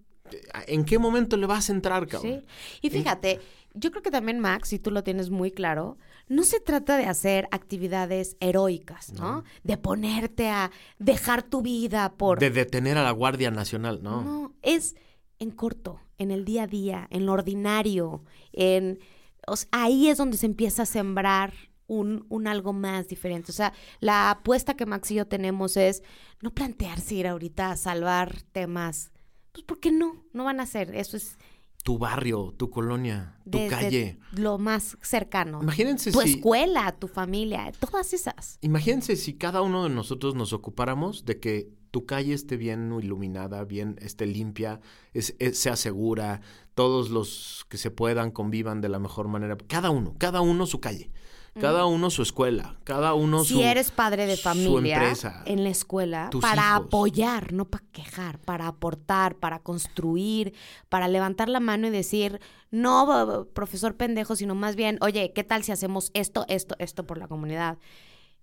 ¿en 0.67 0.85
qué 0.87 0.99
momento 0.99 1.37
le 1.37 1.45
vas 1.47 1.69
a 1.69 1.73
entrar, 1.75 2.07
cabrón? 2.07 2.41
Sí. 2.41 2.79
Y 2.81 2.89
fíjate, 2.91 3.39
yo 3.75 3.91
creo 3.91 4.03
que 4.03 4.11
también, 4.11 4.41
Max, 4.41 4.73
y 4.73 4.79
tú 4.79 4.91
lo 4.91 5.05
tienes 5.05 5.31
muy 5.31 5.51
claro, 5.51 5.99
no 6.29 6.43
se 6.45 6.61
trata 6.61 6.97
de 6.97 7.07
hacer 7.07 7.49
actividades 7.51 8.37
heroicas, 8.41 9.13
¿no? 9.13 9.45
De 9.63 9.77
ponerte 9.77 10.49
a 10.49 10.71
dejar 10.99 11.43
tu 11.43 11.63
vida 11.63 12.15
por... 12.17 12.39
De 12.39 12.51
detener 12.51 12.99
a 12.99 13.05
la 13.05 13.11
Guardia 13.13 13.51
Nacional, 13.51 14.03
¿no? 14.03 14.23
No, 14.23 14.55
es 14.63 14.97
en 15.39 15.51
corto, 15.51 16.01
en 16.19 16.31
el 16.31 16.45
día 16.45 16.65
a 16.65 16.67
día, 16.67 17.07
en 17.11 17.27
lo 17.27 17.33
ordinario, 17.33 18.25
en... 18.53 18.99
o 19.47 19.57
sea, 19.57 19.69
ahí 19.73 20.09
es 20.09 20.19
donde 20.19 20.37
se 20.37 20.47
empieza 20.47 20.83
a 20.83 20.87
sembrar 20.87 21.53
un, 21.87 22.27
un 22.29 22.47
algo 22.47 22.73
más 22.73 23.09
diferente. 23.09 23.51
O 23.51 23.55
sea, 23.55 23.73
la 23.99 24.31
apuesta 24.31 24.75
que 24.75 24.87
Max 24.87 25.11
y 25.11 25.17
yo 25.17 25.27
tenemos 25.27 25.77
es 25.77 26.03
no 26.41 26.55
plantearse 26.55 27.17
ir 27.17 27.27
ahorita 27.27 27.73
a 27.73 27.77
salvar 27.77 28.43
temas. 28.53 29.11
Pues, 29.53 29.65
¿por 29.65 29.81
qué 29.81 29.91
no? 29.91 30.25
No 30.33 30.45
van 30.45 30.61
a 30.61 30.63
hacer. 30.63 30.95
Eso 30.95 31.17
es 31.17 31.37
Tu 31.83 31.97
barrio, 31.99 32.53
tu 32.57 32.69
colonia, 32.69 33.38
tu 33.45 33.57
desde 33.59 33.69
calle. 33.69 34.19
lo 34.33 34.59
más 34.59 34.99
cercano. 35.01 35.61
Imagínense 35.62 36.12
tu 36.12 36.21
si- 36.21 36.35
escuela, 36.35 36.93
tu 36.99 37.09
familia, 37.09 37.73
todas 37.81 38.12
esas. 38.12 38.59
Imagínense 38.61 39.16
si 39.16 39.35
cada 39.35 39.62
uno 39.62 39.85
de 39.85 39.90
nosotros 39.90 40.35
nos 40.35 40.53
ocupáramos 40.53 41.25
de 41.25 41.40
que 41.40 41.71
tu 41.90 42.05
calle 42.07 42.35
esté 42.35 42.57
bien 42.57 42.93
iluminada, 43.03 43.64
bien 43.64 43.97
esté 44.01 44.27
limpia, 44.27 44.81
es- 45.14 45.35
es- 45.38 45.59
sea 45.59 45.75
segura, 45.77 46.43
todos 46.75 47.09
los 47.11 47.64
que 47.69 47.79
se 47.79 47.90
puedan 47.90 48.31
convivan 48.31 48.81
de 48.81 48.88
la 48.90 48.99
mejor 48.99 49.29
manera. 49.29 49.57
Cada 49.66 49.90
uno, 49.90 50.14
cada 50.19 50.40
uno 50.43 50.66
su 50.66 50.81
calle, 50.81 51.11
cada 51.59 51.87
uno 51.87 52.11
su 52.11 52.23
escuela, 52.23 52.77
cada 52.85 53.15
uno 53.15 53.45
si 53.45 53.55
su 53.55 53.61
eres 53.61 53.91
padre 53.91 54.27
de 54.27 54.37
familia 54.37 54.97
empresa, 54.97 55.43
en 55.47 55.65
la 55.65 55.71
escuela, 55.71 56.31
para 56.41 56.63
hijos. 56.63 56.87
apoyar, 56.87 57.53
no 57.53 57.65
para 57.65 57.85
quejar, 57.93 58.39
para 58.39 58.69
aportar, 58.69 59.37
para 59.37 59.59
construir, 59.61 60.55
para 60.89 61.09
levantar 61.09 61.49
la 61.49 61.61
mano 61.61 61.87
y 61.87 61.91
decir, 61.91 62.41
no, 62.71 63.49
profesor 63.53 63.97
pendejo, 63.97 64.37
sino 64.37 64.55
más 64.55 64.77
bien, 64.77 64.99
oye, 65.01 65.33
¿qué 65.35 65.45
tal 65.45 65.65
si 65.65 65.73
hacemos 65.73 66.11
esto, 66.15 66.45
esto, 66.49 66.77
esto 66.79 67.07
por 67.07 67.19
la 67.19 67.27
comunidad? 67.27 67.79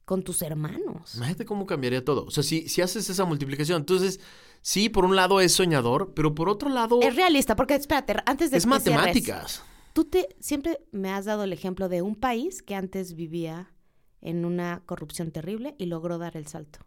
Con 0.03 0.23
tus 0.23 0.41
hermanos. 0.41 1.15
Imagínate 1.15 1.45
cómo 1.45 1.65
cambiaría 1.65 2.03
todo. 2.03 2.23
O 2.25 2.31
sea, 2.31 2.41
si, 2.41 2.69
si 2.69 2.81
haces 2.81 3.09
esa 3.09 3.25
multiplicación, 3.25 3.81
entonces, 3.81 4.21
sí, 4.61 4.87
por 4.87 5.03
un 5.03 5.17
lado 5.17 5.41
es 5.41 5.51
soñador, 5.53 6.13
pero 6.13 6.33
por 6.33 6.47
otro 6.47 6.69
lado 6.69 7.01
Es 7.01 7.13
realista, 7.15 7.57
porque 7.57 7.75
espérate, 7.75 8.15
antes 8.25 8.51
de 8.51 8.57
es 8.57 8.65
que 8.65 8.79
cierres, 8.79 8.95
matemáticas. 8.95 9.63
Tú 9.97 10.05
te 10.05 10.29
siempre 10.39 10.77
me 10.91 11.09
has 11.09 11.25
dado 11.25 11.43
el 11.43 11.51
ejemplo 11.51 11.89
de 11.89 12.03
un 12.03 12.13
país 12.13 12.61
que 12.61 12.75
antes 12.75 13.15
vivía 13.15 13.73
en 14.21 14.45
una 14.45 14.83
corrupción 14.85 15.31
terrible 15.31 15.73
y 15.79 15.87
logró 15.87 16.19
dar 16.19 16.37
el 16.37 16.45
salto. 16.45 16.81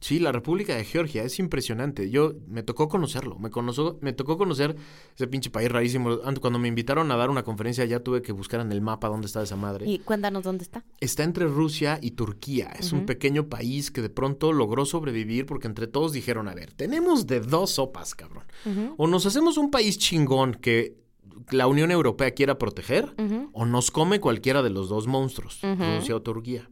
Sí, 0.00 0.18
la 0.20 0.32
República 0.32 0.74
de 0.74 0.84
Georgia 0.84 1.22
es 1.22 1.38
impresionante. 1.38 2.08
Yo 2.08 2.32
me 2.46 2.62
tocó 2.62 2.88
conocerlo, 2.88 3.38
me 3.38 3.50
conoció, 3.50 3.98
me 4.00 4.14
tocó 4.14 4.38
conocer 4.38 4.74
ese 5.14 5.26
pinche 5.26 5.50
país 5.50 5.70
rarísimo. 5.70 6.18
Cuando 6.40 6.58
me 6.58 6.68
invitaron 6.68 7.12
a 7.12 7.16
dar 7.16 7.28
una 7.28 7.42
conferencia 7.42 7.84
ya 7.84 8.00
tuve 8.00 8.22
que 8.22 8.32
buscar 8.32 8.62
en 8.62 8.72
el 8.72 8.80
mapa 8.80 9.08
dónde 9.08 9.26
está 9.26 9.42
esa 9.42 9.56
madre. 9.56 9.86
Y 9.86 9.98
cuéntanos 9.98 10.42
dónde 10.42 10.64
está. 10.64 10.82
Está 10.98 11.24
entre 11.24 11.44
Rusia 11.44 11.98
y 12.00 12.12
Turquía. 12.12 12.68
Es 12.68 12.94
un 12.94 13.04
pequeño 13.04 13.50
país 13.50 13.90
que 13.90 14.00
de 14.00 14.08
pronto 14.08 14.54
logró 14.54 14.86
sobrevivir 14.86 15.44
porque 15.44 15.66
entre 15.66 15.88
todos 15.88 16.14
dijeron, 16.14 16.48
a 16.48 16.54
ver, 16.54 16.72
tenemos 16.72 17.26
de 17.26 17.40
dos 17.40 17.72
sopas, 17.72 18.14
cabrón. 18.14 18.44
O 18.96 19.06
nos 19.06 19.26
hacemos 19.26 19.58
un 19.58 19.70
país 19.70 19.98
chingón 19.98 20.54
que 20.54 21.09
la 21.50 21.66
Unión 21.66 21.90
Europea 21.90 22.32
quiera 22.32 22.58
proteger, 22.58 23.14
o 23.52 23.64
nos 23.66 23.90
come 23.90 24.20
cualquiera 24.20 24.62
de 24.62 24.70
los 24.70 24.88
dos 24.88 25.06
monstruos, 25.06 25.60
Rusia 25.62 26.16
o 26.16 26.22
Turquía. 26.22 26.68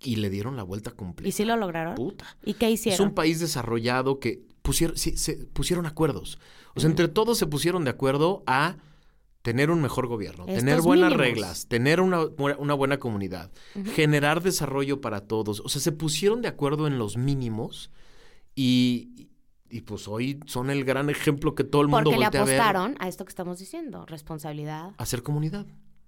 Y 0.00 0.16
le 0.16 0.30
dieron 0.30 0.56
la 0.56 0.62
vuelta 0.62 0.92
completa. 0.92 1.28
¿Y 1.28 1.32
sí 1.32 1.44
lo 1.44 1.56
lograron? 1.56 1.94
Puta. 1.96 2.36
¿Y 2.44 2.54
qué 2.54 2.66
Es 2.68 2.74
hicieron? 2.74 3.08
un 3.08 3.14
país 3.14 3.40
desarrollado 3.40 4.20
que 4.20 4.42
pusieron, 4.62 4.96
sí, 4.96 5.16
se 5.16 5.34
pusieron 5.46 5.86
acuerdos. 5.86 6.38
O 6.76 6.80
sea, 6.80 6.88
entre 6.88 7.08
todos 7.08 7.36
se 7.36 7.46
pusieron 7.46 7.82
de 7.82 7.90
acuerdo 7.90 8.44
a 8.46 8.76
tener 9.42 9.70
un 9.70 9.80
mejor 9.82 10.06
gobierno, 10.06 10.44
Estos 10.46 10.58
tener 10.64 10.82
buenas 10.82 11.10
mínimos. 11.10 11.26
reglas, 11.26 11.66
tener 11.68 12.00
una, 12.00 12.20
una 12.58 12.74
buena 12.74 12.98
comunidad, 12.98 13.50
generar 13.94 14.42
desarrollo 14.42 15.00
para 15.00 15.22
todos. 15.26 15.60
O 15.64 15.68
sea, 15.68 15.80
se 15.80 15.90
pusieron 15.90 16.42
de 16.42 16.48
acuerdo 16.48 16.86
en 16.86 16.98
los 16.98 17.16
mínimos 17.16 17.90
y, 18.54 19.27
y 19.70 19.82
pues 19.82 20.08
hoy 20.08 20.40
son 20.46 20.70
el 20.70 20.84
gran 20.84 21.10
ejemplo 21.10 21.54
que 21.54 21.64
todo 21.64 21.82
el 21.82 21.88
mundo 21.88 22.04
Porque 22.10 22.18
le 22.18 22.26
voltea 22.26 22.40
a 22.40 22.44
apostaron 22.44 22.96
a 22.98 23.08
esto 23.08 23.24
que 23.24 23.30
estamos 23.30 23.58
diciendo. 23.58 24.06
Responsabilidad, 24.06 24.92
Hacer 24.98 25.22
comunidad. 25.22 25.66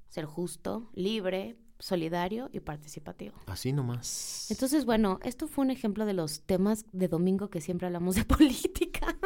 ser 0.08 0.24
justo, 0.24 0.90
libre, 0.94 1.56
solidario 1.78 2.50
y 2.52 2.60
participativo. 2.60 3.34
Así 3.46 3.72
nomás. 3.72 4.46
Entonces, 4.50 4.84
bueno, 4.84 5.18
esto 5.22 5.48
fue 5.48 5.64
un 5.64 5.70
ejemplo 5.70 6.04
de 6.04 6.12
los 6.14 6.42
temas 6.42 6.84
de 6.92 7.08
domingo 7.08 7.48
que 7.48 7.60
siempre 7.60 7.86
hablamos 7.86 8.16
de 8.16 8.24
política. 8.36 9.16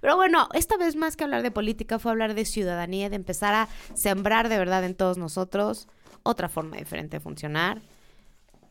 Pero 0.00 0.16
bueno, 0.16 0.48
esta 0.54 0.76
vez 0.76 0.96
más 0.96 1.16
que 1.16 1.24
hablar 1.24 1.42
de 1.42 1.50
política 1.50 1.98
fue 1.98 2.10
hablar 2.12 2.34
de 2.34 2.44
ciudadanía, 2.44 3.10
de 3.10 3.16
empezar 3.16 3.54
a 3.54 3.68
sembrar 3.94 4.48
de 4.48 4.58
verdad 4.58 4.84
en 4.84 4.94
todos 4.94 5.18
nosotros 5.18 5.88
otra 6.22 6.48
forma 6.48 6.76
diferente 6.76 7.16
de 7.16 7.20
funcionar. 7.20 7.82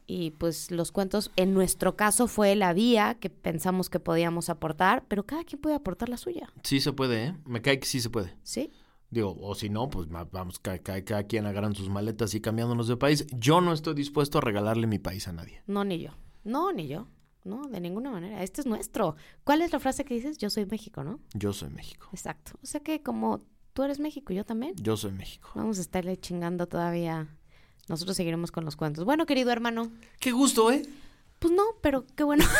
Y 0.06 0.32
pues 0.32 0.70
los 0.72 0.92
cuentos, 0.92 1.32
en 1.36 1.54
nuestro 1.54 1.96
caso, 1.96 2.28
fue 2.28 2.56
la 2.56 2.74
vía 2.74 3.16
que 3.20 3.30
pensamos 3.30 3.90
que 3.90 4.00
podíamos 4.00 4.50
aportar, 4.50 5.06
pero 5.08 5.26
cada 5.26 5.44
quien 5.44 5.62
puede 5.62 5.76
aportar 5.76 6.10
la 6.10 6.18
suya, 6.18 6.52
Sí 6.64 6.80
se 6.82 6.92
puede, 6.94 7.26
¿eh? 7.28 7.36
Me 7.46 7.62
cae 7.62 7.80
que 7.80 7.88
sí 7.88 8.00
se 8.02 8.10
puede. 8.10 8.36
¿sí? 8.44 8.70
Digo, 9.10 9.38
o 9.40 9.54
si 9.56 9.70
no, 9.70 9.90
pues 9.90 10.08
vamos, 10.10 10.58
ca- 10.60 10.80
ca- 10.80 11.04
cada, 11.06 11.24
quien 11.24 11.46
agarran 11.46 11.76
sus 11.76 11.88
maletas 11.90 12.34
y 12.34 12.42
cambiándonos 12.42 12.88
de 12.88 12.98
país. 12.98 13.28
Yo 13.32 13.62
no 13.62 13.72
estoy 13.72 13.94
dispuesto 13.94 14.40
a 14.40 14.42
regalarle 14.42 14.88
mi 14.88 14.98
país 15.00 15.28
a 15.28 15.34
nadie. 15.34 15.62
No, 15.68 15.84
ni 15.84 16.00
yo. 16.00 16.12
No, 16.44 16.72
ni 16.74 16.88
yo. 16.88 17.08
No, 17.46 17.68
de 17.68 17.80
ninguna 17.80 18.10
manera. 18.10 18.42
Este 18.42 18.62
es 18.62 18.68
nuestro. 18.68 19.16
¿Cuál 19.44 19.62
es 19.62 19.72
la 19.72 19.80
frase 19.80 20.04
que 20.04 20.16
dices? 20.16 20.38
Yo 20.40 20.50
soy 20.50 20.66
México, 20.66 21.04
¿no? 21.04 21.20
Yo 21.34 21.54
soy 21.54 21.70
México. 21.70 22.08
Exacto. 22.12 22.54
O 22.64 22.66
sea 22.66 22.80
que 22.82 23.04
como 23.04 23.40
tú 23.74 23.84
eres 23.84 24.00
México, 24.00 24.34
yo 24.34 24.46
también. 24.46 24.74
Yo 24.78 24.98
soy 24.98 25.12
México. 25.12 25.50
Vamos 25.54 25.78
a 25.78 25.82
estarle 25.82 26.18
chingando 26.18 26.68
todavía. 26.68 27.28
Nosotros 27.88 28.16
seguiremos 28.18 28.52
con 28.52 28.64
los 28.66 28.76
cuentos. 28.76 29.04
Bueno, 29.06 29.26
querido 29.26 29.52
hermano, 29.52 29.92
Qué 30.20 30.32
gusto, 30.32 30.72
¿eh? 30.72 30.84
pues 31.40 31.54
no, 31.54 31.64
pero 31.82 32.06
qué 32.16 32.24
bueno. 32.24 32.46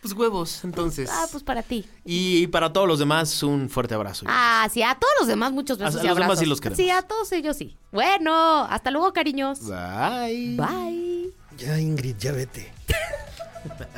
Pues 0.00 0.14
huevos, 0.14 0.62
entonces. 0.62 1.10
ah, 1.12 1.26
pues 1.32 1.42
para 1.42 1.62
ti. 1.64 1.84
Y 2.04 2.46
para 2.46 2.72
todos 2.72 2.86
los 2.86 3.00
demás, 3.00 3.42
un 3.42 3.68
fuerte 3.68 3.94
abrazo. 3.94 4.26
Ah, 4.28 4.68
sí, 4.72 4.80
a 4.80 4.94
todos 4.94 5.12
los 5.18 5.28
demás 5.28 5.50
muchos 5.52 5.76
besos 5.76 5.96
A- 5.96 6.00
a 6.00 6.04
y 6.04 6.08
los 6.08 6.16
demás 6.16 6.38
sí 6.38 6.46
los 6.46 6.60
queremos. 6.60 6.76
Sí, 6.78 6.88
a 6.88 7.02
todos 7.02 7.30
ellos 7.32 7.56
sí. 7.56 7.76
Bueno, 7.90 8.62
hasta 8.70 8.92
luego, 8.92 9.12
cariños. 9.12 9.58
Bye. 9.66 10.56
Bye. 10.56 11.32
Ya, 11.58 11.80
Ingrid, 11.80 12.16
ya 12.16 12.30
vete. 12.30 12.72